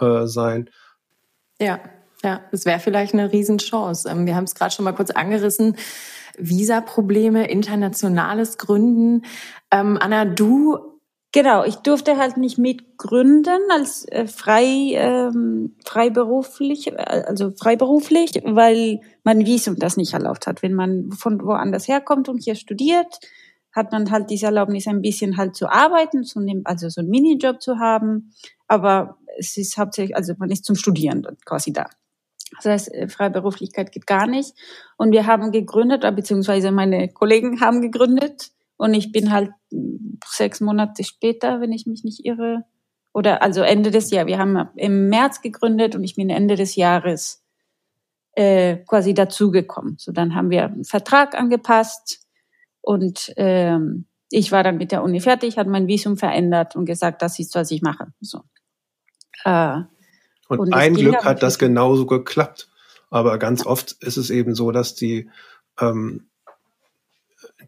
sein. 0.00 0.70
Ja, 1.60 1.80
ja, 2.22 2.40
es 2.50 2.64
wäre 2.66 2.80
vielleicht 2.80 3.14
eine 3.14 3.32
Riesenchance. 3.32 4.08
Ähm, 4.08 4.26
wir 4.26 4.34
haben 4.34 4.44
es 4.44 4.54
gerade 4.54 4.72
schon 4.72 4.84
mal 4.84 4.94
kurz 4.94 5.10
angerissen. 5.10 5.76
Visa-Probleme, 6.36 7.48
internationales 7.48 8.58
Gründen. 8.58 9.24
Ähm, 9.70 9.98
Anna, 10.00 10.24
du 10.24 10.87
Genau, 11.32 11.62
ich 11.62 11.76
durfte 11.76 12.16
halt 12.16 12.38
nicht 12.38 12.56
mitgründen 12.56 13.60
als 13.70 14.08
äh, 14.08 14.26
frei 14.26 14.92
ähm, 14.94 15.76
freiberuflich, 15.84 16.88
äh, 16.88 17.24
also 17.26 17.50
freiberuflich, 17.50 18.40
weil 18.44 19.00
mein 19.24 19.44
Visum 19.44 19.76
das 19.76 19.98
nicht 19.98 20.14
erlaubt 20.14 20.46
hat. 20.46 20.62
Wenn 20.62 20.72
man 20.72 21.12
von 21.12 21.42
woanders 21.42 21.86
herkommt 21.86 22.30
und 22.30 22.42
hier 22.42 22.54
studiert, 22.54 23.20
hat 23.72 23.92
man 23.92 24.10
halt 24.10 24.30
diese 24.30 24.46
Erlaubnis, 24.46 24.86
ein 24.86 25.02
bisschen 25.02 25.36
halt 25.36 25.54
zu 25.54 25.68
arbeiten, 25.68 26.24
zu 26.24 26.40
nehmen, 26.40 26.62
also 26.64 26.88
so 26.88 27.02
einen 27.02 27.10
Minijob 27.10 27.60
zu 27.60 27.78
haben. 27.78 28.32
Aber 28.66 29.18
es 29.38 29.56
ist 29.58 29.76
hauptsächlich, 29.76 30.16
also 30.16 30.32
man 30.38 30.50
ist 30.50 30.64
zum 30.64 30.76
Studieren 30.76 31.26
quasi 31.44 31.74
da. 31.74 31.86
Das 32.56 32.64
heißt, 32.64 32.94
äh, 32.94 33.08
Freiberuflichkeit 33.08 33.92
geht 33.92 34.06
gar 34.06 34.26
nicht. 34.26 34.54
Und 34.96 35.12
wir 35.12 35.26
haben 35.26 35.52
gegründet, 35.52 36.04
beziehungsweise 36.16 36.72
meine 36.72 37.08
Kollegen 37.08 37.60
haben 37.60 37.82
gegründet 37.82 38.50
und 38.78 38.94
ich 38.94 39.12
bin 39.12 39.30
halt 39.30 39.50
sechs 40.26 40.60
Monate 40.60 41.04
später, 41.04 41.60
wenn 41.60 41.72
ich 41.72 41.86
mich 41.86 42.04
nicht 42.04 42.24
irre, 42.24 42.64
oder 43.12 43.42
also 43.42 43.62
Ende 43.62 43.90
des 43.90 44.10
Jahres. 44.10 44.28
Wir 44.28 44.38
haben 44.38 44.68
im 44.76 45.08
März 45.08 45.42
gegründet 45.42 45.94
und 45.96 46.04
ich 46.04 46.14
bin 46.14 46.30
Ende 46.30 46.54
des 46.54 46.76
Jahres 46.76 47.42
äh, 48.32 48.76
quasi 48.86 49.12
dazugekommen. 49.12 49.96
So 49.98 50.12
dann 50.12 50.34
haben 50.34 50.50
wir 50.50 50.66
einen 50.66 50.84
Vertrag 50.84 51.34
angepasst 51.34 52.20
und 52.80 53.32
ähm, 53.36 54.06
ich 54.30 54.52
war 54.52 54.62
dann 54.62 54.76
mit 54.76 54.92
der 54.92 55.02
Uni 55.02 55.20
fertig, 55.20 55.58
habe 55.58 55.70
mein 55.70 55.88
Visum 55.88 56.16
verändert 56.16 56.76
und 56.76 56.84
gesagt, 56.84 57.22
das 57.22 57.38
ist, 57.38 57.54
was 57.54 57.70
ich 57.70 57.82
mache. 57.82 58.12
So. 58.20 58.42
Äh, 59.44 59.80
und, 60.48 60.60
und 60.60 60.72
ein 60.72 60.94
Glück 60.94 61.24
hat 61.24 61.42
das 61.42 61.58
genauso 61.58 62.06
geklappt. 62.06 62.68
Aber 63.10 63.38
ganz 63.38 63.66
oft 63.66 63.92
ist 64.00 64.18
es 64.18 64.30
eben 64.30 64.54
so, 64.54 64.70
dass 64.70 64.94
die 64.94 65.30
ähm, 65.80 66.27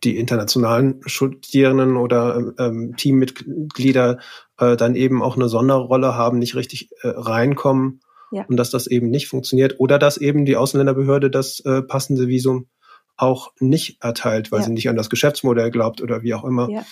die 0.05 0.17
internationalen 0.17 1.01
Studierenden 1.07 1.97
oder 1.97 2.53
ähm, 2.59 2.95
Teammitglieder 2.97 4.19
äh, 4.59 4.77
dann 4.77 4.95
eben 4.95 5.23
auch 5.23 5.37
eine 5.37 5.49
Sonderrolle 5.49 6.15
haben, 6.15 6.39
nicht 6.39 6.55
richtig 6.55 6.91
äh, 7.03 7.09
reinkommen 7.09 8.01
ja. 8.31 8.45
und 8.49 8.57
dass 8.57 8.71
das 8.71 8.87
eben 8.87 9.11
nicht 9.11 9.29
funktioniert 9.29 9.79
oder 9.79 9.99
dass 9.99 10.17
eben 10.17 10.45
die 10.45 10.57
Ausländerbehörde 10.57 11.31
das 11.31 11.61
äh, 11.61 11.83
passende 11.83 12.29
Visum 12.29 12.69
auch 13.17 13.53
nicht 13.61 14.03
erteilt, 14.03 14.51
weil 14.51 14.61
ja. 14.61 14.67
sie 14.67 14.73
nicht 14.73 14.89
an 14.89 14.97
das 14.97 15.11
Geschäftsmodell 15.11 15.71
glaubt 15.71 16.01
oder 16.01 16.23
wie 16.23 16.35
auch 16.35 16.45
immer. 16.45 16.71
Ja. 16.71 16.85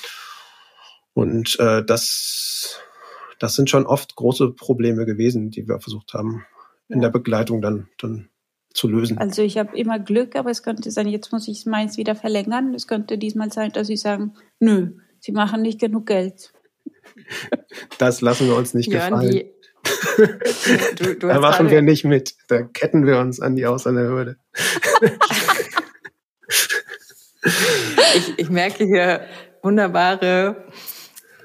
Und 1.15 1.59
äh, 1.59 1.83
das, 1.85 2.81
das 3.39 3.55
sind 3.55 3.71
schon 3.71 3.87
oft 3.87 4.15
große 4.15 4.51
Probleme 4.51 5.07
gewesen, 5.07 5.51
die 5.51 5.67
wir 5.67 5.81
versucht 5.81 6.13
haben, 6.15 6.45
in 6.89 7.01
der 7.01 7.11
Begleitung 7.11 7.61
dann, 7.61 7.89
dann 7.99 8.29
zu 8.79 8.89
lösen? 8.89 9.19
Also 9.19 9.43
ich 9.43 9.59
habe 9.59 9.77
immer 9.77 9.99
Glück, 9.99 10.37
aber 10.37 10.51
es 10.51 10.63
könnte 10.63 10.91
sein, 10.91 11.09
jetzt 11.09 11.33
muss 11.33 11.49
ich 11.49 11.67
meins 11.67 11.97
wieder 11.97 12.15
verlängern. 12.15 12.75
Es 12.75 12.87
könnte 12.87 13.19
diesmal 13.19 13.53
sein, 13.53 13.73
dass 13.73 13.89
sie 13.89 13.97
sagen, 13.97 14.35
nö, 14.61 14.93
sie 15.19 15.33
machen 15.33 15.63
nicht 15.63 15.81
genug 15.81 16.07
Geld. 16.07 16.53
Das 17.99 18.21
lassen 18.21 18.47
wir 18.47 18.57
uns 18.57 18.75
nicht 18.75 18.91
Jörn, 18.91 19.11
gefallen. 19.11 19.31
Die, 19.31 19.51
du, 20.97 21.17
du 21.17 21.27
da 21.27 21.41
machen 21.41 21.71
wir 21.71 21.83
nicht 21.83 22.05
mit. 22.05 22.35
Da 22.47 22.63
ketten 22.63 23.05
wir 23.07 23.19
uns 23.19 23.41
an 23.41 23.57
die 23.57 23.67
Ausländerhürde. 23.67 24.37
ich, 28.15 28.39
ich 28.39 28.51
merke 28.51 28.85
hier 28.85 29.23
wunderbare 29.63 30.69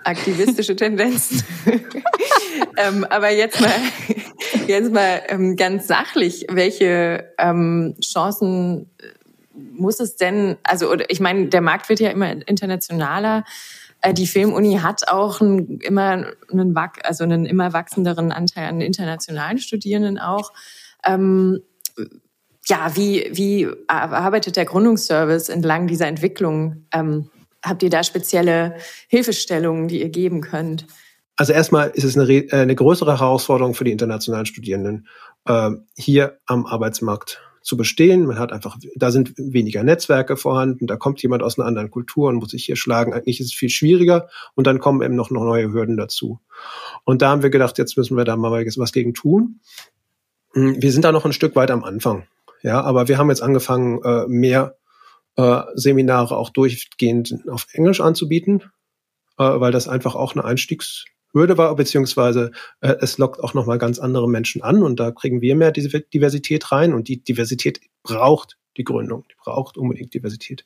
aktivistische 0.03 0.75
Tendenzen. 0.75 1.43
ähm, 2.77 3.05
aber 3.09 3.31
jetzt 3.31 3.59
mal, 3.59 3.73
jetzt 4.67 4.91
mal 4.91 5.21
ähm, 5.27 5.55
ganz 5.55 5.87
sachlich, 5.87 6.47
welche 6.49 7.33
ähm, 7.37 7.95
Chancen 8.01 8.89
äh, 8.99 9.07
muss 9.53 9.99
es 9.99 10.15
denn, 10.15 10.57
also 10.63 10.91
oder, 10.91 11.09
ich 11.09 11.19
meine, 11.19 11.47
der 11.47 11.61
Markt 11.61 11.89
wird 11.89 11.99
ja 11.99 12.09
immer 12.09 12.31
internationaler. 12.47 13.43
Äh, 14.01 14.13
die 14.13 14.27
Filmuni 14.27 14.79
hat 14.81 15.07
auch 15.07 15.41
ein, 15.41 15.79
immer 15.79 16.25
einen, 16.51 16.77
also 17.03 17.23
einen 17.23 17.45
immer 17.45 17.73
wachsenderen 17.73 18.31
Anteil 18.31 18.67
an 18.67 18.81
internationalen 18.81 19.57
Studierenden 19.59 20.19
auch. 20.19 20.51
Ähm, 21.05 21.61
ja, 22.65 22.95
wie, 22.95 23.29
wie 23.31 23.67
arbeitet 23.87 24.55
der 24.55 24.65
Gründungsservice 24.65 25.49
entlang 25.49 25.87
dieser 25.87 26.07
Entwicklung? 26.07 26.85
Ähm, 26.93 27.29
habt 27.63 27.83
ihr 27.83 27.89
da 27.89 28.03
spezielle 28.03 28.75
Hilfestellungen, 29.07 29.87
die 29.87 30.01
ihr 30.01 30.09
geben 30.09 30.41
könnt? 30.41 30.87
Also 31.35 31.53
erstmal 31.53 31.89
ist 31.89 32.03
es 32.03 32.17
eine, 32.17 32.31
äh, 32.31 32.51
eine 32.51 32.75
größere 32.75 33.19
Herausforderung 33.19 33.73
für 33.73 33.83
die 33.83 33.91
internationalen 33.91 34.45
Studierenden, 34.45 35.07
äh, 35.45 35.71
hier 35.95 36.39
am 36.45 36.65
Arbeitsmarkt 36.65 37.41
zu 37.63 37.77
bestehen. 37.77 38.25
Man 38.25 38.37
hat 38.37 38.51
einfach, 38.51 38.77
da 38.95 39.09
sind 39.09 39.33
weniger 39.37 39.83
Netzwerke 39.83 40.35
vorhanden, 40.37 40.85
da 40.85 40.97
kommt 40.97 41.21
jemand 41.23 41.41
aus 41.41 41.57
einer 41.57 41.67
anderen 41.67 41.89
Kultur 41.89 42.29
und 42.29 42.35
muss 42.35 42.51
sich 42.51 42.65
hier 42.65 42.75
schlagen. 42.75 43.13
Eigentlich 43.13 43.39
ist 43.39 43.47
es 43.47 43.53
viel 43.53 43.69
schwieriger 43.69 44.29
und 44.53 44.67
dann 44.67 44.79
kommen 44.79 45.01
eben 45.01 45.15
noch, 45.15 45.31
neue 45.31 45.71
Hürden 45.71 45.97
dazu. 45.97 46.39
Und 47.05 47.21
da 47.21 47.29
haben 47.29 47.41
wir 47.41 47.49
gedacht, 47.49 47.77
jetzt 47.77 47.97
müssen 47.97 48.17
wir 48.17 48.25
da 48.25 48.35
mal 48.35 48.51
was 48.51 48.91
gegen 48.91 49.13
tun. 49.13 49.61
Hm, 50.51 50.81
wir 50.81 50.91
sind 50.91 51.05
da 51.05 51.11
noch 51.11 51.25
ein 51.25 51.33
Stück 51.33 51.55
weit 51.55 51.71
am 51.71 51.83
Anfang. 51.83 52.27
Ja, 52.61 52.81
aber 52.81 53.07
wir 53.07 53.17
haben 53.17 53.29
jetzt 53.29 53.41
angefangen, 53.41 54.01
äh, 54.03 54.27
mehr 54.27 54.77
äh, 55.35 55.61
Seminare 55.73 56.37
auch 56.37 56.49
durchgehend 56.49 57.39
auf 57.49 57.65
Englisch 57.71 58.01
anzubieten, 58.01 58.63
weil 59.35 59.71
das 59.71 59.87
einfach 59.87 60.13
auch 60.13 60.35
eine 60.35 60.45
Einstiegshürde 61.33 61.57
war, 61.57 61.75
beziehungsweise 61.75 62.51
äh, 62.81 62.95
es 63.01 63.17
lockt 63.17 63.39
auch 63.43 63.53
nochmal 63.53 63.77
ganz 63.77 63.99
andere 63.99 64.29
Menschen 64.29 64.61
an 64.61 64.83
und 64.83 64.99
da 64.99 65.11
kriegen 65.11 65.41
wir 65.41 65.55
mehr 65.55 65.71
Diversität 65.71 66.71
rein 66.71 66.93
und 66.93 67.07
die 67.07 67.23
Diversität 67.23 67.81
braucht 68.03 68.57
die 68.77 68.83
Gründung, 68.83 69.25
die 69.29 69.35
braucht 69.43 69.77
unbedingt 69.77 70.13
Diversität. 70.13 70.65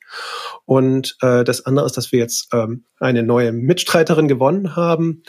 Und 0.66 1.18
äh, 1.22 1.44
das 1.44 1.66
andere 1.66 1.86
ist, 1.86 1.98
dass 1.98 2.12
wir 2.12 2.20
jetzt 2.20 2.48
ähm, 2.54 2.86
eine 3.00 3.24
neue 3.24 3.52
Mitstreiterin 3.52 4.30
gewonnen 4.30 4.76
haben. 4.78 5.24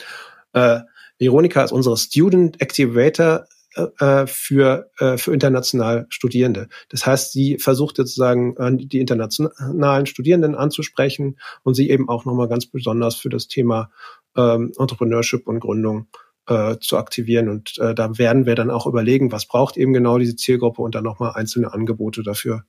Äh, 0.53 0.79
Veronika 1.17 1.63
ist 1.63 1.73
unsere 1.73 1.97
Student 1.97 2.61
Activator 2.61 3.45
äh, 3.99 4.27
für, 4.27 4.89
äh, 4.99 5.17
für 5.17 5.33
international 5.33 6.05
Studierende. 6.09 6.69
Das 6.87 7.05
heißt, 7.05 7.33
sie 7.33 7.57
versucht 7.59 7.97
sozusagen 7.97 8.55
die 8.87 8.99
internationalen 8.99 10.05
Studierenden 10.05 10.55
anzusprechen 10.55 11.37
und 11.63 11.73
sie 11.73 11.89
eben 11.89 12.07
auch 12.07 12.23
nochmal 12.23 12.47
ganz 12.47 12.65
besonders 12.65 13.15
für 13.15 13.29
das 13.29 13.47
Thema 13.49 13.91
ähm, 14.35 14.71
Entrepreneurship 14.77 15.47
und 15.47 15.59
Gründung 15.59 16.07
äh, 16.47 16.77
zu 16.79 16.97
aktivieren. 16.97 17.49
Und 17.49 17.77
äh, 17.77 17.93
da 17.93 18.17
werden 18.17 18.45
wir 18.45 18.55
dann 18.55 18.71
auch 18.71 18.87
überlegen, 18.87 19.31
was 19.31 19.45
braucht 19.45 19.77
eben 19.77 19.93
genau 19.93 20.17
diese 20.17 20.35
Zielgruppe 20.35 20.81
und 20.81 20.95
dann 20.95 21.03
nochmal 21.03 21.33
einzelne 21.35 21.73
Angebote 21.73 22.23
dafür 22.23 22.63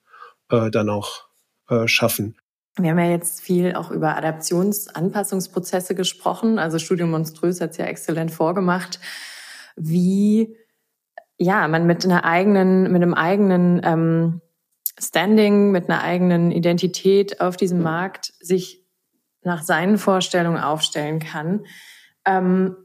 äh, 0.51 0.71
dann 0.71 0.91
auch 0.91 1.29
äh, 1.69 1.89
schaffen. 1.89 2.37
Wir 2.77 2.91
haben 2.91 2.99
ja 2.99 3.11
jetzt 3.11 3.41
viel 3.41 3.75
auch 3.75 3.91
über 3.91 4.17
Adaptionsanpassungsprozesse 4.17 5.95
gesprochen. 5.95 6.59
Also 6.59 6.79
Studium 6.79 7.11
Monströs 7.11 7.61
hat 7.61 7.73
es 7.73 7.77
ja 7.79 7.87
exzellent 7.87 8.31
vorgemacht. 8.31 9.01
Wie 9.77 10.57
ja, 11.37 11.67
man 11.69 11.87
mit 11.87 12.05
einer 12.05 12.25
eigenen, 12.25 12.85
mit 12.93 13.03
einem 13.03 13.15
eigenen 13.15 13.81
ähm, 13.83 14.41
Standing, 14.99 15.71
mit 15.71 15.89
einer 15.89 16.03
eigenen 16.03 16.53
Identität 16.53 17.41
auf 17.41 17.57
diesem 17.57 17.81
Markt 17.83 18.35
sich 18.41 18.80
nach 19.43 19.62
seinen 19.62 19.99
Vorstellungen 19.99 20.62
aufstellen 20.62 21.18
kann. 21.18 21.64
Ähm, 22.24 22.76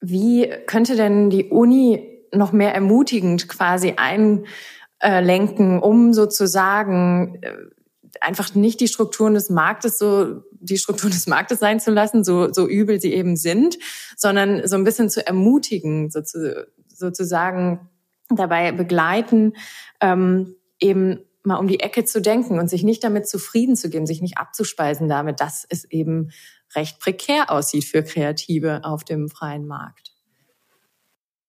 wie 0.00 0.50
könnte 0.66 0.96
denn 0.96 1.30
die 1.30 1.44
Uni 1.44 2.24
noch 2.32 2.52
mehr 2.52 2.74
ermutigend 2.74 3.48
quasi 3.48 3.94
einlenken, 3.96 5.80
um 5.80 6.12
sozusagen 6.12 7.38
äh, 7.42 7.54
einfach 8.20 8.54
nicht 8.54 8.80
die 8.80 8.88
Strukturen 8.88 9.34
des 9.34 9.50
Marktes 9.50 9.98
so 9.98 10.42
die 10.60 10.78
Strukturen 10.78 11.12
des 11.12 11.26
Marktes 11.26 11.60
sein 11.60 11.80
zu 11.80 11.90
lassen, 11.90 12.24
so, 12.24 12.52
so 12.52 12.66
übel 12.66 13.00
sie 13.00 13.12
eben 13.12 13.36
sind, 13.36 13.78
sondern 14.16 14.66
so 14.66 14.76
ein 14.76 14.84
bisschen 14.84 15.10
zu 15.10 15.26
ermutigen, 15.26 16.10
so 16.10 16.20
zu, 16.22 16.66
sozusagen 16.88 17.88
dabei 18.28 18.72
begleiten, 18.72 19.54
ähm, 20.00 20.56
eben 20.80 21.20
mal 21.48 21.56
um 21.56 21.66
die 21.66 21.80
Ecke 21.80 22.04
zu 22.04 22.22
denken 22.22 22.60
und 22.60 22.70
sich 22.70 22.84
nicht 22.84 23.02
damit 23.02 23.28
zufrieden 23.28 23.74
zu 23.74 23.90
geben, 23.90 24.06
sich 24.06 24.22
nicht 24.22 24.38
abzuspeisen 24.38 25.08
damit, 25.08 25.40
dass 25.40 25.66
es 25.68 25.84
eben 25.84 26.30
recht 26.76 27.00
prekär 27.00 27.50
aussieht 27.50 27.84
für 27.84 28.04
Kreative 28.04 28.84
auf 28.84 29.02
dem 29.02 29.28
freien 29.28 29.66
Markt. 29.66 30.12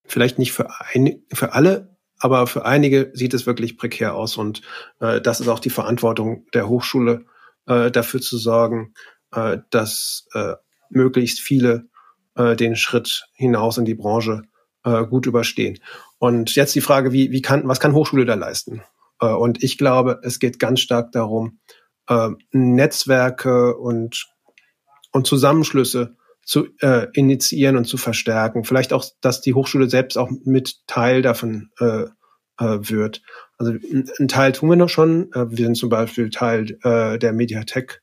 Vielleicht 0.05 0.39
nicht 0.39 0.53
für, 0.53 0.69
ein, 0.93 1.23
für 1.31 1.53
alle, 1.53 1.95
aber 2.17 2.47
für 2.47 2.65
einige 2.65 3.11
sieht 3.13 3.35
es 3.35 3.45
wirklich 3.45 3.77
prekär 3.77 4.15
aus. 4.15 4.37
Und 4.37 4.61
äh, 4.99 5.21
das 5.21 5.39
ist 5.39 5.47
auch 5.47 5.59
die 5.59 5.69
Verantwortung 5.69 6.47
der 6.53 6.67
Hochschule, 6.67 7.25
äh, 7.67 7.91
dafür 7.91 8.21
zu 8.21 8.37
sorgen, 8.37 8.93
äh, 9.31 9.59
dass 9.69 10.27
äh, 10.33 10.55
möglichst 10.89 11.39
viele 11.39 11.87
äh, 12.35 12.55
den 12.55 12.75
Schritt 12.75 13.27
hinaus 13.33 13.77
in 13.77 13.85
die 13.85 13.95
Branche 13.95 14.43
äh, 14.83 15.05
gut 15.05 15.27
überstehen. 15.27 15.79
Und 16.17 16.55
jetzt 16.55 16.73
die 16.73 16.81
Frage, 16.81 17.13
wie, 17.13 17.31
wie 17.31 17.41
kann, 17.41 17.67
was 17.67 17.79
kann 17.79 17.93
Hochschule 17.93 18.25
da 18.25 18.33
leisten? 18.33 18.81
Äh, 19.19 19.27
und 19.27 19.63
ich 19.63 19.77
glaube, 19.77 20.19
es 20.23 20.39
geht 20.39 20.59
ganz 20.59 20.81
stark 20.81 21.11
darum, 21.11 21.59
äh, 22.07 22.29
Netzwerke 22.51 23.77
und, 23.77 24.27
und 25.11 25.27
Zusammenschlüsse 25.27 26.15
zu 26.43 26.67
äh, 26.81 27.07
initiieren 27.13 27.77
und 27.77 27.85
zu 27.85 27.97
verstärken. 27.97 28.63
Vielleicht 28.63 28.91
auch, 28.91 29.05
dass 29.21 29.41
die 29.41 29.53
Hochschule 29.53 29.89
selbst 29.89 30.17
auch 30.17 30.29
mit 30.43 30.87
Teil 30.87 31.21
davon 31.21 31.69
äh, 31.79 32.05
äh, 32.59 32.79
wird. 32.89 33.21
Also 33.57 33.73
ein 34.19 34.27
Teil 34.27 34.51
tun 34.51 34.69
wir 34.69 34.75
noch 34.75 34.89
schon. 34.89 35.31
Äh, 35.33 35.49
wir 35.49 35.65
sind 35.65 35.75
zum 35.75 35.89
Beispiel 35.89 36.29
Teil 36.29 36.77
äh, 36.83 37.19
der 37.19 37.33
Mediatek 37.33 38.01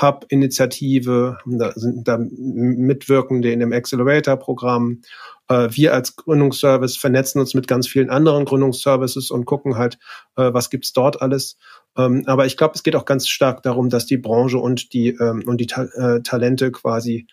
Hub-Initiative, 0.00 1.38
da 1.46 1.72
sind 1.72 2.06
da 2.06 2.18
Mitwirkende 2.18 3.50
in 3.50 3.60
dem 3.60 3.72
Accelerator-Programm. 3.72 5.00
Äh, 5.48 5.68
wir 5.72 5.94
als 5.94 6.16
Gründungsservice 6.16 6.96
vernetzen 6.96 7.40
uns 7.40 7.54
mit 7.54 7.66
ganz 7.66 7.88
vielen 7.88 8.10
anderen 8.10 8.44
Gründungsservices 8.44 9.30
und 9.30 9.44
gucken 9.44 9.76
halt, 9.76 9.98
äh, 10.36 10.52
was 10.52 10.70
gibt's 10.70 10.92
dort 10.92 11.20
alles. 11.20 11.56
Ähm, 11.96 12.22
aber 12.26 12.46
ich 12.46 12.56
glaube, 12.56 12.74
es 12.74 12.82
geht 12.82 12.96
auch 12.96 13.04
ganz 13.04 13.28
stark 13.28 13.62
darum, 13.62 13.88
dass 13.88 14.06
die 14.06 14.18
Branche 14.18 14.58
und 14.58 14.92
die 14.92 15.08
ähm, 15.08 15.42
und 15.46 15.60
die 15.60 15.68
äh, 15.68 16.20
Talente 16.22 16.70
quasi 16.70 17.26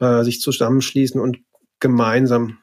äh, 0.00 0.24
sich 0.24 0.40
zusammenschließen 0.40 1.20
und 1.20 1.38
gemeinsam 1.80 2.58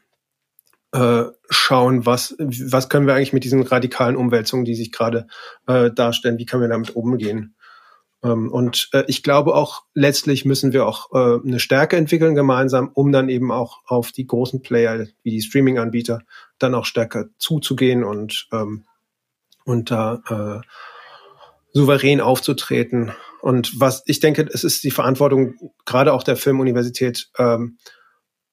schauen, 1.49 2.05
was 2.05 2.37
was 2.39 2.87
können 2.87 3.05
wir 3.05 3.15
eigentlich 3.15 3.33
mit 3.33 3.43
diesen 3.43 3.63
radikalen 3.63 4.15
Umwälzungen, 4.15 4.63
die 4.63 4.75
sich 4.75 4.93
gerade 4.93 5.27
darstellen, 5.65 6.37
wie 6.37 6.45
können 6.45 6.61
wir 6.61 6.69
damit 6.69 6.95
umgehen? 6.95 7.54
Ähm, 8.25 8.51
und 8.51 8.89
äh, 8.91 9.03
ich 9.07 9.21
glaube 9.21 9.53
auch, 9.53 9.83
letztlich 9.93 10.45
müssen 10.45 10.73
wir 10.73 10.87
auch 10.87 11.11
äh, 11.13 11.47
eine 11.47 11.59
Stärke 11.59 11.95
entwickeln 11.95 12.33
gemeinsam, 12.33 12.89
um 12.93 13.11
dann 13.11 13.29
eben 13.29 13.51
auch 13.51 13.81
auf 13.85 14.11
die 14.11 14.25
großen 14.25 14.61
Player 14.61 15.05
wie 15.21 15.31
die 15.31 15.41
Streaming-Anbieter 15.41 16.21
dann 16.57 16.73
auch 16.73 16.85
stärker 16.85 17.25
zuzugehen 17.37 18.03
und, 18.03 18.47
ähm, 18.51 18.85
und 19.63 19.91
da 19.91 20.21
äh, 20.63 20.67
souverän 21.73 22.19
aufzutreten. 22.19 23.13
Und 23.41 23.79
was 23.79 24.01
ich 24.07 24.19
denke, 24.19 24.49
es 24.51 24.63
ist 24.63 24.83
die 24.83 24.91
Verantwortung 24.91 25.55
gerade 25.85 26.13
auch 26.13 26.23
der 26.23 26.35
Filmuniversität, 26.35 27.29
ähm, 27.37 27.77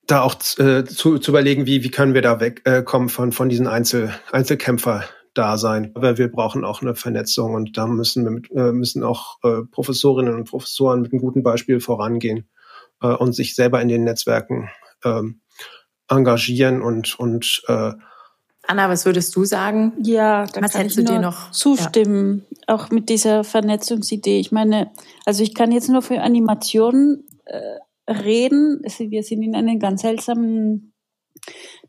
da 0.06 0.22
auch 0.22 0.34
äh, 0.58 0.84
zu, 0.84 1.18
zu 1.18 1.30
überlegen, 1.30 1.64
wie, 1.64 1.82
wie 1.82 1.90
können 1.90 2.12
wir 2.12 2.22
da 2.22 2.40
wegkommen 2.40 3.08
äh, 3.08 3.10
von, 3.10 3.32
von 3.32 3.48
diesen 3.48 3.68
Einzel, 3.68 4.12
Einzelkämpfer 4.32 5.04
da 5.34 5.56
sein. 5.56 5.92
Aber 5.94 6.18
wir 6.18 6.30
brauchen 6.30 6.64
auch 6.64 6.82
eine 6.82 6.94
Vernetzung 6.94 7.54
und 7.54 7.76
da 7.76 7.86
müssen 7.86 8.24
wir 8.24 8.30
mit, 8.30 8.50
äh, 8.50 8.72
müssen 8.72 9.02
auch 9.02 9.38
äh, 9.42 9.62
Professorinnen 9.70 10.34
und 10.34 10.48
Professoren 10.48 11.02
mit 11.02 11.12
einem 11.12 11.20
guten 11.20 11.42
Beispiel 11.42 11.80
vorangehen 11.80 12.48
äh, 13.02 13.08
und 13.08 13.32
sich 13.32 13.54
selber 13.54 13.80
in 13.80 13.88
den 13.88 14.04
Netzwerken 14.04 14.68
äh, 15.04 15.22
engagieren 16.08 16.82
und 16.82 17.18
und 17.18 17.62
äh, 17.68 17.92
Anna, 18.64 18.88
was 18.88 19.06
würdest 19.06 19.34
du 19.34 19.44
sagen? 19.44 19.92
Ja, 20.02 20.46
da 20.46 20.62
was 20.62 20.72
kann 20.72 20.86
ich 20.86 20.94
dir 20.94 21.18
noch 21.18 21.50
zustimmen, 21.50 22.46
ja. 22.68 22.74
auch 22.74 22.90
mit 22.90 23.08
dieser 23.08 23.42
Vernetzungsidee. 23.42 24.38
Ich 24.38 24.52
meine, 24.52 24.92
also 25.26 25.42
ich 25.42 25.54
kann 25.54 25.72
jetzt 25.72 25.88
nur 25.88 26.00
für 26.00 26.20
Animationen 26.20 27.26
äh, 27.44 27.78
reden. 28.08 28.80
Wir 28.82 29.24
sind 29.24 29.42
in 29.42 29.56
einem 29.56 29.80
ganz 29.80 30.02
seltsamen 30.02 30.92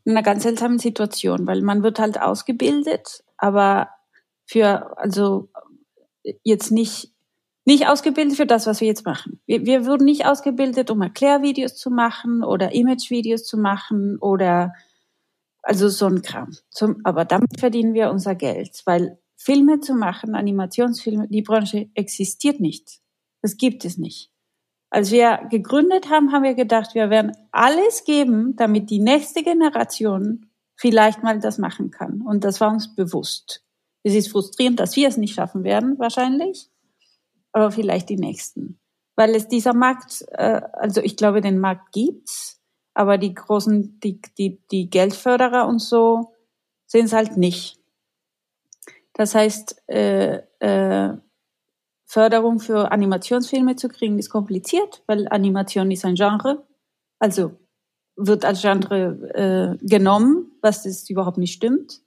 in 0.04 0.12
einer 0.12 0.22
ganz 0.22 0.42
seltsamen 0.42 0.78
Situation, 0.78 1.46
weil 1.46 1.62
man 1.62 1.82
wird 1.82 1.98
halt 1.98 2.20
ausgebildet 2.20 3.23
aber 3.36 3.88
für, 4.46 4.98
also 4.98 5.48
jetzt 6.42 6.70
nicht, 6.70 7.12
nicht 7.64 7.88
ausgebildet 7.88 8.36
für 8.36 8.46
das, 8.46 8.66
was 8.66 8.80
wir 8.80 8.88
jetzt 8.88 9.06
machen. 9.06 9.40
Wir, 9.46 9.64
wir 9.64 9.86
wurden 9.86 10.04
nicht 10.04 10.26
ausgebildet, 10.26 10.90
um 10.90 11.00
Erklärvideos 11.02 11.76
zu 11.76 11.90
machen 11.90 12.44
oder 12.44 12.74
Imagevideos 12.74 13.44
zu 13.44 13.56
machen 13.56 14.18
oder 14.18 14.74
also 15.62 15.88
so 15.88 16.06
ein 16.06 16.22
Kram. 16.22 16.52
Zum, 16.70 17.00
aber 17.04 17.24
damit 17.24 17.58
verdienen 17.58 17.94
wir 17.94 18.10
unser 18.10 18.34
Geld, 18.34 18.82
weil 18.84 19.18
Filme 19.36 19.80
zu 19.80 19.94
machen, 19.94 20.34
Animationsfilme, 20.34 21.28
die 21.28 21.42
Branche 21.42 21.88
existiert 21.94 22.60
nicht. 22.60 23.00
Das 23.42 23.56
gibt 23.56 23.84
es 23.84 23.98
nicht. 23.98 24.30
Als 24.90 25.10
wir 25.10 25.40
gegründet 25.50 26.08
haben, 26.08 26.32
haben 26.32 26.44
wir 26.44 26.54
gedacht, 26.54 26.94
wir 26.94 27.10
werden 27.10 27.32
alles 27.50 28.04
geben, 28.04 28.54
damit 28.56 28.90
die 28.90 29.00
nächste 29.00 29.42
Generation 29.42 30.46
vielleicht 30.76 31.22
mal 31.22 31.40
das 31.40 31.58
machen 31.58 31.90
kann. 31.90 32.22
Und 32.22 32.44
das 32.44 32.60
war 32.60 32.70
uns 32.70 32.94
bewusst. 32.94 33.64
Es 34.02 34.14
ist 34.14 34.30
frustrierend, 34.30 34.80
dass 34.80 34.96
wir 34.96 35.08
es 35.08 35.16
nicht 35.16 35.34
schaffen 35.34 35.64
werden, 35.64 35.98
wahrscheinlich, 35.98 36.70
aber 37.52 37.70
vielleicht 37.70 38.08
die 38.08 38.16
nächsten. 38.16 38.78
Weil 39.16 39.34
es 39.34 39.48
dieser 39.48 39.74
Markt, 39.74 40.24
äh, 40.32 40.60
also 40.72 41.00
ich 41.00 41.16
glaube, 41.16 41.40
den 41.40 41.58
Markt 41.58 41.92
gibt's, 41.92 42.60
aber 42.94 43.18
die 43.18 43.34
großen, 43.34 43.98
die, 44.00 44.20
die, 44.38 44.60
die 44.70 44.90
Geldförderer 44.90 45.66
und 45.66 45.80
so 45.80 46.32
sehen 46.86 47.06
es 47.06 47.12
halt 47.12 47.36
nicht. 47.36 47.80
Das 49.14 49.34
heißt, 49.34 49.82
äh, 49.88 50.42
äh, 50.58 51.16
Förderung 52.04 52.60
für 52.60 52.92
Animationsfilme 52.92 53.76
zu 53.76 53.88
kriegen 53.88 54.18
ist 54.18 54.30
kompliziert, 54.30 55.02
weil 55.06 55.28
Animation 55.28 55.90
ist 55.90 56.04
ein 56.04 56.14
Genre. 56.14 56.66
Also 57.18 57.52
wird 58.16 58.44
als 58.44 58.60
Genre 58.60 59.78
äh, 59.80 59.86
genommen, 59.86 60.52
was 60.64 60.82
das 60.82 61.08
überhaupt 61.08 61.38
nicht 61.38 61.52
stimmt. 61.52 62.00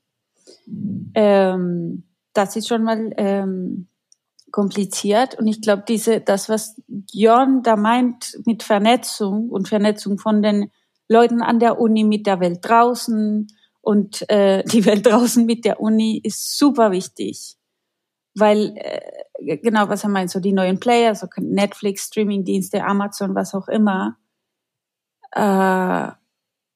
Ähm, 1.13 2.03
das 2.33 2.55
ist 2.55 2.67
schon 2.67 2.83
mal 2.83 3.13
ähm, 3.17 3.87
kompliziert 4.51 5.35
und 5.35 5.47
ich 5.47 5.61
glaube, 5.61 5.83
diese 5.87 6.19
das, 6.21 6.49
was 6.49 6.81
Jörn 7.11 7.63
da 7.63 7.75
meint 7.75 8.39
mit 8.45 8.63
Vernetzung 8.63 9.49
und 9.49 9.67
Vernetzung 9.67 10.17
von 10.17 10.41
den 10.41 10.71
Leuten 11.07 11.41
an 11.41 11.59
der 11.59 11.79
Uni 11.79 12.03
mit 12.03 12.27
der 12.27 12.39
Welt 12.39 12.59
draußen 12.61 13.47
und 13.81 14.29
äh, 14.29 14.63
die 14.71 14.85
Welt 14.85 15.05
draußen 15.05 15.45
mit 15.45 15.63
der 15.63 15.79
Uni 15.79 16.19
ist 16.23 16.57
super 16.57 16.91
wichtig, 16.91 17.55
weil 18.35 18.73
äh, 18.75 19.57
genau 19.57 19.89
was 19.89 20.03
er 20.03 20.09
meint, 20.09 20.31
so 20.31 20.39
die 20.39 20.53
neuen 20.53 20.79
Player, 20.79 21.15
so 21.15 21.27
Netflix, 21.37 22.07
Streamingdienste, 22.07 22.83
Amazon, 22.83 23.35
was 23.35 23.53
auch 23.53 23.67
immer 23.67 24.17
äh, 25.31 26.11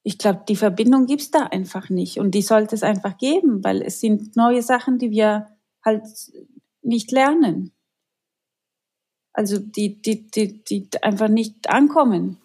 ich 0.02 0.18
glaube, 0.18 0.42
die 0.48 0.56
Verbindung 0.56 1.06
gibt's 1.06 1.30
da 1.30 1.44
einfach 1.44 1.88
nicht. 1.88 2.18
Und 2.18 2.32
die 2.32 2.42
sollte 2.42 2.74
es 2.74 2.82
einfach 2.82 3.18
geben, 3.18 3.62
weil 3.62 3.82
es 3.82 4.00
sind 4.00 4.36
neue 4.36 4.62
Sachen, 4.62 4.98
die 4.98 5.10
wir 5.10 5.48
halt 5.84 6.02
nicht 6.82 7.12
lernen. 7.12 7.72
Also 9.32 9.58
die, 9.58 10.00
die, 10.02 10.26
die, 10.30 10.64
die 10.64 10.88
einfach 11.02 11.28
nicht 11.28 11.70
ankommen. 11.70 12.38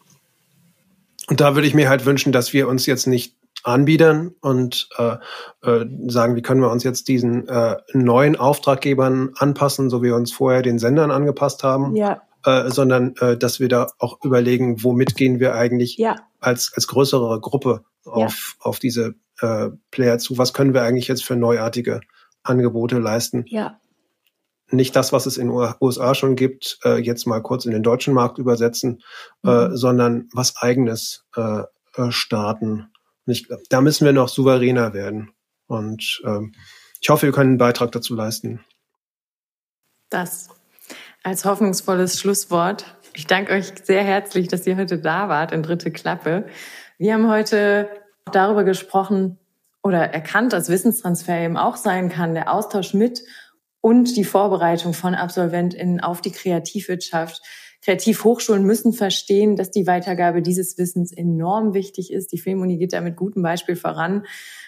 Und 1.28 1.41
da 1.41 1.55
würde 1.55 1.68
ich 1.68 1.74
mir 1.74 1.89
halt 1.89 2.05
wünschen, 2.05 2.32
dass 2.32 2.53
wir 2.53 2.68
uns 2.68 2.86
jetzt 2.86 3.08
nicht 3.08 3.36
anbiedern 3.64 4.34
und 4.39 4.88
äh, 4.97 5.18
äh, 5.64 5.86
sagen, 6.08 6.36
wie 6.36 6.41
können 6.41 6.62
wir 6.62 6.72
uns 6.72 6.84
jetzt 6.84 7.08
diesen 7.10 7.49
äh, 7.49 7.76
neuen 7.91 8.38
Auftraggebern 8.38 9.34
anpassen, 9.36 9.89
so 9.89 10.01
wie 10.01 10.08
wir 10.08 10.16
uns 10.16 10.32
vorher 10.32 10.62
den 10.62 10.80
Sendern 10.80 11.12
angepasst 11.12 11.64
haben. 11.64 11.95
Ja 11.95 12.22
äh, 12.45 12.70
sondern 12.70 13.16
äh, 13.20 13.38
dass 13.38 13.60
wir 13.60 13.68
da 13.68 13.88
auch 13.99 14.24
überlegen, 14.24 14.84
womit 14.84 15.16
gehen 15.16 15.39
wir 15.39 15.55
eigentlich 15.55 15.97
ja. 15.97 16.16
Als, 16.39 16.71
als 16.73 16.88
größere 16.88 17.39
Gruppe 17.41 17.83
auf, 18.05 18.55
ja. 18.59 18.65
auf 18.65 18.79
diese 18.79 19.15
äh, 19.41 19.69
Player 19.91 20.17
zu? 20.19 20.38
Was 20.38 20.53
können 20.53 20.73
wir 20.73 20.83
eigentlich 20.83 21.07
jetzt 21.07 21.23
für 21.23 21.35
neuartige 21.35 22.01
Angebote 22.43 22.99
leisten? 22.99 23.45
Ja. 23.47 23.79
Nicht 24.69 24.95
das, 24.95 25.13
was 25.13 25.25
es 25.25 25.38
in 25.38 25.47
den 25.47 25.75
USA 25.79 26.13
schon 26.13 26.35
gibt, 26.35 26.79
äh, 26.83 26.97
jetzt 26.97 27.25
mal 27.25 27.41
kurz 27.41 27.65
in 27.65 27.71
den 27.71 27.83
deutschen 27.83 28.13
Markt 28.13 28.38
übersetzen, 28.38 29.01
äh, 29.43 29.47
mhm. 29.49 29.73
äh, 29.73 29.77
sondern 29.77 30.29
was 30.33 30.57
eigenes 30.57 31.25
äh, 31.35 31.63
äh, 31.95 32.11
starten. 32.11 32.91
Und 33.25 33.33
ich, 33.33 33.47
da 33.69 33.81
müssen 33.81 34.05
wir 34.05 34.13
noch 34.13 34.29
souveräner 34.29 34.93
werden. 34.93 35.31
Und 35.67 36.21
ähm, 36.25 36.53
ich 36.99 37.09
hoffe, 37.09 37.27
wir 37.27 37.33
können 37.33 37.51
einen 37.51 37.57
Beitrag 37.57 37.91
dazu 37.91 38.15
leisten. 38.15 38.63
Das 40.09 40.49
als 41.27 41.43
hoffnungsvolles 41.43 42.21
Schlusswort. 42.21 42.85
Ich 43.18 43.26
danke 43.26 43.53
euch 43.53 43.74
sehr 43.82 44.03
herzlich, 44.03 44.47
dass 44.47 44.68
ihr 44.68 44.78
heute 44.78 44.99
da 44.99 45.28
wart 45.28 45.51
in 45.51 45.63
Dritte 45.63 45.89
Klappe. 45.89 46.45
Wir 46.99 47.15
haben 47.15 47.28
heute 47.28 47.89
darüber 48.32 48.63
gesprochen 48.63 49.39
oder 49.82 50.13
erkannt, 50.13 50.53
dass 50.53 50.70
Wissenstransfer 50.70 51.39
eben 51.39 51.57
auch 51.57 51.78
sein 51.78 52.09
kann, 52.09 52.36
der 52.36 52.53
Austausch 52.53 52.93
mit 52.93 53.24
und 53.82 54.15
die 54.15 54.24
Vorbereitung 54.24 54.93
von 54.93 55.15
AbsolventInnen 55.15 55.99
auf 55.99 56.22
die 56.22 56.32
Kreativwirtschaft. 56.32 57.41
Kreativhochschulen 57.82 58.63
müssen 58.63 58.93
verstehen, 58.93 59.55
dass 59.55 59.72
die 59.72 59.88
Weitergabe 59.88 60.43
dieses 60.43 60.78
Wissens 60.78 61.11
enorm 61.11 61.74
wichtig 61.74 62.13
ist. 62.13 62.32
Die 62.34 62.38
Filmuni 62.38 62.78
geht 62.78 62.93
da 62.93 63.01
mit 63.01 63.15
gutem 63.15 63.41
Beispiel 63.41 63.76
voran. 63.76 64.28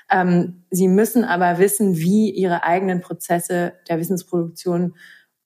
Ähm, 0.09 0.63
sie 0.71 0.87
müssen 0.87 1.23
aber 1.23 1.59
wissen, 1.59 1.97
wie 1.97 2.31
ihre 2.31 2.63
eigenen 2.63 3.01
Prozesse 3.01 3.73
der 3.87 3.99
Wissensproduktion 3.99 4.95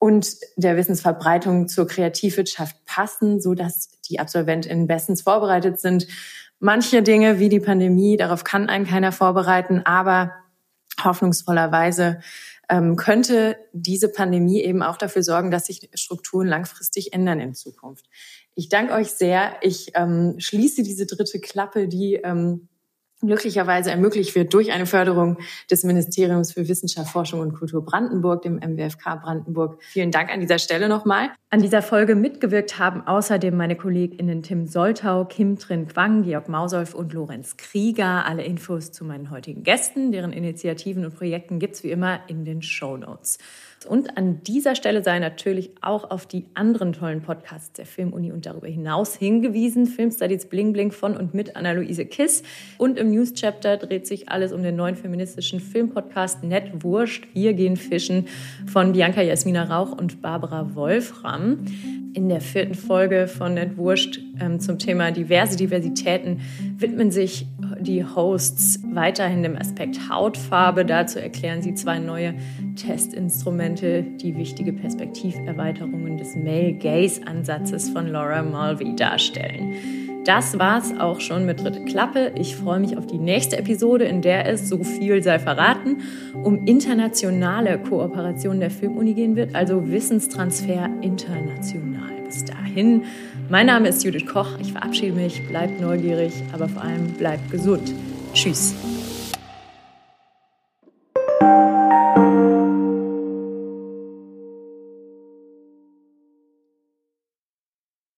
und 0.04 0.36
der 0.58 0.76
Wissensverbreitung 0.76 1.70
zur 1.70 1.88
Kreativwirtschaft 1.88 2.76
passen, 2.86 3.40
so 3.40 3.54
dass 3.54 3.88
die 4.02 4.20
AbsolventInnen 4.20 4.86
bestens 4.86 5.22
vorbereitet 5.22 5.80
sind. 5.80 6.08
Manche 6.60 7.04
Dinge 7.04 7.40
wie 7.40 7.48
die 7.48 7.62
Pandemie, 7.62 8.18
darauf 8.18 8.44
kann 8.44 8.68
einen 8.68 8.86
keiner 8.86 9.14
vorbereiten, 9.14 9.82
aber 9.86 10.34
hoffnungsvollerweise 11.02 12.20
ähm, 12.68 12.98
könnte 12.98 13.56
diese 13.72 14.10
Pandemie 14.10 14.62
eben 14.62 14.84
auch 14.84 14.98
dafür 14.98 15.24
sorgen, 15.24 15.52
dass 15.52 15.68
sich 15.68 15.90
Strukturen 15.94 16.48
langfristig 16.48 17.14
ändern 17.14 17.40
in 17.40 17.56
Zukunft. 17.56 18.10
Ich 18.56 18.68
danke 18.68 18.96
euch 18.96 19.14
sehr. 19.14 19.54
Ich 19.62 19.94
ähm, 19.96 20.36
schließe 20.38 20.84
diese 20.84 21.06
dritte 21.06 21.40
Klappe, 21.40 21.88
die 21.88 22.16
ähm, 22.16 22.68
glücklicherweise 23.28 23.92
ermöglicht 23.92 24.36
wird 24.36 24.54
durch 24.54 24.72
eine 24.72 24.86
Förderung 24.86 25.38
des 25.70 25.84
Ministeriums 25.84 26.54
für 26.54 26.68
Wissenschaft, 26.68 27.12
Forschung 27.12 27.40
und 27.40 27.54
Kultur 27.54 27.86
Brandenburg, 27.86 28.42
dem 28.42 28.56
MWFK 28.56 29.22
Brandenburg. 29.22 29.82
Vielen 29.82 30.12
Dank 30.12 30.32
an 30.32 30.40
dieser 30.40 30.60
Stelle 30.60 30.90
nochmal. 30.90 31.30
An 31.50 31.62
dieser 31.62 31.82
Folge 31.82 32.16
mitgewirkt 32.16 32.80
haben 32.80 33.06
außerdem 33.06 33.56
meine 33.56 33.76
KollegInnen 33.76 34.42
Tim 34.42 34.66
Soltau, 34.66 35.26
Kim 35.26 35.58
Trin 35.58 35.88
Quang, 35.88 36.24
Georg 36.24 36.50
Mausolf 36.50 36.94
und 36.96 37.14
Lorenz 37.14 37.58
Krieger. 37.58 38.26
Alle 38.26 38.44
Infos 38.44 38.92
zu 38.92 39.06
meinen 39.06 39.30
heutigen 39.30 39.64
Gästen, 39.64 40.12
deren 40.12 40.34
Initiativen 40.34 41.06
und 41.06 41.16
Projekten 41.16 41.60
gibt's 41.60 41.84
wie 41.84 41.92
immer 41.92 42.22
in 42.28 42.46
den 42.46 42.62
Show 42.62 42.98
Notes. 42.98 43.38
Und 43.86 44.18
an 44.18 44.44
dieser 44.44 44.76
Stelle 44.76 45.04
sei 45.04 45.20
natürlich 45.20 45.72
auch 45.82 46.10
auf 46.12 46.26
die 46.26 46.46
anderen 46.54 46.94
tollen 46.94 47.22
Podcasts 47.22 47.74
der 47.74 47.86
Filmuni 47.86 48.32
und 48.32 48.46
darüber 48.46 48.68
hinaus 48.68 49.16
hingewiesen. 49.16 49.86
Filmstudies 49.86 50.46
Bling 50.46 50.74
Bling 50.74 50.92
von 50.92 51.18
und 51.18 51.34
mit 51.34 51.56
Anna-Luise 51.56 52.06
Kiss. 52.06 52.44
Und 52.78 52.98
im 52.98 53.12
News-Chapter 53.12 53.78
dreht 53.78 54.08
sich 54.08 54.30
alles 54.30 54.54
um 54.54 54.64
den 54.64 54.76
neuen 54.76 54.96
feministischen 54.96 55.60
Filmpodcast 55.60 56.44
Nett 56.44 56.84
Wurscht. 56.84 57.28
Wir 57.34 57.54
gehen 57.54 57.78
fischen 57.78 58.28
von 58.66 58.94
Bianca 58.94 59.22
Jasmina 59.22 59.64
Rauch 59.64 59.92
und 59.98 60.22
Barbara 60.22 60.76
Wolfram. 60.76 61.60
In 62.16 62.30
der 62.30 62.42
vierten 62.42 62.76
Folge 62.76 63.28
von 63.28 63.56
Nett 63.56 63.76
Wurscht 63.76 64.20
ähm, 64.40 64.60
zum 64.60 64.78
Thema 64.78 65.12
diverse 65.12 65.58
Diversitäten 65.58 66.42
widmen 66.78 67.10
sich 67.10 67.48
die 67.80 68.06
Hosts 68.06 68.82
weiterhin 68.94 69.42
dem 69.42 69.58
Aspekt 69.58 70.10
Hautfarbe. 70.10 70.86
Dazu 70.86 71.18
erklären 71.18 71.64
sie 71.64 71.74
zwei 71.74 71.98
neue 71.98 72.36
Testinstrumente, 72.76 73.73
die 73.82 74.36
wichtige 74.38 74.74
Perspektiverweiterungen 74.74 76.18
des 76.18 76.36
Male 76.36 76.74
Gaze 76.74 77.26
Ansatzes 77.26 77.90
von 77.90 78.08
Laura 78.08 78.44
Mulvey 78.44 78.96
darstellen. 78.96 79.74
Das 80.26 80.58
war's 80.58 80.94
auch 80.98 81.20
schon 81.20 81.46
mit 81.46 81.62
Dritte 81.62 81.84
Klappe. 81.84 82.32
Ich 82.36 82.56
freue 82.56 82.80
mich 82.80 82.98
auf 82.98 83.06
die 83.06 83.18
nächste 83.18 83.58
Episode, 83.58 84.06
in 84.06 84.22
der 84.22 84.48
es, 84.48 84.70
so 84.70 84.82
viel 84.84 85.22
sei 85.22 85.38
verraten, 85.38 85.98
um 86.44 86.66
internationale 86.66 87.78
Kooperation 87.78 88.62
der 88.62 88.72
Filmuni 88.72 89.14
gehen 89.16 89.36
wird, 89.36 89.54
also 89.54 89.92
Wissenstransfer 89.92 90.90
international. 91.02 92.14
Bis 92.26 92.46
dahin, 92.46 93.04
mein 93.50 93.66
Name 93.66 93.90
ist 93.90 94.04
Judith 94.06 94.26
Koch. 94.26 94.58
Ich 94.62 94.72
verabschiede 94.72 95.14
mich, 95.14 95.46
bleibt 95.50 95.82
neugierig, 95.82 96.34
aber 96.54 96.70
vor 96.70 96.84
allem 96.84 97.08
bleibt 97.18 97.52
gesund. 97.52 97.94
Tschüss. 98.34 98.74